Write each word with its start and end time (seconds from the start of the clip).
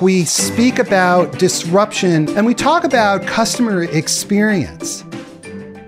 we 0.00 0.24
speak 0.24 0.78
about 0.78 1.38
disruption 1.40 2.28
and 2.36 2.46
we 2.46 2.54
talk 2.54 2.84
about 2.84 3.26
customer 3.26 3.82
experience. 3.82 5.04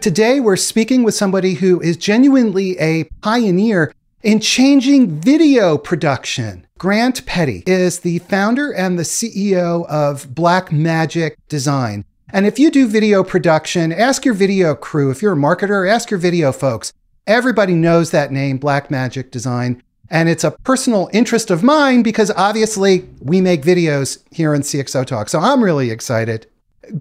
Today, 0.00 0.40
we're 0.40 0.56
speaking 0.56 1.04
with 1.04 1.14
somebody 1.14 1.54
who 1.54 1.80
is 1.80 1.96
genuinely 1.96 2.77
a 2.81 3.04
pioneer 3.23 3.95
in 4.23 4.41
changing 4.41 5.21
video 5.21 5.79
production. 5.79 6.67
Grant 6.77 7.25
Petty 7.25 7.62
is 7.67 8.01
the 8.01 8.19
founder 8.21 8.73
and 8.73 8.99
the 8.99 9.04
CEO 9.04 9.87
of 9.87 10.29
Blackmagic 10.29 11.37
Design. 11.49 12.04
And 12.33 12.47
if 12.47 12.58
you 12.58 12.71
do 12.71 12.88
video 12.88 13.22
production, 13.22 13.92
ask 13.92 14.24
your 14.24 14.35
video 14.35 14.74
crew. 14.74 15.11
If 15.11 15.22
you're 15.22 15.35
a 15.35 15.37
marketer, 15.37 15.88
ask 15.88 16.11
your 16.11 16.19
video 16.19 16.51
folks. 16.52 16.92
Everybody 17.27 17.74
knows 17.74 18.11
that 18.11 18.33
name, 18.33 18.59
Blackmagic 18.59 19.30
Design. 19.30 19.83
And 20.11 20.29
it's 20.29 20.42
a 20.42 20.51
personal 20.51 21.09
interest 21.12 21.51
of 21.51 21.62
mine 21.62 22.02
because 22.02 22.33
obviously 22.33 23.09
we 23.20 23.41
make 23.41 23.62
videos 23.62 24.23
here 24.33 24.55
in 24.55 24.62
CXO 24.62 25.06
Talk. 25.06 25.29
So 25.29 25.38
I'm 25.38 25.62
really 25.62 25.91
excited. 25.91 26.47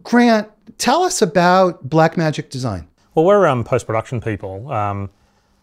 Grant, 0.04 0.48
tell 0.78 1.02
us 1.04 1.22
about 1.22 1.90
Blackmagic 1.90 2.50
Design. 2.50 2.88
Well, 3.16 3.26
we're 3.26 3.48
um, 3.48 3.64
post 3.64 3.88
production 3.88 4.22
people. 4.22 4.72
Um, 4.72 5.10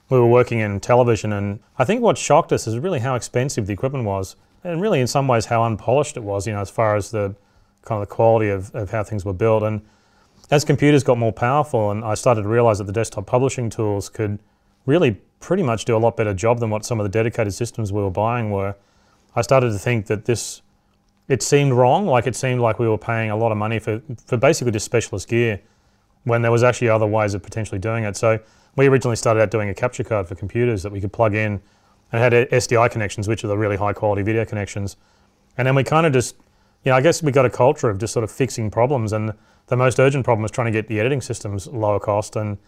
we 0.09 0.19
were 0.19 0.27
working 0.27 0.61
in 0.61 0.81
television, 0.81 1.33
and 1.33 1.61
I 1.79 1.85
think 1.85 2.03
what 2.03 2.19
shocked 2.19 2.53
us 2.53 2.67
is 2.67 2.79
really 2.79 3.01
how 3.01 3.15
expensive 3.15 3.67
the 3.67 3.73
equipment 3.73 4.05
was, 4.05 4.37
and 4.63 4.81
really 4.81 5.01
in 5.01 5.07
some 5.07 5.27
ways 5.27 5.47
how 5.47 5.65
unpolished 5.65 6.17
it 6.17 6.23
was, 6.23 6.47
you 6.47 6.53
know, 6.53 6.61
as 6.61 6.71
far 6.71 6.97
as 6.97 7.11
the 7.11 7.35
kind 7.83 8.03
of 8.03 8.09
the 8.09 8.15
quality 8.15 8.49
of, 8.49 8.75
of 8.75 8.91
how 8.91 9.05
things 9.05 9.25
were 9.25 9.33
built. 9.33 9.63
And 9.63 9.83
as 10.51 10.65
computers 10.65 11.03
got 11.03 11.19
more 11.19 11.33
powerful, 11.33 11.91
and 11.91 12.05
I 12.05 12.15
started 12.15 12.43
to 12.43 12.49
realize 12.49 12.79
that 12.79 12.85
the 12.85 12.93
desktop 12.93 13.27
publishing 13.27 13.71
tools 13.71 14.09
could 14.09 14.39
really 14.87 15.21
pretty 15.41 15.63
much 15.63 15.85
do 15.85 15.97
a 15.97 15.99
lot 15.99 16.17
better 16.17 16.33
job 16.33 16.61
than 16.61 16.71
what 16.71 16.85
some 16.85 16.99
of 16.99 17.05
the 17.05 17.11
dedicated 17.11 17.53
systems 17.53 17.93
we 17.93 18.03
were 18.03 18.11
buying 18.11 18.51
were. 18.51 18.75
I 19.35 19.43
started 19.43 19.71
to 19.71 19.79
think 19.79 20.07
that 20.07 20.25
this, 20.25 20.63
it 21.29 21.43
seemed 21.43 21.73
wrong. 21.73 22.07
Like 22.07 22.27
it 22.27 22.35
seemed 22.35 22.61
like 22.61 22.79
we 22.79 22.89
were 22.89 22.99
paying 22.99 23.31
a 23.31 23.37
lot 23.37 23.53
of 23.53 23.59
money 23.59 23.79
for, 23.79 24.01
for 24.25 24.37
basically 24.37 24.73
just 24.73 24.87
specialist 24.87 25.29
gear 25.29 25.61
when 26.25 26.43
there 26.43 26.51
was 26.51 26.65
actually 26.65 26.89
other 26.89 27.07
ways 27.07 27.35
of 27.35 27.43
potentially 27.43 27.79
doing 27.79 28.05
it. 28.05 28.17
So 28.17 28.41
we 28.77 28.87
originally 28.89 29.17
started 29.17 29.41
out 29.41 29.51
doing 29.51 29.69
a 29.69 29.75
capture 29.75 30.05
card 30.05 30.27
for 30.27 30.35
computers 30.35 30.83
that 30.83 30.93
we 30.93 31.01
could 31.01 31.13
plug 31.13 31.35
in 31.35 31.61
and 32.13 32.23
had 32.23 32.33
SDI 32.51 32.91
connections, 32.91 33.29
which 33.29 33.45
are 33.45 33.49
the 33.49 33.59
really 33.59 33.77
high 33.77 33.93
quality 33.93 34.23
video 34.23 34.45
connections. 34.45 34.97
And 35.59 35.67
then 35.67 35.75
we 35.75 35.85
kind 35.85 36.07
of 36.07 36.13
just, 36.13 36.37
you 36.85 36.91
know, 36.91 36.97
I 36.97 37.01
guess 37.01 37.23
we 37.23 37.33
got 37.33 37.47
a 37.47 37.51
culture 37.51 37.89
of 37.89 37.99
just 37.99 38.13
sort 38.13 38.25
of 38.25 38.31
fixing 38.31 38.71
problems. 38.71 39.13
And 39.13 39.33
the 39.67 39.77
most 39.77 39.99
urgent 39.99 40.25
problem 40.25 40.43
was 40.43 40.51
trying 40.51 40.67
to 40.67 40.73
get 40.73 40.89
the 40.89 41.01
editing 41.01 41.21
systems 41.21 41.67
lower 41.67 41.99
cost. 41.99 42.37
And 42.37 42.59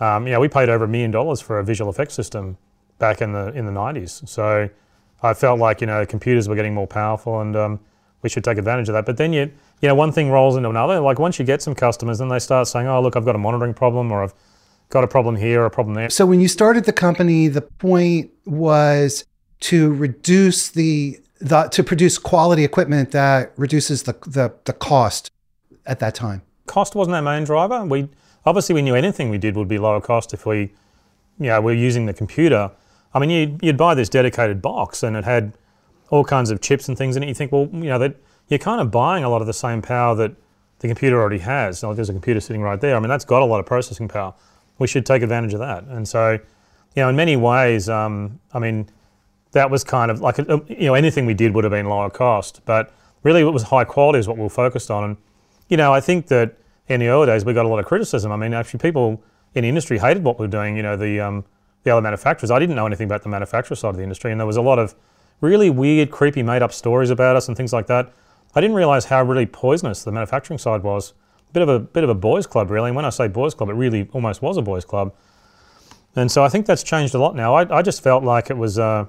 um, 0.00 0.26
you 0.26 0.32
know, 0.32 0.40
we 0.40 0.48
paid 0.48 0.68
over 0.68 0.84
a 0.84 0.88
million 0.88 1.10
dollars 1.10 1.40
for 1.40 1.58
a 1.58 1.64
visual 1.64 1.90
effects 1.90 2.14
system 2.14 2.56
back 2.98 3.20
in 3.20 3.32
the 3.32 3.48
in 3.52 3.66
the 3.66 3.72
90s. 3.72 4.26
So 4.28 4.68
I 5.22 5.34
felt 5.34 5.58
like 5.58 5.80
you 5.80 5.86
know 5.86 6.04
computers 6.06 6.48
were 6.48 6.54
getting 6.54 6.74
more 6.74 6.86
powerful 6.86 7.40
and 7.40 7.54
um, 7.54 7.80
we 8.22 8.28
should 8.28 8.44
take 8.44 8.58
advantage 8.58 8.88
of 8.88 8.94
that. 8.94 9.06
But 9.06 9.16
then 9.16 9.32
you 9.32 9.50
you 9.80 9.88
know 9.88 9.94
one 9.94 10.12
thing 10.12 10.30
rolls 10.30 10.56
into 10.56 10.70
another. 10.70 11.00
Like 11.00 11.18
once 11.18 11.38
you 11.38 11.44
get 11.44 11.62
some 11.62 11.74
customers, 11.74 12.18
then 12.18 12.28
they 12.28 12.38
start 12.38 12.66
saying, 12.68 12.86
oh 12.86 13.00
look, 13.02 13.16
I've 13.16 13.24
got 13.24 13.34
a 13.34 13.38
monitoring 13.38 13.74
problem 13.74 14.10
or 14.10 14.22
I've 14.22 14.34
got 14.88 15.04
a 15.04 15.08
problem 15.08 15.36
here 15.36 15.62
or 15.62 15.66
a 15.66 15.70
problem 15.70 15.94
there. 15.94 16.10
So 16.10 16.26
when 16.26 16.40
you 16.40 16.48
started 16.48 16.84
the 16.84 16.92
company, 16.92 17.48
the 17.48 17.62
point 17.62 18.30
was 18.44 19.24
to 19.60 19.92
reduce 19.92 20.70
the, 20.70 21.20
the 21.40 21.64
to 21.64 21.82
produce 21.84 22.18
quality 22.18 22.64
equipment 22.64 23.12
that 23.12 23.52
reduces 23.56 24.04
the, 24.04 24.12
the 24.26 24.52
the 24.64 24.72
cost 24.72 25.30
at 25.86 25.98
that 26.00 26.14
time. 26.14 26.42
Cost 26.66 26.94
wasn't 26.94 27.16
our 27.16 27.22
main 27.22 27.44
driver. 27.44 27.84
We 27.84 28.08
Obviously, 28.46 28.74
we 28.74 28.82
knew 28.82 28.94
anything 28.94 29.30
we 29.30 29.38
did 29.38 29.56
would 29.56 29.68
be 29.68 29.78
lower 29.78 30.00
cost 30.00 30.32
if 30.32 30.46
we, 30.46 30.72
you 31.38 31.48
know, 31.48 31.60
we're 31.60 31.74
using 31.74 32.06
the 32.06 32.14
computer. 32.14 32.70
I 33.12 33.18
mean, 33.18 33.30
you'd, 33.30 33.62
you'd 33.62 33.76
buy 33.76 33.94
this 33.94 34.08
dedicated 34.08 34.62
box 34.62 35.02
and 35.02 35.16
it 35.16 35.24
had 35.24 35.52
all 36.10 36.24
kinds 36.24 36.50
of 36.50 36.60
chips 36.60 36.88
and 36.88 36.96
things 36.96 37.16
in 37.16 37.22
it. 37.22 37.28
You 37.28 37.34
think, 37.34 37.52
well, 37.52 37.68
you 37.72 37.88
know, 37.90 37.98
that 37.98 38.16
you're 38.48 38.58
kind 38.58 38.80
of 38.80 38.90
buying 38.90 39.24
a 39.24 39.28
lot 39.28 39.40
of 39.40 39.46
the 39.46 39.52
same 39.52 39.82
power 39.82 40.14
that 40.16 40.32
the 40.78 40.88
computer 40.88 41.20
already 41.20 41.38
has. 41.38 41.80
There's 41.80 42.08
a 42.08 42.12
computer 42.12 42.40
sitting 42.40 42.62
right 42.62 42.80
there. 42.80 42.96
I 42.96 43.00
mean, 43.00 43.08
that's 43.08 43.24
got 43.24 43.42
a 43.42 43.44
lot 43.44 43.60
of 43.60 43.66
processing 43.66 44.08
power. 44.08 44.34
We 44.78 44.86
should 44.86 45.04
take 45.04 45.22
advantage 45.22 45.52
of 45.52 45.60
that. 45.60 45.84
And 45.84 46.08
so, 46.08 46.32
you 46.32 47.02
know, 47.02 47.08
in 47.10 47.16
many 47.16 47.36
ways, 47.36 47.88
um, 47.88 48.40
I 48.52 48.58
mean, 48.58 48.88
that 49.52 49.70
was 49.70 49.84
kind 49.84 50.10
of 50.10 50.20
like, 50.20 50.38
you 50.38 50.64
know, 50.68 50.94
anything 50.94 51.26
we 51.26 51.34
did 51.34 51.54
would 51.54 51.64
have 51.64 51.72
been 51.72 51.86
lower 51.86 52.08
cost, 52.08 52.62
but 52.64 52.92
really 53.22 53.44
what 53.44 53.52
was 53.52 53.64
high 53.64 53.84
quality 53.84 54.18
is 54.18 54.26
what 54.26 54.36
we 54.36 54.42
were 54.42 54.48
focused 54.48 54.90
on. 54.90 55.04
And, 55.04 55.16
you 55.68 55.76
know, 55.76 55.92
I 55.92 56.00
think 56.00 56.28
that 56.28 56.54
in 56.90 57.00
the 57.00 57.06
early 57.06 57.26
days, 57.26 57.44
we 57.44 57.54
got 57.54 57.64
a 57.64 57.68
lot 57.68 57.78
of 57.78 57.86
criticism. 57.86 58.32
I 58.32 58.36
mean, 58.36 58.52
actually, 58.52 58.80
people 58.80 59.22
in 59.54 59.62
the 59.62 59.68
industry 59.68 59.98
hated 59.98 60.24
what 60.24 60.38
we 60.38 60.44
were 60.44 60.50
doing. 60.50 60.76
You 60.76 60.82
know, 60.82 60.96
the 60.96 61.20
um, 61.20 61.44
the 61.84 61.92
other 61.92 62.02
manufacturers. 62.02 62.50
I 62.50 62.58
didn't 62.58 62.74
know 62.76 62.86
anything 62.86 63.06
about 63.06 63.22
the 63.22 63.28
manufacturer 63.28 63.76
side 63.76 63.90
of 63.90 63.96
the 63.96 64.02
industry, 64.02 64.32
and 64.32 64.40
there 64.40 64.46
was 64.46 64.56
a 64.56 64.62
lot 64.62 64.78
of 64.78 64.94
really 65.40 65.70
weird, 65.70 66.10
creepy, 66.10 66.42
made-up 66.42 66.72
stories 66.72 67.08
about 67.08 67.36
us 67.36 67.48
and 67.48 67.56
things 67.56 67.72
like 67.72 67.86
that. 67.86 68.12
I 68.54 68.60
didn't 68.60 68.76
realize 68.76 69.06
how 69.06 69.22
really 69.22 69.46
poisonous 69.46 70.04
the 70.04 70.12
manufacturing 70.12 70.58
side 70.58 70.82
was. 70.82 71.14
A 71.48 71.52
bit 71.52 71.62
of 71.62 71.68
a 71.68 71.78
bit 71.78 72.02
of 72.02 72.10
a 72.10 72.14
boys' 72.14 72.46
club, 72.46 72.70
really. 72.70 72.88
And 72.88 72.96
when 72.96 73.04
I 73.04 73.10
say 73.10 73.28
boys' 73.28 73.54
club, 73.54 73.70
it 73.70 73.74
really 73.74 74.08
almost 74.12 74.42
was 74.42 74.56
a 74.56 74.62
boys' 74.62 74.84
club. 74.84 75.14
And 76.16 76.30
so 76.30 76.42
I 76.42 76.48
think 76.48 76.66
that's 76.66 76.82
changed 76.82 77.14
a 77.14 77.18
lot 77.18 77.36
now. 77.36 77.54
I, 77.54 77.78
I 77.78 77.82
just 77.82 78.02
felt 78.02 78.24
like 78.24 78.50
it 78.50 78.56
was 78.56 78.80
uh, 78.80 79.06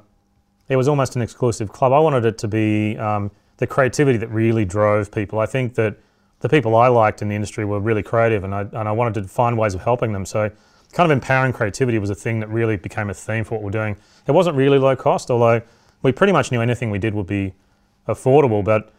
it 0.70 0.76
was 0.76 0.88
almost 0.88 1.16
an 1.16 1.24
exclusive 1.24 1.72
club. 1.72 1.92
I 1.92 2.00
wanted 2.00 2.26
it 2.26 2.38
to 2.38 2.48
be 2.48 2.96
um, 3.00 3.32
the 3.58 3.66
creativity 3.66 4.20
that 4.20 4.30
really 4.30 4.66
drove 4.66 5.12
people. 5.12 5.40
I 5.40 5.48
think 5.48 5.74
that 5.76 5.98
the 6.42 6.50
people 6.50 6.76
I 6.76 6.88
liked 6.88 7.22
in 7.22 7.30
the 7.30 7.36
industry 7.36 7.66
were 7.66 7.80
really 7.80 8.04
creative, 8.04 8.44
and 8.44 8.54
I, 8.54 8.62
and 8.62 8.88
I 8.88 8.92
wanted 8.92 9.22
to 9.22 9.28
find 9.28 9.58
ways 9.58 9.74
of 9.74 9.82
helping 9.82 10.12
them. 10.12 10.26
So, 10.26 10.52
kind 10.92 11.10
of 11.10 11.16
empowering 11.16 11.54
creativity 11.54 12.00
was 12.00 12.10
a 12.10 12.16
thing 12.16 12.40
that 12.42 12.50
really 12.50 12.76
became 12.76 13.10
a 13.10 13.14
theme 13.14 13.44
for 13.44 13.56
what 13.56 13.64
we're 13.64 13.72
doing. 13.72 13.96
It 14.28 14.32
wasn't 14.32 14.58
really 14.58 14.78
low 14.78 14.96
cost, 14.96 15.32
although 15.32 15.62
we 16.02 16.12
pretty 16.12 16.34
much 16.34 16.52
knew 16.52 16.62
anything 16.62 16.90
we 16.90 17.00
did 17.00 17.14
would 17.14 17.28
be 17.28 17.54
affordable. 18.08 18.64
But 18.64 18.92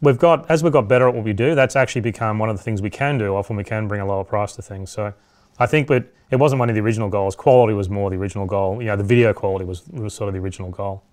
we've 0.00 0.18
got, 0.18 0.50
as 0.50 0.62
we've 0.62 0.72
got 0.72 0.88
better 0.88 1.08
at 1.08 1.14
what 1.14 1.24
we 1.24 1.32
do, 1.32 1.54
that's 1.54 1.76
actually 1.76 2.02
become 2.02 2.38
one 2.38 2.50
of 2.50 2.56
the 2.56 2.62
things 2.62 2.82
we 2.82 2.90
can 2.90 3.16
do. 3.16 3.34
Often 3.34 3.56
we 3.56 3.64
can 3.64 3.88
bring 3.88 4.00
a 4.00 4.06
lower 4.06 4.24
price 4.24 4.54
to 4.56 4.62
things. 4.62 4.90
So, 4.90 5.14
I 5.58 5.66
think, 5.66 5.86
but 5.86 6.12
it 6.30 6.36
wasn't 6.36 6.58
one 6.58 6.68
of 6.68 6.74
the 6.74 6.80
original 6.80 7.08
goals. 7.08 7.34
Quality 7.34 7.74
was 7.74 7.88
more 7.88 8.10
the 8.10 8.16
original 8.16 8.46
goal. 8.46 8.80
You 8.82 8.88
know, 8.88 8.96
the 8.96 9.04
video 9.04 9.32
quality 9.32 9.64
was, 9.64 9.86
was 9.88 10.14
sort 10.14 10.28
of 10.28 10.34
the 10.34 10.40
original 10.40 10.70
goal. 10.70 11.04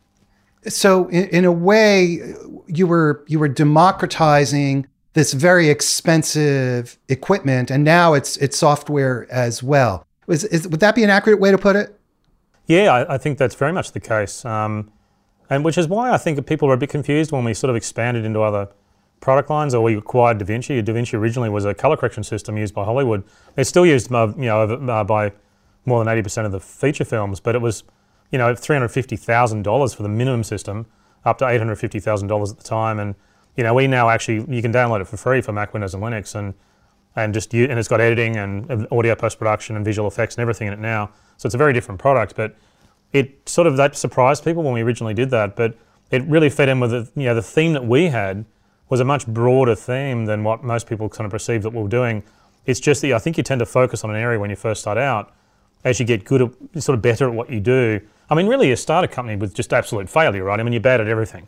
So, 0.68 1.08
in, 1.10 1.28
in 1.30 1.46
a 1.46 1.52
way, 1.52 2.34
you 2.68 2.88
were 2.88 3.24
you 3.28 3.38
were 3.38 3.48
democratizing 3.48 4.88
this 5.16 5.34
very 5.34 5.70
expensive 5.70 7.00
equipment, 7.10 7.72
and 7.72 7.84
now 7.84 8.14
it's 8.14 8.38
it's 8.38 8.58
software 8.58 9.26
as 9.32 9.64
well. 9.64 10.06
Is, 10.28 10.44
is, 10.44 10.68
would 10.68 10.82
that 10.82 10.94
be 10.94 11.04
an 11.04 11.10
accurate 11.10 11.40
way 11.40 11.52
to 11.52 11.58
put 11.58 11.76
it? 11.76 12.00
Yeah, 12.68 12.94
I, 12.94 13.16
I 13.16 13.18
think 13.18 13.38
that's 13.38 13.56
very 13.56 13.72
much 13.72 13.92
the 13.94 14.00
case, 14.00 14.44
um, 14.46 14.92
and 15.50 15.64
which 15.64 15.78
is 15.78 15.88
why 15.88 16.12
I 16.12 16.18
think 16.18 16.46
people 16.46 16.70
are 16.70 16.74
a 16.74 16.78
bit 16.78 16.90
confused 16.90 17.32
when 17.32 17.44
we 17.44 17.54
sort 17.54 17.70
of 17.70 17.76
expanded 17.76 18.26
into 18.26 18.42
other 18.42 18.68
product 19.22 19.50
lines, 19.50 19.74
or 19.74 19.82
we 19.82 19.96
acquired 19.96 20.38
DaVinci. 20.40 20.84
DaVinci 20.84 21.14
originally 21.14 21.50
was 21.50 21.64
a 21.64 21.74
color 21.74 21.96
correction 21.96 22.24
system 22.24 22.58
used 22.58 22.74
by 22.74 22.84
Hollywood. 22.84 23.24
It's 23.56 23.70
still 23.70 23.86
used, 23.86 24.14
uh, 24.14 24.34
you 24.36 24.46
know, 24.46 24.64
uh, 24.64 25.04
by 25.06 25.32
more 25.86 26.04
than 26.04 26.12
eighty 26.12 26.24
percent 26.24 26.46
of 26.46 26.52
the 26.52 26.60
feature 26.60 27.06
films, 27.06 27.40
but 27.40 27.56
it 27.56 27.62
was, 27.62 27.84
you 28.32 28.38
know, 28.38 28.54
three 28.54 28.76
hundred 28.76 28.90
fifty 28.90 29.16
thousand 29.16 29.64
dollars 29.64 29.94
for 29.94 30.04
the 30.04 30.10
minimum 30.10 30.44
system, 30.44 30.88
up 31.24 31.38
to 31.38 31.48
eight 31.48 31.60
hundred 31.60 31.78
fifty 31.78 32.02
thousand 32.02 32.28
dollars 32.28 32.52
at 32.52 32.58
the 32.58 32.64
time, 32.66 33.00
and 33.00 33.16
you 33.56 33.64
know, 33.64 33.74
we 33.74 33.88
now 33.88 34.10
actually 34.10 34.46
you 34.54 34.62
can 34.62 34.74
download 34.74 35.02
it 35.02 35.08
for 35.08 35.18
free 35.18 35.42
for 35.42 35.52
Mac, 35.52 35.74
Windows, 35.74 35.94
and 35.94 36.04
Linux, 36.04 36.36
and 36.36 36.54
and 37.16 37.34
just 37.34 37.54
and 37.54 37.80
it's 37.80 37.88
got 37.88 38.02
editing 38.02 38.36
and 38.36 38.88
audio 38.92 39.16
post 39.16 39.40
production 39.40 39.76
and 39.76 39.86
visual 39.86 40.08
effects 40.08 40.36
and 40.36 40.42
everything 40.42 40.68
in 40.68 40.74
it 40.74 40.80
now. 40.80 41.12
So 41.38 41.48
it's 41.48 41.56
a 41.56 41.58
very 41.58 41.74
different 41.74 42.00
product, 42.00 42.36
but 42.36 42.56
it 43.14 43.48
sort 43.48 43.68
of 43.68 43.78
that 43.78 43.96
surprised 43.96 44.44
people 44.44 44.64
when 44.64 44.74
we 44.74 44.82
originally 44.82 45.14
did 45.14 45.30
that, 45.30 45.56
but 45.56 45.78
it 46.12 46.24
really 46.24 46.50
fed 46.50 46.70
in 46.70 46.80
with 46.80 46.92
the 46.92 47.10
you 47.16 47.28
know 47.28 47.36
the 47.36 47.42
theme 47.42 47.74
that 47.74 47.86
we 47.86 48.08
had 48.08 48.46
was 48.90 49.00
a 49.00 49.06
much 49.06 49.26
broader 49.26 49.76
theme 49.76 50.26
than 50.26 50.44
what 50.44 50.64
most 50.64 50.88
people 50.88 51.10
kind 51.10 51.26
of 51.26 51.32
perceive 51.32 51.64
that 51.64 51.72
we 51.72 51.82
are 51.82 51.88
doing. 51.88 52.24
It's 52.66 52.80
just 52.80 53.02
that 53.02 53.14
I 53.14 53.20
think 53.20 53.38
you 53.38 53.44
tend 53.44 53.60
to 53.60 53.66
focus 53.66 54.04
on 54.04 54.10
an 54.10 54.16
area 54.16 54.40
when 54.40 54.50
you 54.50 54.56
first 54.56 54.82
start 54.82 54.98
out. 54.98 55.34
As 55.84 56.00
you 56.00 56.06
get 56.06 56.26
good 56.26 56.42
at, 56.42 56.84
sort 56.84 56.96
of 56.96 57.04
better 57.04 57.28
at 57.28 57.34
what 57.34 57.52
you 57.52 57.60
do. 57.60 58.02
I 58.28 58.34
mean, 58.34 58.48
really, 58.48 58.70
you 58.70 58.76
start 58.76 59.06
a 59.06 59.08
company 59.08 59.38
with 59.38 59.54
just 59.54 59.72
absolute 59.72 60.10
failure, 60.10 60.44
right? 60.44 60.60
I 60.60 60.64
mean, 60.64 60.74
you're 60.74 60.82
bad 60.82 61.00
at 61.00 61.08
everything. 61.08 61.48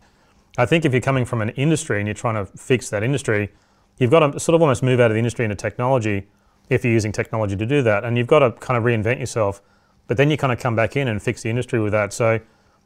I 0.57 0.65
think 0.65 0.85
if 0.85 0.91
you're 0.91 1.01
coming 1.01 1.25
from 1.25 1.41
an 1.41 1.49
industry 1.49 1.99
and 1.99 2.07
you're 2.07 2.15
trying 2.15 2.35
to 2.35 2.45
fix 2.57 2.89
that 2.89 3.03
industry, 3.03 3.51
you've 3.97 4.11
got 4.11 4.19
to 4.31 4.39
sort 4.39 4.55
of 4.55 4.61
almost 4.61 4.81
move 4.81 4.99
out 4.99 5.11
of 5.11 5.15
the 5.15 5.19
industry 5.19 5.45
into 5.45 5.55
technology 5.55 6.27
if 6.69 6.83
you're 6.83 6.93
using 6.93 7.11
technology 7.11 7.55
to 7.55 7.65
do 7.65 7.81
that. 7.83 8.03
And 8.03 8.17
you've 8.17 8.27
got 8.27 8.39
to 8.39 8.51
kind 8.53 8.77
of 8.77 8.83
reinvent 8.83 9.19
yourself. 9.19 9.61
But 10.07 10.17
then 10.17 10.31
you 10.31 10.37
kind 10.37 10.51
of 10.51 10.59
come 10.59 10.75
back 10.75 10.95
in 10.95 11.07
and 11.07 11.21
fix 11.21 11.43
the 11.43 11.49
industry 11.49 11.79
with 11.79 11.91
that. 11.93 12.11
So 12.13 12.39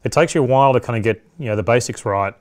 it 0.04 0.12
takes 0.12 0.36
you 0.36 0.44
a 0.44 0.46
while 0.46 0.74
to 0.74 0.80
kind 0.80 0.98
of 0.98 1.04
get 1.04 1.24
you 1.40 1.46
know 1.46 1.56
the 1.56 1.64
basics 1.64 2.06
right. 2.06 2.34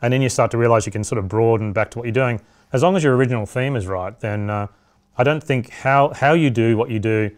And 0.00 0.12
then 0.12 0.20
you 0.20 0.28
start 0.28 0.50
to 0.50 0.58
realize 0.58 0.84
you 0.84 0.92
can 0.92 1.04
sort 1.04 1.18
of 1.18 1.28
broaden 1.28 1.72
back 1.72 1.90
to 1.92 1.98
what 1.98 2.04
you're 2.04 2.12
doing. 2.12 2.40
As 2.72 2.82
long 2.82 2.96
as 2.96 3.04
your 3.04 3.14
original 3.14 3.46
theme 3.46 3.76
is 3.76 3.86
right, 3.86 4.18
then 4.18 4.50
uh, 4.50 4.66
I 5.16 5.22
don't 5.22 5.42
think 5.42 5.70
how, 5.70 6.12
how 6.14 6.32
you 6.32 6.50
do 6.50 6.76
what 6.76 6.90
you 6.90 6.98
do 6.98 7.30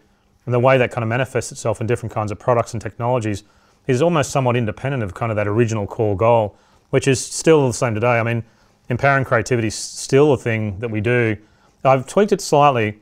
and 0.47 0.55
the 0.55 0.61
way 0.61 0.79
that 0.79 0.91
kind 0.91 1.03
of 1.03 1.09
manifests 1.09 1.53
itself 1.53 1.81
in 1.81 1.87
different 1.87 2.15
kinds 2.15 2.31
of 2.31 2.39
products 2.39 2.73
and 2.73 2.81
technologies 2.81 3.45
is 3.87 4.01
almost 4.03 4.31
somewhat 4.31 4.57
independent 4.57 5.03
of 5.03 5.15
kind 5.15 5.31
of 5.33 5.37
that 5.37 5.49
original 5.49 5.87
core 5.87 6.17
goal 6.17 6.57
which 6.95 7.09
is 7.09 7.19
still 7.21 7.67
the 7.67 7.75
same 7.75 7.93
today. 7.93 8.21
I 8.21 8.23
mean, 8.23 8.45
empowering 8.89 9.25
creativity 9.25 9.67
is 9.67 9.75
still 9.75 10.33
a 10.33 10.37
thing 10.37 10.79
that 10.79 10.93
we 10.93 11.01
do. 11.01 11.37
I've 11.85 12.07
tweaked 12.07 12.31
it 12.31 12.41
slightly. 12.41 13.01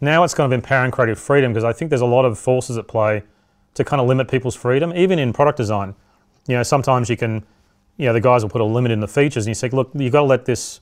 Now 0.00 0.24
it's 0.24 0.32
kind 0.32 0.50
of 0.50 0.56
empowering 0.56 0.92
creative 0.92 1.18
freedom 1.18 1.52
because 1.52 1.62
I 1.62 1.74
think 1.74 1.90
there's 1.90 2.00
a 2.00 2.06
lot 2.06 2.24
of 2.24 2.38
forces 2.38 2.78
at 2.78 2.88
play 2.88 3.22
to 3.74 3.84
kind 3.84 4.00
of 4.00 4.08
limit 4.08 4.28
people's 4.28 4.56
freedom, 4.56 4.94
even 4.96 5.18
in 5.18 5.34
product 5.34 5.58
design. 5.58 5.94
You 6.48 6.56
know, 6.56 6.62
sometimes 6.62 7.10
you 7.10 7.18
can 7.18 7.44
you 7.98 8.06
know, 8.06 8.14
the 8.14 8.20
guys 8.20 8.42
will 8.42 8.48
put 8.48 8.62
a 8.62 8.64
limit 8.64 8.90
in 8.92 9.00
the 9.00 9.08
features, 9.08 9.44
and 9.44 9.50
you 9.50 9.54
say, 9.54 9.68
look, 9.68 9.90
you've 9.94 10.12
got 10.12 10.20
to 10.20 10.26
let 10.26 10.46
this 10.46 10.80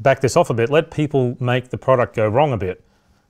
back 0.00 0.20
this 0.20 0.36
off 0.36 0.50
a 0.50 0.54
bit. 0.54 0.70
Let 0.70 0.90
people 0.90 1.36
make 1.40 1.68
the 1.68 1.78
product 1.78 2.16
go 2.16 2.28
wrong 2.28 2.52
a 2.52 2.56
bit. 2.56 2.84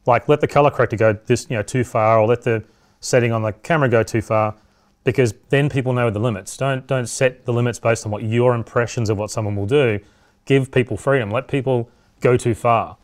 Like 0.06 0.26
let 0.26 0.40
the 0.40 0.48
color 0.48 0.70
corrector 0.70 0.96
go 0.96 1.12
this, 1.12 1.46
you 1.48 1.56
know, 1.56 1.62
too 1.62 1.84
far, 1.84 2.18
or 2.18 2.26
let 2.26 2.42
the 2.42 2.64
setting 3.00 3.30
on 3.30 3.42
the 3.42 3.52
camera 3.52 3.90
go 3.90 4.02
too 4.02 4.22
far, 4.22 4.54
because 5.04 5.34
then 5.50 5.68
people 5.68 5.92
know 5.92 6.10
the 6.10 6.18
limits. 6.18 6.56
Don't 6.56 6.86
don't 6.86 7.06
set 7.06 7.44
the 7.44 7.52
limits 7.52 7.78
based 7.78 8.04
on 8.04 8.10
what 8.10 8.22
your 8.22 8.54
impressions 8.54 9.10
of 9.10 9.18
what 9.18 9.30
someone 9.30 9.54
will 9.54 9.66
do. 9.66 10.00
Give 10.46 10.70
people 10.72 10.96
freedom. 10.96 11.30
Let 11.30 11.46
people 11.46 11.88
go 12.20 12.36
too 12.36 12.54
far, 12.54 12.96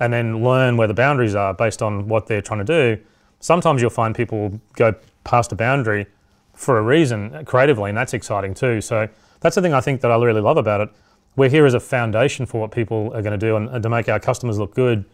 and 0.00 0.12
then 0.12 0.42
learn 0.42 0.76
where 0.76 0.88
the 0.88 0.94
boundaries 0.94 1.34
are 1.34 1.52
based 1.52 1.82
on 1.82 2.08
what 2.08 2.26
they're 2.26 2.40
trying 2.42 2.64
to 2.64 2.96
do. 2.96 3.02
Sometimes 3.40 3.80
you'll 3.80 3.90
find 3.90 4.14
people 4.14 4.60
go 4.74 4.94
past 5.24 5.52
a 5.52 5.56
boundary 5.56 6.06
for 6.54 6.78
a 6.78 6.82
reason 6.82 7.44
creatively, 7.44 7.90
and 7.90 7.98
that's 7.98 8.14
exciting 8.14 8.54
too. 8.54 8.80
So 8.80 9.08
that's 9.40 9.54
the 9.54 9.62
thing 9.62 9.74
I 9.74 9.80
think 9.80 10.00
that 10.00 10.10
I 10.10 10.16
really 10.16 10.40
love 10.40 10.56
about 10.56 10.80
it. 10.80 10.90
We're 11.36 11.50
here 11.50 11.66
as 11.66 11.74
a 11.74 11.80
foundation 11.80 12.46
for 12.46 12.60
what 12.60 12.72
people 12.72 13.12
are 13.14 13.22
going 13.22 13.38
to 13.38 13.46
do 13.46 13.54
and, 13.56 13.68
and 13.68 13.82
to 13.82 13.88
make 13.88 14.08
our 14.08 14.18
customers 14.18 14.58
look 14.58 14.74
good. 14.74 15.04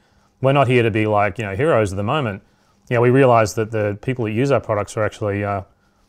We're 0.40 0.52
not 0.52 0.68
here 0.68 0.82
to 0.82 0.90
be 0.90 1.06
like 1.06 1.38
you 1.38 1.44
know 1.44 1.56
heroes 1.56 1.92
of 1.92 1.96
the 1.96 2.02
moment. 2.02 2.42
You 2.90 2.96
know, 2.96 3.00
we 3.00 3.10
realize 3.10 3.54
that 3.54 3.70
the 3.70 3.98
people 4.02 4.26
that 4.26 4.32
use 4.32 4.50
our 4.50 4.60
products 4.60 4.96
are 4.96 5.04
actually 5.04 5.42
uh, 5.42 5.62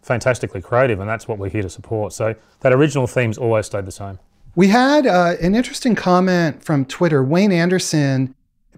fantastically 0.06 0.62
creative, 0.62 1.00
and 1.00 1.10
that's 1.10 1.28
what 1.28 1.38
we're 1.40 1.50
here 1.50 1.64
to 1.64 1.70
support. 1.70 2.14
So 2.14 2.36
that 2.62 2.72
original 2.72 3.08
theme's 3.08 3.38
always 3.38 3.66
stayed 3.66 3.86
the 3.86 3.92
same. 3.92 4.20
We 4.56 4.70
had 4.70 5.06
uh, 5.06 5.34
an 5.42 5.56
interesting 5.56 5.96
comment 5.96 6.64
from 6.64 6.86
Twitter. 6.86 7.24
Wayne 7.24 7.52
Anderson 7.52 8.34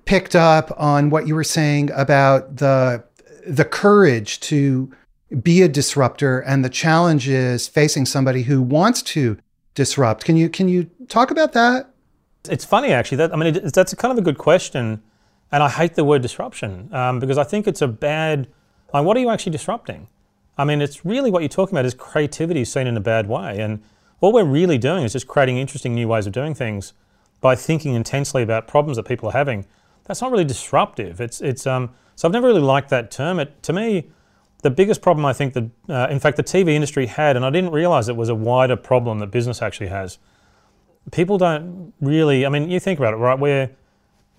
picked 0.06 0.36
up 0.36 0.72
on 0.78 1.10
what 1.10 1.28
you 1.28 1.36
were 1.36 1.44
saying 1.44 1.92
about 1.92 2.58
the 2.58 3.04
the 3.46 3.66
courage 3.66 4.40
to 4.40 4.92
be 5.42 5.62
a 5.62 5.68
disruptor 5.68 6.40
and 6.40 6.64
the 6.64 6.70
challenges 6.70 7.68
facing 7.68 8.06
somebody 8.06 8.44
who 8.44 8.62
wants 8.62 9.02
to 9.02 9.38
disrupt. 9.76 10.24
Can 10.24 10.38
you 10.38 10.50
can 10.50 10.70
you 10.70 10.90
talk 11.10 11.30
about 11.30 11.54
that? 11.54 11.94
It's 12.50 12.66
funny 12.66 12.92
actually. 12.92 13.18
That 13.18 13.34
I 13.34 13.36
mean, 13.36 13.56
it, 13.56 13.74
that's 13.74 13.92
a 13.92 13.98
kind 13.98 14.14
of 14.14 14.18
a 14.18 14.22
good 14.22 14.38
question, 14.38 15.04
and 15.52 15.62
I 15.62 15.70
hate 15.70 15.96
the 15.96 16.06
word 16.06 16.22
disruption 16.22 16.90
um, 16.94 17.20
because 17.20 17.38
I 17.38 17.44
think 17.44 17.68
it's 17.68 17.82
a 17.82 17.88
bad. 17.88 18.48
Like, 18.94 19.04
what 19.04 19.18
are 19.18 19.20
you 19.20 19.30
actually 19.30 19.52
disrupting? 19.52 20.08
I 20.58 20.66
mean, 20.66 20.82
it's 20.82 21.06
really 21.06 21.30
what 21.30 21.42
you're 21.42 21.50
talking 21.50 21.76
about 21.76 21.86
is 21.86 21.94
creativity 21.94 22.66
seen 22.66 22.88
in 22.88 22.98
a 22.98 23.02
bad 23.02 23.28
way, 23.28 23.60
and 23.60 23.82
what 24.20 24.34
we're 24.34 24.46
really 24.46 24.78
doing 24.78 25.04
is 25.04 25.14
just 25.14 25.28
creating 25.28 25.58
interesting 25.58 25.94
new 25.94 26.08
ways 26.08 26.26
of 26.26 26.34
doing 26.34 26.56
things 26.56 26.94
by 27.40 27.56
thinking 27.56 27.94
intensely 27.94 28.42
about 28.42 28.68
problems 28.68 28.98
that 28.98 29.04
people 29.04 29.30
are 29.30 29.34
having. 29.34 29.66
That's 30.06 30.22
not 30.22 30.32
really 30.32 30.46
disruptive. 30.46 31.22
It's 31.22 31.42
it's 31.42 31.68
um. 31.68 31.92
So 32.16 32.28
I've 32.28 32.32
never 32.32 32.48
really 32.48 32.62
liked 32.62 32.90
that 32.90 33.12
term. 33.12 33.40
It 33.40 33.62
to 33.64 33.74
me 33.74 34.10
the 34.64 34.70
biggest 34.70 35.02
problem 35.02 35.26
I 35.26 35.34
think 35.34 35.54
that, 35.54 35.70
uh, 35.88 36.08
in 36.10 36.20
fact, 36.20 36.38
the 36.38 36.44
TV 36.44 36.70
industry 36.70 37.06
had, 37.06 37.36
and 37.36 37.46
I 37.46 37.50
didn't 37.50 37.72
realize 37.72 38.10
it 38.10 38.16
was 38.16 38.30
a 38.30 38.36
wider 38.36 38.76
problem 38.76 39.20
that 39.20 39.28
business 39.28 39.62
actually 39.62 39.88
has. 39.88 40.18
People 41.12 41.38
don't 41.38 41.94
really, 42.02 42.46
I 42.46 42.50
mean, 42.50 42.70
you 42.70 42.80
think 42.80 43.00
about 43.00 43.14
it, 43.14 43.18
right? 43.18 43.40
We're, 43.40 43.70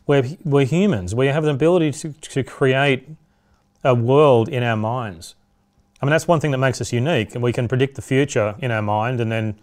we're, 0.06 0.24
we're 0.44 0.66
humans. 0.66 1.14
We 1.14 1.28
have 1.28 1.44
the 1.44 1.50
ability 1.50 1.92
to, 1.92 2.12
to 2.12 2.42
create 2.42 3.08
a 3.84 3.94
world 3.94 4.48
in 4.48 4.62
our 4.62 4.76
minds. 4.76 5.34
I 6.00 6.06
mean, 6.06 6.10
that's 6.10 6.28
one 6.28 6.40
thing 6.40 6.52
that 6.52 6.58
makes 6.58 6.80
us 6.80 6.92
unique, 6.92 7.34
and 7.34 7.42
we 7.42 7.52
can 7.52 7.66
predict 7.66 7.96
the 7.96 8.02
future 8.02 8.54
in 8.60 8.70
our 8.70 8.82
mind 8.82 9.20
and 9.20 9.32
then 9.32 9.58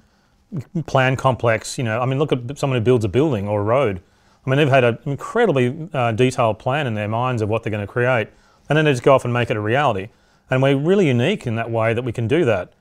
plan 0.85 1.15
complex, 1.15 1.77
you 1.77 1.83
know. 1.83 1.99
I 1.99 2.05
mean, 2.05 2.19
look 2.19 2.31
at 2.31 2.57
someone 2.57 2.79
who 2.79 2.83
builds 2.83 3.05
a 3.05 3.09
building 3.09 3.47
or 3.47 3.61
a 3.61 3.63
road. 3.63 4.01
I 4.45 4.49
mean, 4.49 4.57
they've 4.57 4.69
had 4.69 4.83
an 4.83 4.99
incredibly 5.05 5.89
uh, 5.93 6.11
detailed 6.11 6.59
plan 6.59 6.87
in 6.87 6.93
their 6.93 7.07
minds 7.07 7.41
of 7.41 7.49
what 7.49 7.63
they're 7.63 7.71
going 7.71 7.85
to 7.85 7.91
create, 7.91 8.27
and 8.69 8.77
then 8.77 8.85
they 8.85 8.91
just 8.91 9.03
go 9.03 9.13
off 9.15 9.23
and 9.23 9.33
make 9.33 9.49
it 9.49 9.57
a 9.57 9.61
reality. 9.61 10.09
And 10.49 10.61
we're 10.61 10.77
really 10.77 11.07
unique 11.07 11.47
in 11.47 11.55
that 11.55 11.71
way 11.71 11.93
that 11.93 12.03
we 12.03 12.11
can 12.11 12.27
do 12.27 12.45
that. 12.45 12.73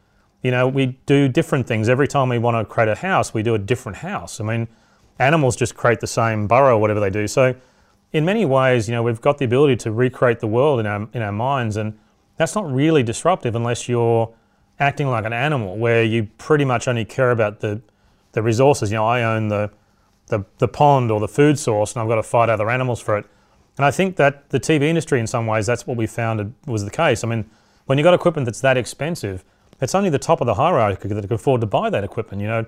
You 0.43 0.51
know, 0.51 0.69
we 0.69 0.99
do 1.07 1.29
different 1.29 1.67
things. 1.67 1.89
Every 1.89 2.07
time 2.07 2.29
we 2.29 2.39
want 2.39 2.57
to 2.57 2.71
create 2.71 2.89
a 2.89 2.95
house, 2.95 3.33
we 3.33 3.43
do 3.43 3.55
a 3.55 3.59
different 3.59 3.99
house. 3.99 4.41
I 4.41 4.45
mean, 4.45 4.69
animals 5.19 5.57
just 5.57 5.75
create 5.75 6.01
the 6.01 6.07
same 6.07 6.47
burrow 6.47 6.77
or 6.77 6.81
whatever 6.81 7.01
they 7.01 7.09
do. 7.09 7.27
So, 7.27 7.55
in 8.13 8.25
many 8.25 8.45
ways, 8.45 8.89
you 8.89 8.95
know, 8.95 9.03
we've 9.03 9.21
got 9.21 9.39
the 9.39 9.45
ability 9.45 9.77
to 9.77 9.91
recreate 9.91 10.41
the 10.41 10.47
world 10.47 10.81
in 10.81 10.87
our, 10.87 11.09
in 11.15 11.23
our 11.23 11.33
minds. 11.33 11.77
And 11.77 11.99
that's 12.37 12.55
not 12.55 12.71
really 12.73 13.03
disruptive 13.03 13.55
unless 13.55 13.89
you're 13.89 14.33
acting 14.81 15.09
like 15.09 15.25
an 15.25 15.33
animal, 15.33 15.77
where 15.77 16.03
you 16.03 16.29
pretty 16.39 16.65
much 16.65 16.89
only 16.89 17.05
care 17.05 17.31
about 17.31 17.61
the, 17.61 17.81
the 18.33 18.43
resources. 18.43 18.91
You 18.91 18.97
know, 18.97 19.07
I 19.07 19.23
own 19.23 19.49
the, 19.49 19.71
the, 20.27 20.45
the 20.59 20.69
pond 20.69 21.11
or 21.11 21.21
the 21.21 21.29
food 21.29 21.59
source, 21.59 21.95
and 21.95 22.03
I've 22.03 22.09
got 22.09 22.17
to 22.17 22.23
fight 22.23 22.49
other 22.49 22.71
animals 22.71 23.01
for 23.01 23.17
it. 23.17 23.27
And 23.77 23.85
I 23.85 23.91
think 23.91 24.17
that 24.17 24.51
the 24.51 24.61
TV 24.61 24.83
industry, 24.83 25.21
in 25.21 25.27
some 25.27 25.47
ways, 25.47 25.67
that's 25.67 25.87
what 25.87 25.97
we 25.97 26.07
found 26.07 26.55
was 26.67 26.85
the 26.85 26.91
case. 26.91 27.25
I 27.25 27.29
mean, 27.29 27.49
when 27.87 27.99
you've 27.99 28.05
got 28.05 28.15
equipment 28.15 28.47
that's 28.47 28.61
that 28.61 28.77
expensive, 28.77 29.45
it's 29.81 29.95
only 29.95 30.11
the 30.11 30.19
top 30.19 30.41
of 30.41 30.47
the 30.47 30.55
hierarchy 30.55 31.09
that 31.09 31.21
can 31.21 31.33
afford 31.33 31.61
to 31.61 31.67
buy 31.67 31.91
that 31.91 32.05
equipment. 32.05 32.41
You 32.41 32.49
know, 32.49 32.67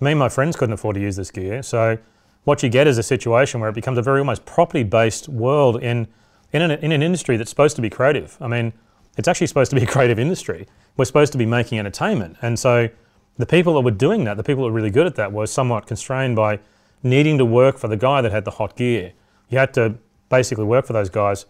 me 0.00 0.12
and 0.12 0.18
my 0.18 0.28
friends 0.28 0.56
couldn't 0.56 0.72
afford 0.74 0.94
to 0.94 1.00
use 1.00 1.16
this 1.16 1.30
gear. 1.30 1.62
So 1.62 1.98
what 2.44 2.62
you 2.62 2.68
get 2.68 2.86
is 2.86 2.98
a 2.98 3.02
situation 3.02 3.60
where 3.60 3.70
it 3.70 3.74
becomes 3.74 3.98
a 3.98 4.02
very 4.02 4.18
almost 4.18 4.44
property-based 4.44 5.28
world 5.28 5.82
in 5.82 6.08
in 6.50 6.62
an, 6.62 6.70
in 6.70 6.92
an 6.92 7.02
industry 7.02 7.36
that's 7.36 7.50
supposed 7.50 7.76
to 7.76 7.82
be 7.82 7.90
creative. 7.90 8.38
I 8.40 8.48
mean, 8.48 8.72
it's 9.18 9.28
actually 9.28 9.48
supposed 9.48 9.68
to 9.70 9.76
be 9.76 9.82
a 9.82 9.86
creative 9.86 10.18
industry. 10.18 10.66
We're 10.96 11.04
supposed 11.04 11.32
to 11.32 11.38
be 11.38 11.44
making 11.44 11.78
entertainment, 11.78 12.38
and 12.40 12.58
so 12.58 12.88
the 13.36 13.46
people 13.46 13.74
that 13.74 13.82
were 13.82 13.90
doing 13.90 14.24
that, 14.24 14.36
the 14.36 14.42
people 14.42 14.64
that 14.64 14.70
were 14.70 14.76
really 14.76 14.90
good 14.90 15.06
at 15.06 15.14
that, 15.16 15.32
were 15.32 15.46
somewhat 15.46 15.86
constrained 15.86 16.36
by 16.36 16.58
needing 17.02 17.38
to 17.38 17.44
work 17.44 17.78
for 17.78 17.88
the 17.88 17.96
guy 17.96 18.20
that 18.20 18.32
had 18.32 18.44
the 18.44 18.52
hot 18.52 18.76
gear. 18.76 19.12
You 19.48 19.58
had 19.58 19.72
to 19.74 19.94
basically 20.28 20.64
work 20.64 20.86
for 20.86 20.92
those 20.92 21.08
guys. 21.08 21.46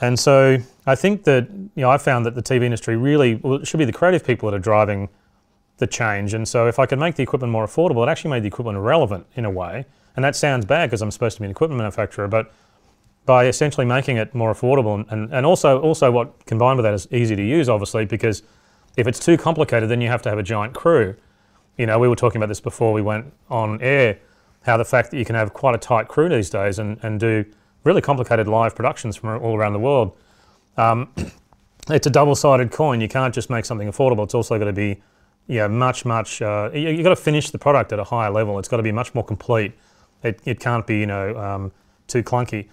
And 0.00 0.18
so 0.18 0.58
I 0.86 0.94
think 0.94 1.24
that, 1.24 1.48
you 1.50 1.82
know, 1.82 1.90
I 1.90 1.98
found 1.98 2.26
that 2.26 2.34
the 2.34 2.42
TV 2.42 2.64
industry 2.64 2.96
really, 2.96 3.36
well, 3.36 3.54
it 3.56 3.66
should 3.66 3.76
be 3.76 3.84
the 3.84 3.92
creative 3.92 4.24
people 4.24 4.50
that 4.50 4.56
are 4.56 4.60
driving 4.60 5.10
the 5.76 5.86
change. 5.86 6.34
And 6.34 6.48
so 6.48 6.66
if 6.66 6.78
I 6.78 6.86
could 6.86 6.98
make 6.98 7.14
the 7.16 7.22
equipment 7.22 7.52
more 7.52 7.66
affordable, 7.66 8.04
it 8.06 8.10
actually 8.10 8.30
made 8.30 8.42
the 8.42 8.48
equipment 8.48 8.78
irrelevant 8.78 9.26
in 9.34 9.44
a 9.44 9.50
way. 9.50 9.84
And 10.16 10.24
that 10.24 10.34
sounds 10.34 10.64
bad 10.64 10.86
because 10.88 11.02
I'm 11.02 11.10
supposed 11.10 11.36
to 11.36 11.42
be 11.42 11.44
an 11.44 11.50
equipment 11.50 11.78
manufacturer, 11.78 12.26
but 12.26 12.52
by 13.24 13.46
essentially 13.46 13.86
making 13.86 14.16
it 14.16 14.34
more 14.34 14.52
affordable 14.52 15.04
and, 15.10 15.32
and 15.32 15.46
also 15.46 15.80
also 15.80 16.10
what 16.10 16.44
combined 16.46 16.76
with 16.76 16.84
that 16.84 16.94
is 16.94 17.06
easy 17.12 17.36
to 17.36 17.42
use, 17.42 17.68
obviously, 17.68 18.04
because 18.04 18.42
if 18.96 19.06
it's 19.06 19.18
too 19.18 19.36
complicated, 19.36 19.88
then 19.88 20.00
you 20.00 20.08
have 20.08 20.22
to 20.22 20.28
have 20.28 20.38
a 20.38 20.42
giant 20.42 20.74
crew. 20.74 21.14
You 21.78 21.86
know, 21.86 21.98
we 21.98 22.08
were 22.08 22.16
talking 22.16 22.38
about 22.38 22.48
this 22.48 22.60
before 22.60 22.92
we 22.92 23.00
went 23.00 23.32
on 23.48 23.80
air, 23.80 24.18
how 24.62 24.76
the 24.76 24.84
fact 24.84 25.10
that 25.10 25.18
you 25.18 25.24
can 25.24 25.34
have 25.34 25.54
quite 25.54 25.74
a 25.74 25.78
tight 25.78 26.08
crew 26.08 26.28
these 26.28 26.50
days 26.50 26.78
and, 26.78 26.98
and 27.02 27.18
do 27.18 27.44
really 27.84 28.00
complicated 28.00 28.46
live 28.46 28.74
productions 28.74 29.16
from 29.16 29.42
all 29.42 29.56
around 29.56 29.72
the 29.72 29.78
world. 29.78 30.16
Um, 30.76 31.12
it's 31.88 32.06
a 32.06 32.10
double-sided 32.10 32.70
coin. 32.70 33.00
You 33.00 33.08
can't 33.08 33.34
just 33.34 33.50
make 33.50 33.64
something 33.64 33.88
affordable. 33.88 34.24
It's 34.24 34.34
also 34.34 34.58
got 34.58 34.66
to 34.66 34.72
be, 34.72 35.00
yeah, 35.46 35.66
much, 35.68 36.04
much. 36.04 36.42
Uh, 36.42 36.70
you, 36.74 36.88
have 36.88 37.02
got 37.02 37.10
to 37.10 37.16
finish 37.16 37.50
the 37.50 37.58
product 37.58 37.92
at 37.92 37.98
a 37.98 38.04
higher 38.04 38.30
level. 38.30 38.58
It's 38.58 38.68
got 38.68 38.76
to 38.76 38.82
be 38.82 38.92
much 38.92 39.14
more 39.14 39.24
complete. 39.24 39.72
It, 40.22 40.40
it 40.44 40.60
can't 40.60 40.86
be, 40.86 40.98
you 40.98 41.06
know, 41.06 41.36
um, 41.36 41.72
too 42.06 42.22
clunky. 42.22 42.68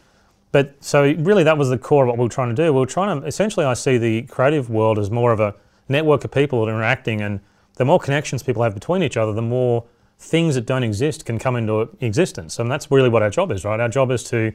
But 0.52 0.84
so 0.84 1.04
really, 1.04 1.44
that 1.44 1.58
was 1.58 1.70
the 1.70 1.78
core 1.78 2.06
of 2.06 2.10
what 2.10 2.18
we 2.18 2.24
were 2.24 2.30
trying 2.30 2.50
to 2.50 2.56
do. 2.56 2.74
We 2.74 2.80
were 2.80 2.86
trying 2.86 3.22
to 3.22 3.28
essentially, 3.28 3.66
I 3.66 3.76
see 3.76 3.98
the 3.98 4.24
creative 4.24 4.70
world 4.70 4.98
as 4.98 5.12
more 5.12 5.32
of 5.32 5.40
a 5.40 5.56
network 5.88 6.24
of 6.24 6.32
people 6.32 6.66
that 6.66 6.72
are 6.72 6.76
interacting, 6.76 7.22
and 7.22 7.40
the 7.76 7.86
more 7.86 8.00
connections 8.00 8.44
people 8.44 8.64
have 8.64 8.74
between 8.74 9.04
each 9.04 9.18
other, 9.18 9.32
the 9.34 9.42
more 9.42 9.86
things 10.18 10.56
that 10.56 10.66
don't 10.66 10.84
exist 10.84 11.26
can 11.26 11.40
come 11.40 11.56
into 11.56 11.90
existence. 12.02 12.60
And 12.60 12.70
that's 12.70 12.92
really 12.92 13.10
what 13.10 13.22
our 13.22 13.30
job 13.30 13.52
is, 13.52 13.64
right? 13.64 13.80
Our 13.80 13.90
job 13.90 14.12
is 14.12 14.24
to 14.26 14.52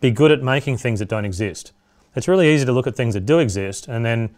be 0.00 0.10
good 0.10 0.30
at 0.30 0.42
making 0.42 0.76
things 0.78 0.98
that 0.98 1.08
don't 1.08 1.24
exist. 1.24 1.72
It's 2.14 2.28
really 2.28 2.52
easy 2.52 2.66
to 2.66 2.72
look 2.72 2.86
at 2.86 2.94
things 2.94 3.14
that 3.14 3.26
do 3.26 3.38
exist, 3.38 3.88
and 3.88 4.04
then, 4.04 4.34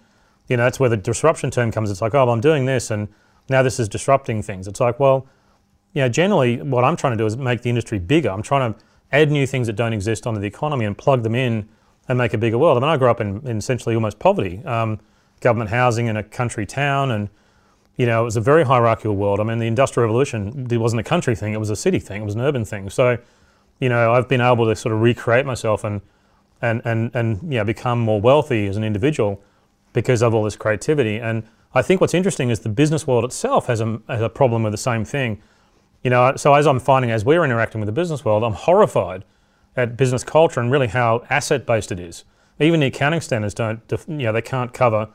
you 0.49 0.57
know, 0.57 0.65
that's 0.65 0.79
where 0.79 0.89
the 0.89 0.97
disruption 0.97 1.51
term 1.51 1.73
comes. 1.73 1.91
It's 1.91 2.01
like, 2.01 2.15
oh, 2.15 2.25
well, 2.25 2.35
I'm 2.35 2.41
doing 2.41 2.67
this, 2.67 2.91
and 2.91 3.09
now 3.49 3.63
this 3.63 3.81
is 3.81 3.89
disrupting 3.89 4.43
things. 4.43 4.69
It's 4.69 4.81
like, 4.81 5.01
well, 5.01 5.27
you 5.93 6.03
know, 6.03 6.09
generally 6.09 6.63
what 6.63 6.85
I'm 6.85 6.97
trying 6.97 7.13
to 7.13 7.17
do 7.17 7.27
is 7.27 7.37
make 7.37 7.63
the 7.63 7.71
industry 7.71 7.99
bigger. 7.99 8.31
I'm 8.31 8.43
trying 8.43 8.73
to 8.75 8.81
add 9.21 9.30
new 9.30 9.47
things 9.47 9.66
that 9.66 9.76
don't 9.76 9.92
exist 9.92 10.26
onto 10.26 10.40
the 10.40 10.47
economy 10.47 10.85
and 10.85 10.97
plug 10.97 11.23
them 11.23 11.35
in 11.35 11.68
and 12.09 12.18
make 12.18 12.35
a 12.35 12.38
bigger 12.38 12.59
world. 12.59 12.76
I 12.76 12.80
mean, 12.80 12.90
I 12.90 12.97
grew 12.97 13.11
up 13.11 13.21
in, 13.21 13.47
in 13.47 13.59
essentially 13.59 13.94
almost 13.94 14.18
poverty, 14.18 14.62
um, 14.64 15.00
government 15.40 15.71
housing 15.71 16.06
in 16.06 16.16
a 16.16 16.23
country 16.23 16.66
town, 16.66 17.11
and 17.11 17.28
you 17.97 18.06
know, 18.06 18.23
it 18.23 18.25
was 18.25 18.37
a 18.37 18.40
very 18.40 18.64
hierarchical 18.64 19.16
world. 19.16 19.40
I 19.40 19.44
mean, 19.44 19.59
the 19.59 19.66
Industrial 19.66 20.06
Revolution 20.06 20.66
it 20.71 20.78
wasn't 20.78 21.00
a 21.00 21.04
country 21.04 21.35
thing; 21.35 21.52
it 21.54 21.61
was 21.61 21.71
a 21.71 21.76
city 21.76 21.99
thing, 21.99 22.23
it 22.23 22.25
was 22.25 22.35
an 22.35 22.40
urban 22.40 22.64
thing. 22.64 22.90
So 22.90 23.18
you 23.80 23.88
know, 23.88 24.12
I've 24.12 24.28
been 24.28 24.40
able 24.40 24.66
to 24.66 24.76
sort 24.76 24.94
of 24.94 25.00
recreate 25.00 25.47
myself 25.47 25.85
and 25.85 26.00
and 26.62 26.83
and 26.85 27.11
and 27.14 27.42
you 27.42 27.59
know, 27.59 27.64
become 27.64 28.00
more 28.00 28.21
wealthy 28.21 28.66
as 28.66 28.76
an 28.76 28.85
individual 28.85 29.42
because 29.92 30.23
of 30.23 30.35
all 30.35 30.42
this 30.42 30.56
creativity. 30.56 31.18
And 31.18 31.44
I 31.75 31.83
think 31.83 32.00
what's 32.00 32.14
interesting 32.14 32.50
is 32.50 32.61
the 32.61 32.68
business 32.68 33.06
world 33.06 33.25
itself 33.25 33.66
has 33.66 33.80
a, 33.80 34.00
has 34.09 34.21
a 34.21 34.28
problem 34.28 34.62
with 34.62 34.73
the 34.73 34.78
same 34.78 35.04
thing. 35.04 35.40
You 36.05 36.11
know, 36.11 36.37
so 36.37 36.55
as 36.55 36.67
I'm 36.67 36.79
finding 36.79 37.11
as 37.11 37.25
we're 37.25 37.45
interacting 37.45 37.81
with 37.81 37.87
the 37.87 37.93
business 37.93 38.25
world, 38.25 38.45
I'm 38.45 38.53
horrified 38.53 39.25
at 39.77 39.97
business 39.97 40.23
culture 40.23 40.61
and 40.61 40.71
really 40.71 40.87
how 40.87 41.25
asset 41.31 41.67
based 41.67 41.91
it 41.91 41.99
is. 41.99 42.25
Even 42.61 42.79
the 42.79 42.87
accounting 42.87 43.21
standards 43.21 43.55
don't, 43.55 43.81
you 44.07 44.19
know, 44.19 44.33
they 44.33 44.43
can't 44.43 44.73
cover 44.73 45.09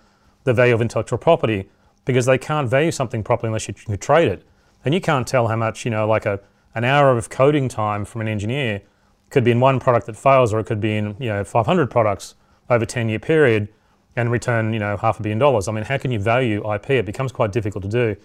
the 0.44 0.54
value 0.54 0.74
of 0.74 0.82
intellectual 0.82 1.18
property 1.18 1.70
because 2.04 2.26
they 2.26 2.38
can't 2.38 2.68
value 2.68 2.92
something 2.92 3.24
properly 3.24 3.48
unless 3.48 3.68
you, 3.68 3.76
you 3.88 3.96
trade 3.96 4.28
it. 4.28 4.44
And 4.84 4.94
you 4.94 5.00
can't 5.00 5.28
tell 5.28 5.48
how 5.48 5.56
much, 5.56 5.86
you 5.86 5.92
know, 5.92 6.08
like 6.08 6.26
a 6.26 6.42
an 6.76 6.84
hour 6.84 7.18
of 7.18 7.30
coding 7.30 7.68
time 7.68 8.06
from 8.06 8.22
an 8.22 8.28
engineer 8.28 8.82
could 9.30 9.44
be 9.44 9.52
in 9.52 9.60
one 9.60 9.80
product 9.80 10.06
that 10.08 10.16
fails, 10.16 10.54
or 10.54 10.60
it 10.60 10.66
could 10.66 10.82
be 10.82 10.96
in 10.96 11.16
you 11.20 11.28
know 11.28 11.44
500 11.44 11.90
products 11.90 12.36
over 12.70 12.84
a 12.84 12.88
10 12.88 13.10
year 13.10 13.20
period 13.20 13.68
and 14.16 14.32
return 14.32 14.74
you 14.74 14.80
know 14.80 14.98
half 14.98 15.20
a 15.20 15.24
billion 15.24 15.40
dollars. 15.40 15.68
I 15.68 15.72
mean, 15.72 15.84
how 15.84 15.98
can 15.98 16.12
you 16.12 16.20
value 16.20 16.62
IP? 16.74 16.92
It 16.92 17.06
becomes 17.06 17.32
quite 17.32 17.52
difficult 17.52 17.84
to 17.84 17.90
do. 17.90 18.16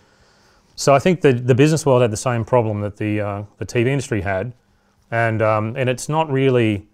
So 0.76 0.94
I 0.94 0.98
think 0.98 1.20
the, 1.20 1.32
the 1.32 1.54
business 1.54 1.86
world 1.86 2.02
had 2.02 2.10
the 2.10 2.16
same 2.16 2.44
problem 2.44 2.80
that 2.80 2.96
the, 2.96 3.20
uh, 3.20 3.42
the 3.58 3.66
TV 3.66 3.86
industry 3.86 4.20
had. 4.20 4.52
And, 5.10 5.42
um, 5.42 5.76
and 5.76 5.88
it's 5.88 6.08
not 6.08 6.30
really, 6.30 6.86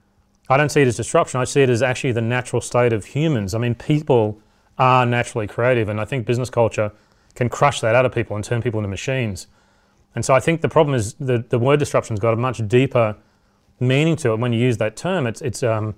I 0.48 0.56
don't 0.56 0.70
see 0.70 0.82
it 0.82 0.88
as 0.88 0.96
disruption. 0.96 1.40
I 1.40 1.44
see 1.44 1.62
it 1.62 1.70
as 1.70 1.82
actually 1.82 2.12
the 2.12 2.20
natural 2.20 2.60
state 2.60 2.92
of 2.92 3.04
humans. 3.06 3.54
I 3.54 3.58
mean, 3.58 3.74
people 3.74 4.40
are 4.78 5.06
naturally 5.06 5.46
creative, 5.46 5.88
and 5.88 6.00
I 6.00 6.04
think 6.04 6.26
business 6.26 6.50
culture 6.50 6.92
can 7.34 7.48
crush 7.48 7.80
that 7.80 7.94
out 7.94 8.04
of 8.04 8.12
people 8.12 8.36
and 8.36 8.44
turn 8.44 8.60
people 8.60 8.80
into 8.80 8.88
machines. 8.88 9.46
And 10.14 10.24
so 10.24 10.34
I 10.34 10.40
think 10.40 10.60
the 10.60 10.68
problem 10.68 10.94
is 10.94 11.14
the, 11.14 11.44
the 11.48 11.58
word 11.58 11.78
disruption's 11.78 12.18
got 12.18 12.34
a 12.34 12.36
much 12.36 12.66
deeper 12.66 13.16
meaning 13.78 14.16
to 14.16 14.32
it 14.32 14.38
when 14.38 14.52
you 14.52 14.60
use 14.60 14.76
that 14.78 14.96
term. 14.96 15.26
It's, 15.26 15.40
it's, 15.40 15.62
um, 15.62 15.94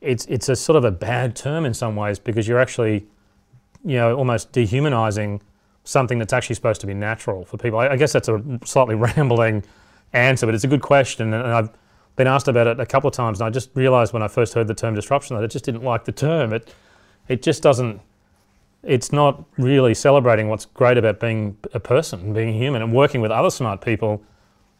it's, 0.00 0.26
it's 0.26 0.48
a 0.48 0.56
sort 0.56 0.76
of 0.76 0.84
a 0.84 0.90
bad 0.90 1.34
term 1.34 1.64
in 1.64 1.74
some 1.74 1.96
ways 1.96 2.18
because 2.18 2.46
you're 2.46 2.60
actually, 2.60 3.06
you 3.84 3.96
know, 3.96 4.16
almost 4.16 4.52
dehumanizing 4.52 5.40
something 5.84 6.18
that's 6.18 6.32
actually 6.32 6.54
supposed 6.54 6.80
to 6.80 6.86
be 6.86 6.94
natural 6.94 7.44
for 7.44 7.56
people. 7.56 7.78
I, 7.78 7.88
I 7.88 7.96
guess 7.96 8.12
that's 8.12 8.28
a 8.28 8.42
slightly 8.64 8.94
rambling 9.16 9.64
answer, 10.12 10.46
but 10.46 10.54
it's 10.54 10.64
a 10.64 10.68
good 10.68 10.82
question. 10.82 11.32
And 11.32 11.46
I've 11.46 11.70
been 12.16 12.26
asked 12.26 12.48
about 12.48 12.66
it 12.66 12.80
a 12.80 12.86
couple 12.86 13.08
of 13.08 13.14
times, 13.14 13.40
and 13.40 13.46
I 13.46 13.50
just 13.50 13.70
realized 13.74 14.12
when 14.12 14.22
I 14.22 14.28
first 14.28 14.54
heard 14.54 14.68
the 14.68 14.74
term 14.74 14.94
disruption 14.94 15.36
that 15.36 15.42
I 15.42 15.46
just 15.46 15.64
didn't 15.64 15.82
like 15.82 16.04
the 16.04 16.12
term. 16.12 16.52
It, 16.52 16.72
it 17.28 17.42
just 17.42 17.62
doesn't, 17.62 18.00
it's 18.82 19.12
not 19.12 19.44
really 19.58 19.94
celebrating 19.94 20.48
what's 20.48 20.66
great 20.66 20.98
about 20.98 21.20
being 21.20 21.56
a 21.72 21.80
person, 21.80 22.32
being 22.32 22.54
human, 22.54 22.82
and 22.82 22.92
working 22.92 23.20
with 23.20 23.30
other 23.30 23.50
smart 23.50 23.80
people 23.80 24.22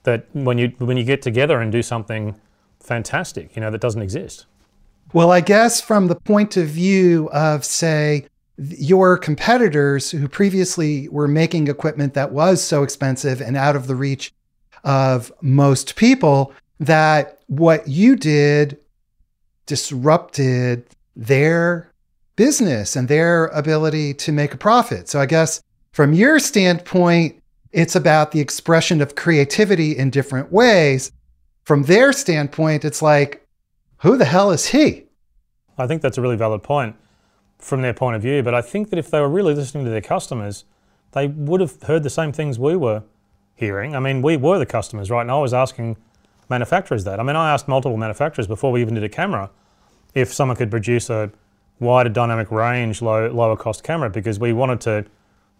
that 0.04 0.26
when 0.32 0.58
you, 0.58 0.72
when 0.78 0.96
you 0.96 1.04
get 1.04 1.22
together 1.22 1.60
and 1.60 1.70
do 1.70 1.82
something 1.82 2.34
fantastic, 2.80 3.54
you 3.54 3.60
know, 3.60 3.70
that 3.70 3.80
doesn't 3.80 4.02
exist. 4.02 4.46
Well, 5.12 5.30
I 5.30 5.40
guess 5.40 5.80
from 5.80 6.08
the 6.08 6.14
point 6.14 6.56
of 6.56 6.68
view 6.68 7.28
of, 7.32 7.64
say, 7.64 8.26
your 8.70 9.18
competitors 9.18 10.10
who 10.10 10.28
previously 10.28 11.08
were 11.08 11.28
making 11.28 11.68
equipment 11.68 12.14
that 12.14 12.32
was 12.32 12.62
so 12.62 12.82
expensive 12.82 13.40
and 13.40 13.56
out 13.56 13.76
of 13.76 13.86
the 13.86 13.96
reach 13.96 14.32
of 14.84 15.32
most 15.40 15.96
people, 15.96 16.52
that 16.80 17.38
what 17.46 17.86
you 17.86 18.16
did 18.16 18.78
disrupted 19.66 20.84
their 21.14 21.90
business 22.36 22.96
and 22.96 23.08
their 23.08 23.46
ability 23.48 24.14
to 24.14 24.32
make 24.32 24.54
a 24.54 24.58
profit. 24.58 25.08
So 25.08 25.20
I 25.20 25.26
guess 25.26 25.62
from 25.92 26.12
your 26.12 26.38
standpoint, 26.38 27.40
it's 27.72 27.94
about 27.94 28.32
the 28.32 28.40
expression 28.40 29.00
of 29.00 29.14
creativity 29.14 29.96
in 29.96 30.10
different 30.10 30.50
ways. 30.52 31.12
From 31.64 31.84
their 31.84 32.12
standpoint, 32.12 32.84
it's 32.84 33.02
like, 33.02 33.46
who 33.98 34.16
the 34.16 34.24
hell 34.24 34.50
is 34.50 34.66
he? 34.66 35.04
I 35.78 35.86
think 35.86 36.02
that's 36.02 36.18
a 36.18 36.22
really 36.22 36.36
valid 36.36 36.62
point 36.62 36.96
from 37.62 37.80
their 37.82 37.94
point 37.94 38.16
of 38.16 38.22
view. 38.22 38.42
But 38.42 38.54
I 38.54 38.60
think 38.60 38.90
that 38.90 38.98
if 38.98 39.10
they 39.10 39.20
were 39.20 39.28
really 39.28 39.54
listening 39.54 39.84
to 39.84 39.90
their 39.90 40.00
customers, 40.00 40.64
they 41.12 41.28
would 41.28 41.60
have 41.60 41.80
heard 41.82 42.02
the 42.02 42.10
same 42.10 42.32
things 42.32 42.58
we 42.58 42.76
were 42.76 43.02
hearing. 43.54 43.94
I 43.94 44.00
mean, 44.00 44.20
we 44.22 44.36
were 44.36 44.58
the 44.58 44.66
customers, 44.66 45.10
right? 45.10 45.22
And 45.22 45.30
I 45.30 45.38
was 45.38 45.54
asking 45.54 45.96
manufacturers 46.48 47.04
that. 47.04 47.20
I 47.20 47.22
mean, 47.22 47.36
I 47.36 47.52
asked 47.52 47.68
multiple 47.68 47.96
manufacturers 47.96 48.46
before 48.46 48.72
we 48.72 48.80
even 48.80 48.94
did 48.94 49.04
a 49.04 49.08
camera 49.08 49.50
if 50.14 50.32
someone 50.32 50.56
could 50.56 50.70
produce 50.70 51.08
a 51.08 51.30
wider 51.78 52.10
dynamic 52.10 52.50
range, 52.50 53.00
low, 53.00 53.28
lower 53.28 53.56
cost 53.56 53.84
camera 53.84 54.10
because 54.10 54.38
we 54.38 54.52
wanted 54.52 54.80
to 54.82 55.04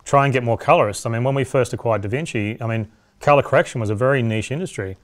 try 0.05 0.25
and 0.25 0.33
get 0.33 0.43
more 0.43 0.59
colorists. 0.59 1.07
I 1.07 1.11
mean, 1.11 1.25
when 1.25 1.35
we 1.35 1.45
first 1.45 1.73
acquired 1.73 2.03
DaVinci, 2.03 2.61
I 2.61 2.67
mean, 2.67 2.91
color 3.21 3.43
correction 3.43 3.81
was 3.81 3.91
a 3.91 3.95
very 3.95 4.23
niche 4.23 4.51
industry. 4.51 4.97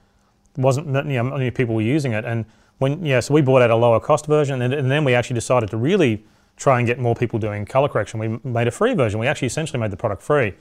It 0.57 0.61
wasn't 0.61 0.87
you 0.87 1.03
know, 1.03 1.23
many 1.23 1.51
people 1.51 1.75
were 1.75 1.81
using 1.81 2.11
it. 2.11 2.25
And 2.25 2.45
when, 2.79 3.05
yeah, 3.05 3.21
so 3.21 3.33
we 3.33 3.41
bought 3.41 3.61
out 3.61 3.71
a 3.71 3.75
lower 3.75 3.99
cost 3.99 4.25
version 4.25 4.61
and, 4.61 4.73
and 4.73 4.91
then 4.91 5.05
we 5.05 5.13
actually 5.13 5.35
decided 5.35 5.69
to 5.69 5.77
really 5.77 6.25
try 6.59 6.77
and 6.77 6.85
get 6.85 6.99
more 6.99 7.15
people 7.15 7.39
doing 7.39 7.65
color 7.65 7.87
correction. 7.87 8.19
We 8.19 8.39
made 8.43 8.67
a 8.67 8.71
free 8.71 8.93
version. 8.93 9.19
We 9.19 9.27
actually 9.27 9.47
essentially 9.47 9.79
made 9.79 9.91
the 9.91 9.97
product 9.97 10.21
free. 10.21 10.53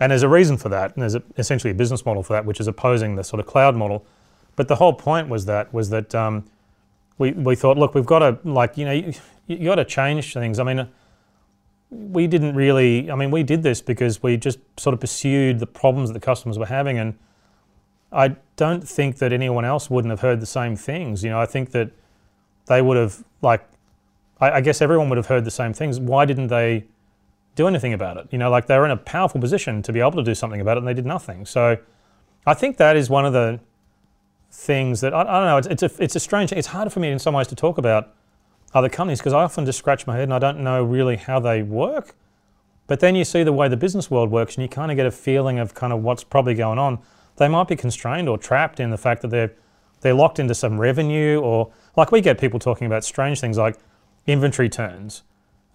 And 0.00 0.10
there's 0.10 0.22
a 0.22 0.28
reason 0.28 0.56
for 0.56 0.70
that, 0.70 0.94
and 0.94 1.02
there's 1.02 1.14
a, 1.14 1.22
essentially 1.36 1.70
a 1.70 1.74
business 1.74 2.06
model 2.06 2.22
for 2.22 2.32
that, 2.32 2.46
which 2.46 2.58
is 2.58 2.66
opposing 2.66 3.16
the 3.16 3.22
sort 3.22 3.38
of 3.38 3.46
cloud 3.46 3.76
model. 3.76 4.06
But 4.56 4.66
the 4.66 4.76
whole 4.76 4.94
point 4.94 5.28
was 5.28 5.44
that 5.44 5.72
was 5.74 5.90
that 5.90 6.14
um, 6.14 6.46
we, 7.18 7.32
we 7.32 7.54
thought, 7.54 7.76
look, 7.76 7.94
we've 7.94 8.06
got 8.06 8.20
to 8.20 8.38
like 8.44 8.78
you 8.78 8.86
know 8.86 8.92
you, 8.92 9.12
you 9.46 9.66
got 9.66 9.74
to 9.74 9.84
change 9.84 10.32
things. 10.32 10.58
I 10.58 10.64
mean, 10.64 10.88
we 11.90 12.26
didn't 12.26 12.54
really. 12.54 13.10
I 13.10 13.14
mean, 13.14 13.30
we 13.30 13.42
did 13.42 13.62
this 13.62 13.82
because 13.82 14.22
we 14.22 14.38
just 14.38 14.58
sort 14.78 14.94
of 14.94 15.00
pursued 15.00 15.58
the 15.58 15.66
problems 15.66 16.08
that 16.08 16.14
the 16.14 16.24
customers 16.24 16.58
were 16.58 16.66
having, 16.66 16.98
and 16.98 17.18
I 18.10 18.36
don't 18.56 18.88
think 18.88 19.18
that 19.18 19.34
anyone 19.34 19.66
else 19.66 19.90
wouldn't 19.90 20.10
have 20.10 20.20
heard 20.20 20.40
the 20.40 20.46
same 20.46 20.76
things. 20.76 21.22
You 21.22 21.30
know, 21.30 21.40
I 21.40 21.46
think 21.46 21.72
that 21.72 21.90
they 22.66 22.80
would 22.80 22.96
have 22.96 23.22
like. 23.42 23.66
I, 24.40 24.52
I 24.52 24.60
guess 24.60 24.80
everyone 24.80 25.08
would 25.08 25.18
have 25.18 25.26
heard 25.26 25.44
the 25.44 25.50
same 25.50 25.72
things. 25.72 26.00
Why 26.00 26.24
didn't 26.24 26.48
they 26.48 26.86
do 27.56 27.66
anything 27.66 27.92
about 27.92 28.16
it? 28.16 28.28
You 28.30 28.38
know, 28.38 28.50
like 28.50 28.66
they 28.66 28.78
were 28.78 28.84
in 28.84 28.90
a 28.90 28.96
powerful 28.96 29.40
position 29.40 29.82
to 29.82 29.92
be 29.92 30.00
able 30.00 30.12
to 30.12 30.22
do 30.22 30.34
something 30.34 30.60
about 30.60 30.76
it, 30.76 30.80
and 30.80 30.88
they 30.88 30.94
did 30.94 31.06
nothing. 31.06 31.46
So, 31.46 31.78
I 32.46 32.54
think 32.54 32.78
that 32.78 32.96
is 32.96 33.10
one 33.10 33.26
of 33.26 33.32
the 33.32 33.60
things 34.50 35.00
that 35.00 35.14
I, 35.14 35.20
I 35.20 35.24
don't 35.24 35.46
know. 35.46 35.56
It's, 35.58 35.66
it's 35.66 35.82
a 35.82 36.02
it's 36.02 36.16
a 36.16 36.20
strange. 36.20 36.52
It's 36.52 36.68
harder 36.68 36.90
for 36.90 37.00
me 37.00 37.10
in 37.10 37.18
some 37.18 37.34
ways 37.34 37.46
to 37.48 37.54
talk 37.54 37.78
about 37.78 38.14
other 38.74 38.88
companies 38.88 39.18
because 39.18 39.32
I 39.32 39.42
often 39.42 39.66
just 39.66 39.78
scratch 39.78 40.06
my 40.06 40.14
head 40.14 40.24
and 40.24 40.34
I 40.34 40.38
don't 40.38 40.60
know 40.60 40.82
really 40.82 41.16
how 41.16 41.40
they 41.40 41.62
work. 41.62 42.14
But 42.86 43.00
then 43.00 43.14
you 43.14 43.24
see 43.24 43.42
the 43.42 43.52
way 43.52 43.68
the 43.68 43.76
business 43.76 44.10
world 44.10 44.30
works 44.30 44.56
and 44.56 44.62
you 44.62 44.68
kind 44.68 44.90
of 44.90 44.96
get 44.96 45.06
a 45.06 45.10
feeling 45.10 45.58
of 45.58 45.74
kind 45.74 45.92
of 45.92 46.02
what's 46.02 46.24
probably 46.24 46.54
going 46.54 46.78
on. 46.78 46.98
They 47.36 47.48
might 47.48 47.68
be 47.68 47.76
constrained 47.76 48.28
or 48.28 48.36
trapped 48.36 48.80
in 48.80 48.90
the 48.90 48.98
fact 48.98 49.22
that 49.22 49.28
they're 49.28 49.52
they're 50.00 50.14
locked 50.14 50.38
into 50.38 50.54
some 50.54 50.80
revenue 50.80 51.40
or 51.40 51.70
like 51.96 52.10
we 52.10 52.20
get 52.20 52.40
people 52.40 52.58
talking 52.58 52.86
about 52.86 53.04
strange 53.04 53.40
things 53.40 53.58
like 53.58 53.76
inventory 54.32 54.68
turns. 54.68 55.22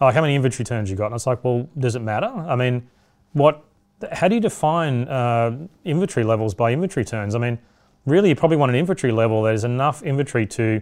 Like 0.01 0.13
how 0.13 0.21
many 0.21 0.35
inventory 0.35 0.65
turns 0.65 0.89
you 0.89 0.95
got? 0.95 1.07
And 1.07 1.15
it's 1.15 1.27
like, 1.27 1.43
well, 1.43 1.69
does 1.77 1.95
it 1.95 2.01
matter? 2.01 2.27
I 2.27 2.55
mean, 2.55 2.87
what? 3.33 3.63
How 4.11 4.27
do 4.27 4.35
you 4.35 4.41
define 4.41 5.07
uh, 5.07 5.57
inventory 5.85 6.25
levels 6.25 6.53
by 6.53 6.73
inventory 6.73 7.05
turns? 7.05 7.33
I 7.33 7.39
mean, 7.39 7.57
really, 8.05 8.29
you 8.29 8.35
probably 8.35 8.57
want 8.57 8.71
an 8.71 8.75
inventory 8.75 9.13
level 9.13 9.41
that 9.43 9.53
is 9.53 9.63
enough 9.63 10.03
inventory 10.03 10.45
to 10.47 10.81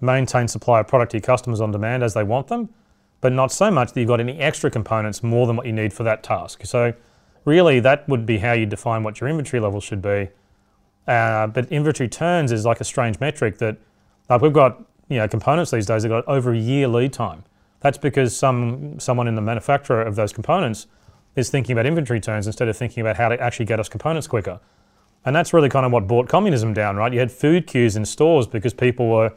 maintain 0.00 0.48
supply 0.48 0.80
of 0.80 0.88
product 0.88 1.12
to 1.12 1.18
your 1.18 1.22
customers 1.22 1.60
on 1.60 1.70
demand 1.70 2.02
as 2.02 2.14
they 2.14 2.22
want 2.22 2.48
them, 2.48 2.68
but 3.20 3.32
not 3.32 3.52
so 3.52 3.70
much 3.70 3.92
that 3.92 4.00
you've 4.00 4.08
got 4.08 4.20
any 4.20 4.38
extra 4.38 4.70
components 4.70 5.22
more 5.22 5.46
than 5.46 5.56
what 5.56 5.66
you 5.66 5.72
need 5.72 5.92
for 5.92 6.02
that 6.02 6.22
task. 6.22 6.64
So, 6.64 6.94
really, 7.44 7.78
that 7.80 8.08
would 8.08 8.26
be 8.26 8.38
how 8.38 8.52
you 8.52 8.66
define 8.66 9.02
what 9.02 9.20
your 9.20 9.28
inventory 9.28 9.60
level 9.60 9.80
should 9.80 10.02
be. 10.02 10.28
Uh, 11.06 11.46
but 11.46 11.70
inventory 11.70 12.08
turns 12.08 12.52
is 12.52 12.64
like 12.64 12.80
a 12.80 12.84
strange 12.84 13.20
metric 13.20 13.58
that, 13.58 13.76
like, 14.28 14.40
we've 14.40 14.52
got 14.52 14.82
you 15.08 15.16
know 15.16 15.28
components 15.28 15.70
these 15.70 15.86
days 15.86 16.02
have 16.02 16.10
got 16.10 16.26
over 16.26 16.52
a 16.52 16.58
year 16.58 16.88
lead 16.88 17.12
time. 17.12 17.44
That's 17.80 17.98
because 17.98 18.36
some 18.36 18.98
someone 18.98 19.28
in 19.28 19.34
the 19.34 19.42
manufacturer 19.42 20.02
of 20.02 20.16
those 20.16 20.32
components 20.32 20.86
is 21.36 21.50
thinking 21.50 21.72
about 21.72 21.86
inventory 21.86 22.20
turns 22.20 22.46
instead 22.46 22.68
of 22.68 22.76
thinking 22.76 23.00
about 23.02 23.16
how 23.16 23.28
to 23.28 23.40
actually 23.40 23.66
get 23.66 23.78
us 23.78 23.88
components 23.88 24.26
quicker. 24.26 24.58
And 25.24 25.34
that's 25.34 25.52
really 25.52 25.68
kind 25.68 25.84
of 25.84 25.92
what 25.92 26.06
brought 26.06 26.28
communism 26.28 26.72
down, 26.72 26.96
right? 26.96 27.12
You 27.12 27.18
had 27.18 27.30
food 27.30 27.66
queues 27.66 27.96
in 27.96 28.04
stores 28.04 28.46
because 28.46 28.72
people 28.72 29.08
were 29.08 29.32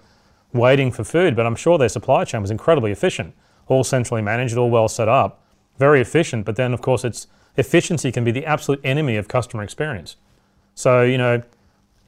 waiting 0.53 0.91
for 0.91 1.03
food, 1.03 1.35
but 1.35 1.45
I'm 1.45 1.55
sure 1.55 1.77
their 1.77 1.89
supply 1.89 2.23
chain 2.23 2.41
was 2.41 2.51
incredibly 2.51 2.91
efficient, 2.91 3.33
all 3.67 3.83
centrally 3.83 4.21
managed, 4.21 4.55
all 4.55 4.69
well 4.69 4.87
set 4.87 5.09
up, 5.09 5.43
very 5.77 5.99
efficient. 5.99 6.45
But 6.45 6.55
then, 6.55 6.73
of 6.73 6.81
course, 6.81 7.03
it's 7.03 7.27
efficiency 7.57 8.11
can 8.11 8.23
be 8.23 8.31
the 8.31 8.45
absolute 8.45 8.79
enemy 8.83 9.15
of 9.15 9.27
customer 9.27 9.63
experience. 9.63 10.15
So, 10.75 11.01
you 11.01 11.17
know, 11.17 11.41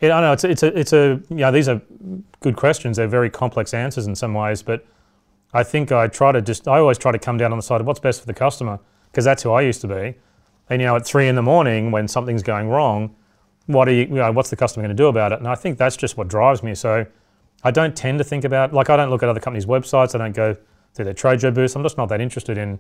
it, 0.02 0.12
I 0.12 0.22
know 0.22 0.34
it's, 0.34 0.44
it's 0.44 0.64
a, 0.64 0.78
it's 0.78 0.94
a, 0.94 1.22
know, 1.30 1.52
these 1.52 1.70
are 1.70 1.82
good 2.42 2.58
questions. 2.58 2.98
They're 2.98 3.08
very 3.08 3.30
complex 3.30 3.74
answers 3.74 4.08
in 4.08 4.16
some 4.16 4.34
ways, 4.34 4.62
but 4.62 4.86
I 5.54 5.64
think 5.64 5.92
I 5.92 6.08
try 6.08 6.32
to 6.32 6.42
just, 6.42 6.68
I 6.68 6.80
always 6.80 6.98
try 6.98 7.12
to 7.12 7.20
come 7.20 7.38
down 7.38 7.52
on 7.52 7.58
the 7.58 7.64
side 7.64 7.82
of 7.82 7.88
what's 7.88 8.00
best 8.00 8.20
for 8.20 8.28
the 8.28 8.34
customer, 8.34 8.80
because 9.12 9.26
that's 9.26 9.44
who 9.44 9.52
I 9.52 9.62
used 9.62 9.82
to 9.82 9.88
be. 9.88 10.16
And, 10.70 10.82
you 10.82 10.88
know, 10.88 10.96
at 10.96 11.06
three 11.06 11.28
in 11.28 11.36
the 11.36 11.42
morning 11.42 11.92
when 11.92 12.08
something's 12.08 12.44
going 12.44 12.68
wrong, 12.68 13.16
what 13.68 13.88
are 13.88 13.94
you, 13.94 14.04
you 14.04 14.16
know, 14.16 14.32
what's 14.32 14.50
the 14.50 14.56
customer 14.56 14.84
going 14.84 14.96
to 14.96 15.02
do 15.02 15.08
about 15.08 15.32
it? 15.32 15.40
And 15.40 15.48
I 15.48 15.56
think 15.56 15.78
that's 15.78 15.96
just 15.96 16.18
what 16.18 16.28
drives 16.28 16.64
me. 16.64 16.76
So, 16.76 17.06
I 17.64 17.72
don't 17.72 17.96
tend 17.96 18.18
to 18.18 18.24
think 18.24 18.44
about, 18.44 18.74
like, 18.74 18.90
I 18.90 18.98
don't 18.98 19.10
look 19.10 19.22
at 19.24 19.30
other 19.30 19.40
companies' 19.40 19.66
websites. 19.66 20.16
I 20.16 20.18
don't 20.18 20.36
go 20.36 20.58
to 20.96 21.04
their 21.04 21.14
trade 21.14 21.42
show 21.42 21.52
booths. 21.52 21.76
I'm 21.76 21.84
just 21.84 21.98
not 21.98 22.10
that 22.10 22.20
interested 22.22 22.58
in 22.58 22.80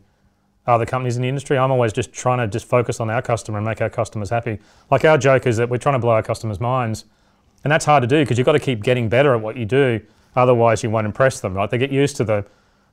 other 0.67 0.85
companies 0.85 1.15
in 1.15 1.21
the 1.21 1.29
industry. 1.29 1.57
I'm 1.57 1.71
always 1.71 1.93
just 1.93 2.13
trying 2.13 2.37
to 2.39 2.47
just 2.47 2.65
focus 2.65 2.99
on 2.99 3.09
our 3.09 3.21
customer 3.21 3.57
and 3.57 3.65
make 3.65 3.81
our 3.81 3.89
customers 3.89 4.29
happy. 4.29 4.59
Like 4.89 5.05
our 5.05 5.17
joke 5.17 5.47
is 5.47 5.57
that 5.57 5.69
we're 5.69 5.77
trying 5.77 5.95
to 5.95 5.99
blow 5.99 6.11
our 6.11 6.23
customers' 6.23 6.59
minds, 6.59 7.05
and 7.63 7.71
that's 7.71 7.85
hard 7.85 8.01
to 8.01 8.07
do 8.07 8.23
because 8.23 8.37
you've 8.37 8.45
got 8.45 8.53
to 8.53 8.59
keep 8.59 8.83
getting 8.83 9.09
better 9.09 9.33
at 9.33 9.41
what 9.41 9.57
you 9.57 9.65
do. 9.65 9.99
Otherwise, 10.35 10.83
you 10.83 10.89
won't 10.89 11.05
impress 11.05 11.39
them, 11.39 11.53
right? 11.53 11.69
They 11.69 11.77
get 11.77 11.91
used 11.91 12.15
to 12.17 12.23
the, 12.23 12.45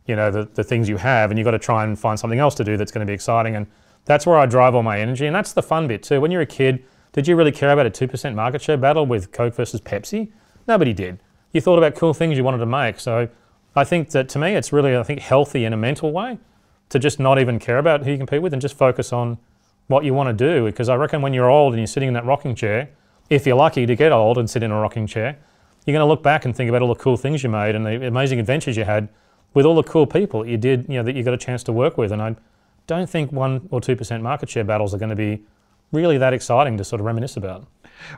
you 0.07 0.17
know, 0.17 0.31
the, 0.31 0.45
the 0.55 0.65
things 0.65 0.89
you 0.89 0.97
have, 0.97 1.31
and 1.31 1.39
you've 1.39 1.45
got 1.45 1.53
to 1.53 1.59
try 1.59 1.85
and 1.85 1.99
find 1.99 2.19
something 2.19 2.39
else 2.39 2.55
to 2.57 2.65
do 2.65 2.77
that's 2.77 2.91
going 2.91 3.07
to 3.07 3.11
be 3.11 3.15
exciting. 3.15 3.55
And 3.55 3.67
that's 4.07 4.27
where 4.27 4.39
I 4.39 4.47
drive 4.47 4.75
all 4.75 4.83
my 4.83 4.99
energy, 4.99 5.27
and 5.27 5.35
that's 5.37 5.53
the 5.53 5.63
fun 5.63 5.87
bit 5.87 6.03
too. 6.03 6.21
When 6.21 6.31
you're 6.31 6.43
a 6.43 6.47
kid, 6.47 6.85
did 7.13 7.29
you 7.29 7.37
really 7.37 7.53
care 7.53 7.71
about 7.71 7.87
a 7.87 7.91
2% 7.91 8.35
market 8.35 8.63
share 8.63 8.77
battle 8.77 9.07
with 9.07 9.33
Coke 9.33 9.55
versus 9.55 9.81
Pepsi? 9.81 10.31
Nobody 10.67 10.93
did 10.93 11.21
you 11.53 11.61
thought 11.61 11.79
about 11.79 11.95
cool 11.95 12.15
things 12.15 12.37
you 12.37 12.45
wanted 12.45 12.59
to 12.59 12.67
make. 12.67 13.01
So 13.01 13.29
I 13.75 13.85
think 13.85 14.11
that 14.11 14.29
to 14.31 14.39
me, 14.39 14.55
it's 14.55 14.73
really, 14.73 14.97
I 14.97 15.03
think, 15.03 15.21
healthy 15.21 15.65
in 15.65 15.73
a 15.73 15.77
mental 15.77 16.13
way 16.13 16.39
to 16.91 16.99
just 16.99 17.19
not 17.21 17.39
even 17.39 17.59
care 17.59 17.79
about 17.79 18.05
who 18.05 18.13
you 18.13 18.17
compete 18.17 18.43
with 18.43 18.53
and 18.53 18.63
just 18.63 18.77
focus 18.77 19.13
on 19.13 19.39
what 19.89 20.05
you 20.05 20.15
want 20.15 20.29
to 20.29 20.33
do. 20.33 20.65
Because 20.65 20.89
I 20.89 20.95
reckon 20.97 21.23
when 21.23 21.35
you're 21.35 21.51
old 21.51 21.73
and 21.73 21.81
you're 21.81 21.87
sitting 21.87 22.09
in 22.09 22.15
that 22.15 22.25
rocking 22.25 22.55
chair, 22.55 22.91
if 23.31 23.47
you're 23.47 23.57
lucky 23.57 23.87
to 23.87 23.97
get 23.97 24.13
old 24.13 24.39
and 24.39 24.49
sit 24.49 24.63
in 24.63 24.71
a 24.71 24.81
rocking 24.81 25.07
chair, 25.07 25.39
you're 25.85 25.95
going 25.95 26.05
to 26.05 26.09
look 26.09 26.23
back 26.23 26.45
and 26.45 26.55
think 26.55 26.69
about 26.69 26.83
all 26.83 26.89
the 26.89 27.01
cool 27.01 27.17
things 27.17 27.43
you 27.43 27.49
made 27.49 27.75
and 27.75 27.87
the 27.87 28.07
amazing 28.07 28.39
adventures 28.39 28.77
you 28.77 28.85
had 28.85 29.09
with 29.55 29.65
all 29.65 29.75
the 29.75 29.83
cool 29.83 30.07
people 30.07 30.47
you 30.47 30.57
did, 30.57 30.87
you 30.89 30.97
know, 30.97 31.03
that 31.03 31.15
you 31.15 31.23
got 31.23 31.35
a 31.35 31.39
chance 31.39 31.63
to 31.65 31.73
work 31.73 31.97
with. 31.97 32.13
And 32.13 32.21
I 32.21 32.37
don't 32.87 33.09
think 33.09 33.33
one 33.33 33.69
or 33.71 33.81
two 33.81 33.97
percent 33.97 34.23
market 34.23 34.49
share 34.49 34.65
battles 34.65 34.95
are 34.95 34.99
going 34.99 35.11
to 35.11 35.17
be 35.17 35.43
really 35.93 36.19
that 36.19 36.33
exciting 36.33 36.77
to 36.77 36.85
sort 36.85 37.01
of 37.01 37.07
reminisce 37.07 37.37
about. 37.37 37.67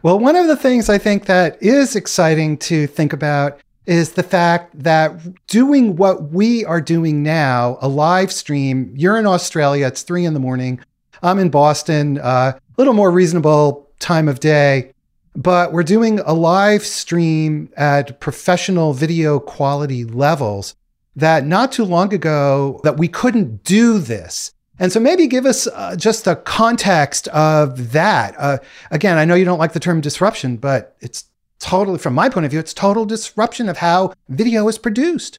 Well, 0.02 0.18
one 0.18 0.36
of 0.36 0.48
the 0.48 0.56
things 0.56 0.88
I 0.88 0.98
think 0.98 1.26
that 1.26 1.62
is 1.62 1.96
exciting 1.96 2.56
to 2.58 2.86
think 2.86 3.12
about 3.12 3.60
is 3.86 4.12
the 4.12 4.22
fact 4.22 4.78
that 4.82 5.46
doing 5.46 5.96
what 5.96 6.30
we 6.30 6.64
are 6.64 6.80
doing 6.80 7.22
now, 7.22 7.78
a 7.80 7.88
live 7.88 8.32
stream, 8.32 8.92
you're 8.96 9.18
in 9.18 9.26
Australia, 9.26 9.86
it's 9.86 10.02
three 10.02 10.24
in 10.24 10.34
the 10.34 10.40
morning. 10.40 10.80
I'm 11.22 11.38
in 11.38 11.50
Boston, 11.50 12.18
a 12.18 12.22
uh, 12.22 12.52
little 12.76 12.94
more 12.94 13.10
reasonable 13.10 13.90
time 13.98 14.28
of 14.28 14.40
day, 14.40 14.92
but 15.34 15.72
we're 15.72 15.82
doing 15.82 16.20
a 16.20 16.32
live 16.32 16.84
stream 16.84 17.70
at 17.76 18.20
professional 18.20 18.92
video 18.92 19.38
quality 19.38 20.04
levels 20.04 20.74
that 21.16 21.44
not 21.44 21.72
too 21.72 21.84
long 21.84 22.12
ago 22.12 22.80
that 22.84 22.96
we 22.96 23.08
couldn't 23.08 23.64
do 23.64 23.98
this. 23.98 24.52
And 24.78 24.90
so 24.90 24.98
maybe 24.98 25.26
give 25.26 25.44
us 25.44 25.66
uh, 25.66 25.94
just 25.94 26.26
a 26.26 26.36
context 26.36 27.28
of 27.28 27.92
that. 27.92 28.34
Uh, 28.38 28.58
again, 28.90 29.18
I 29.18 29.26
know 29.26 29.34
you 29.34 29.44
don't 29.44 29.58
like 29.58 29.74
the 29.74 29.80
term 29.80 30.00
disruption, 30.00 30.56
but 30.56 30.96
it's 31.00 31.24
totally, 31.60 31.98
from 31.98 32.14
my 32.14 32.28
point 32.28 32.46
of 32.46 32.50
view, 32.50 32.58
it's 32.58 32.74
total 32.74 33.04
disruption 33.04 33.68
of 33.68 33.78
how 33.78 34.12
video 34.28 34.66
is 34.66 34.78
produced. 34.78 35.38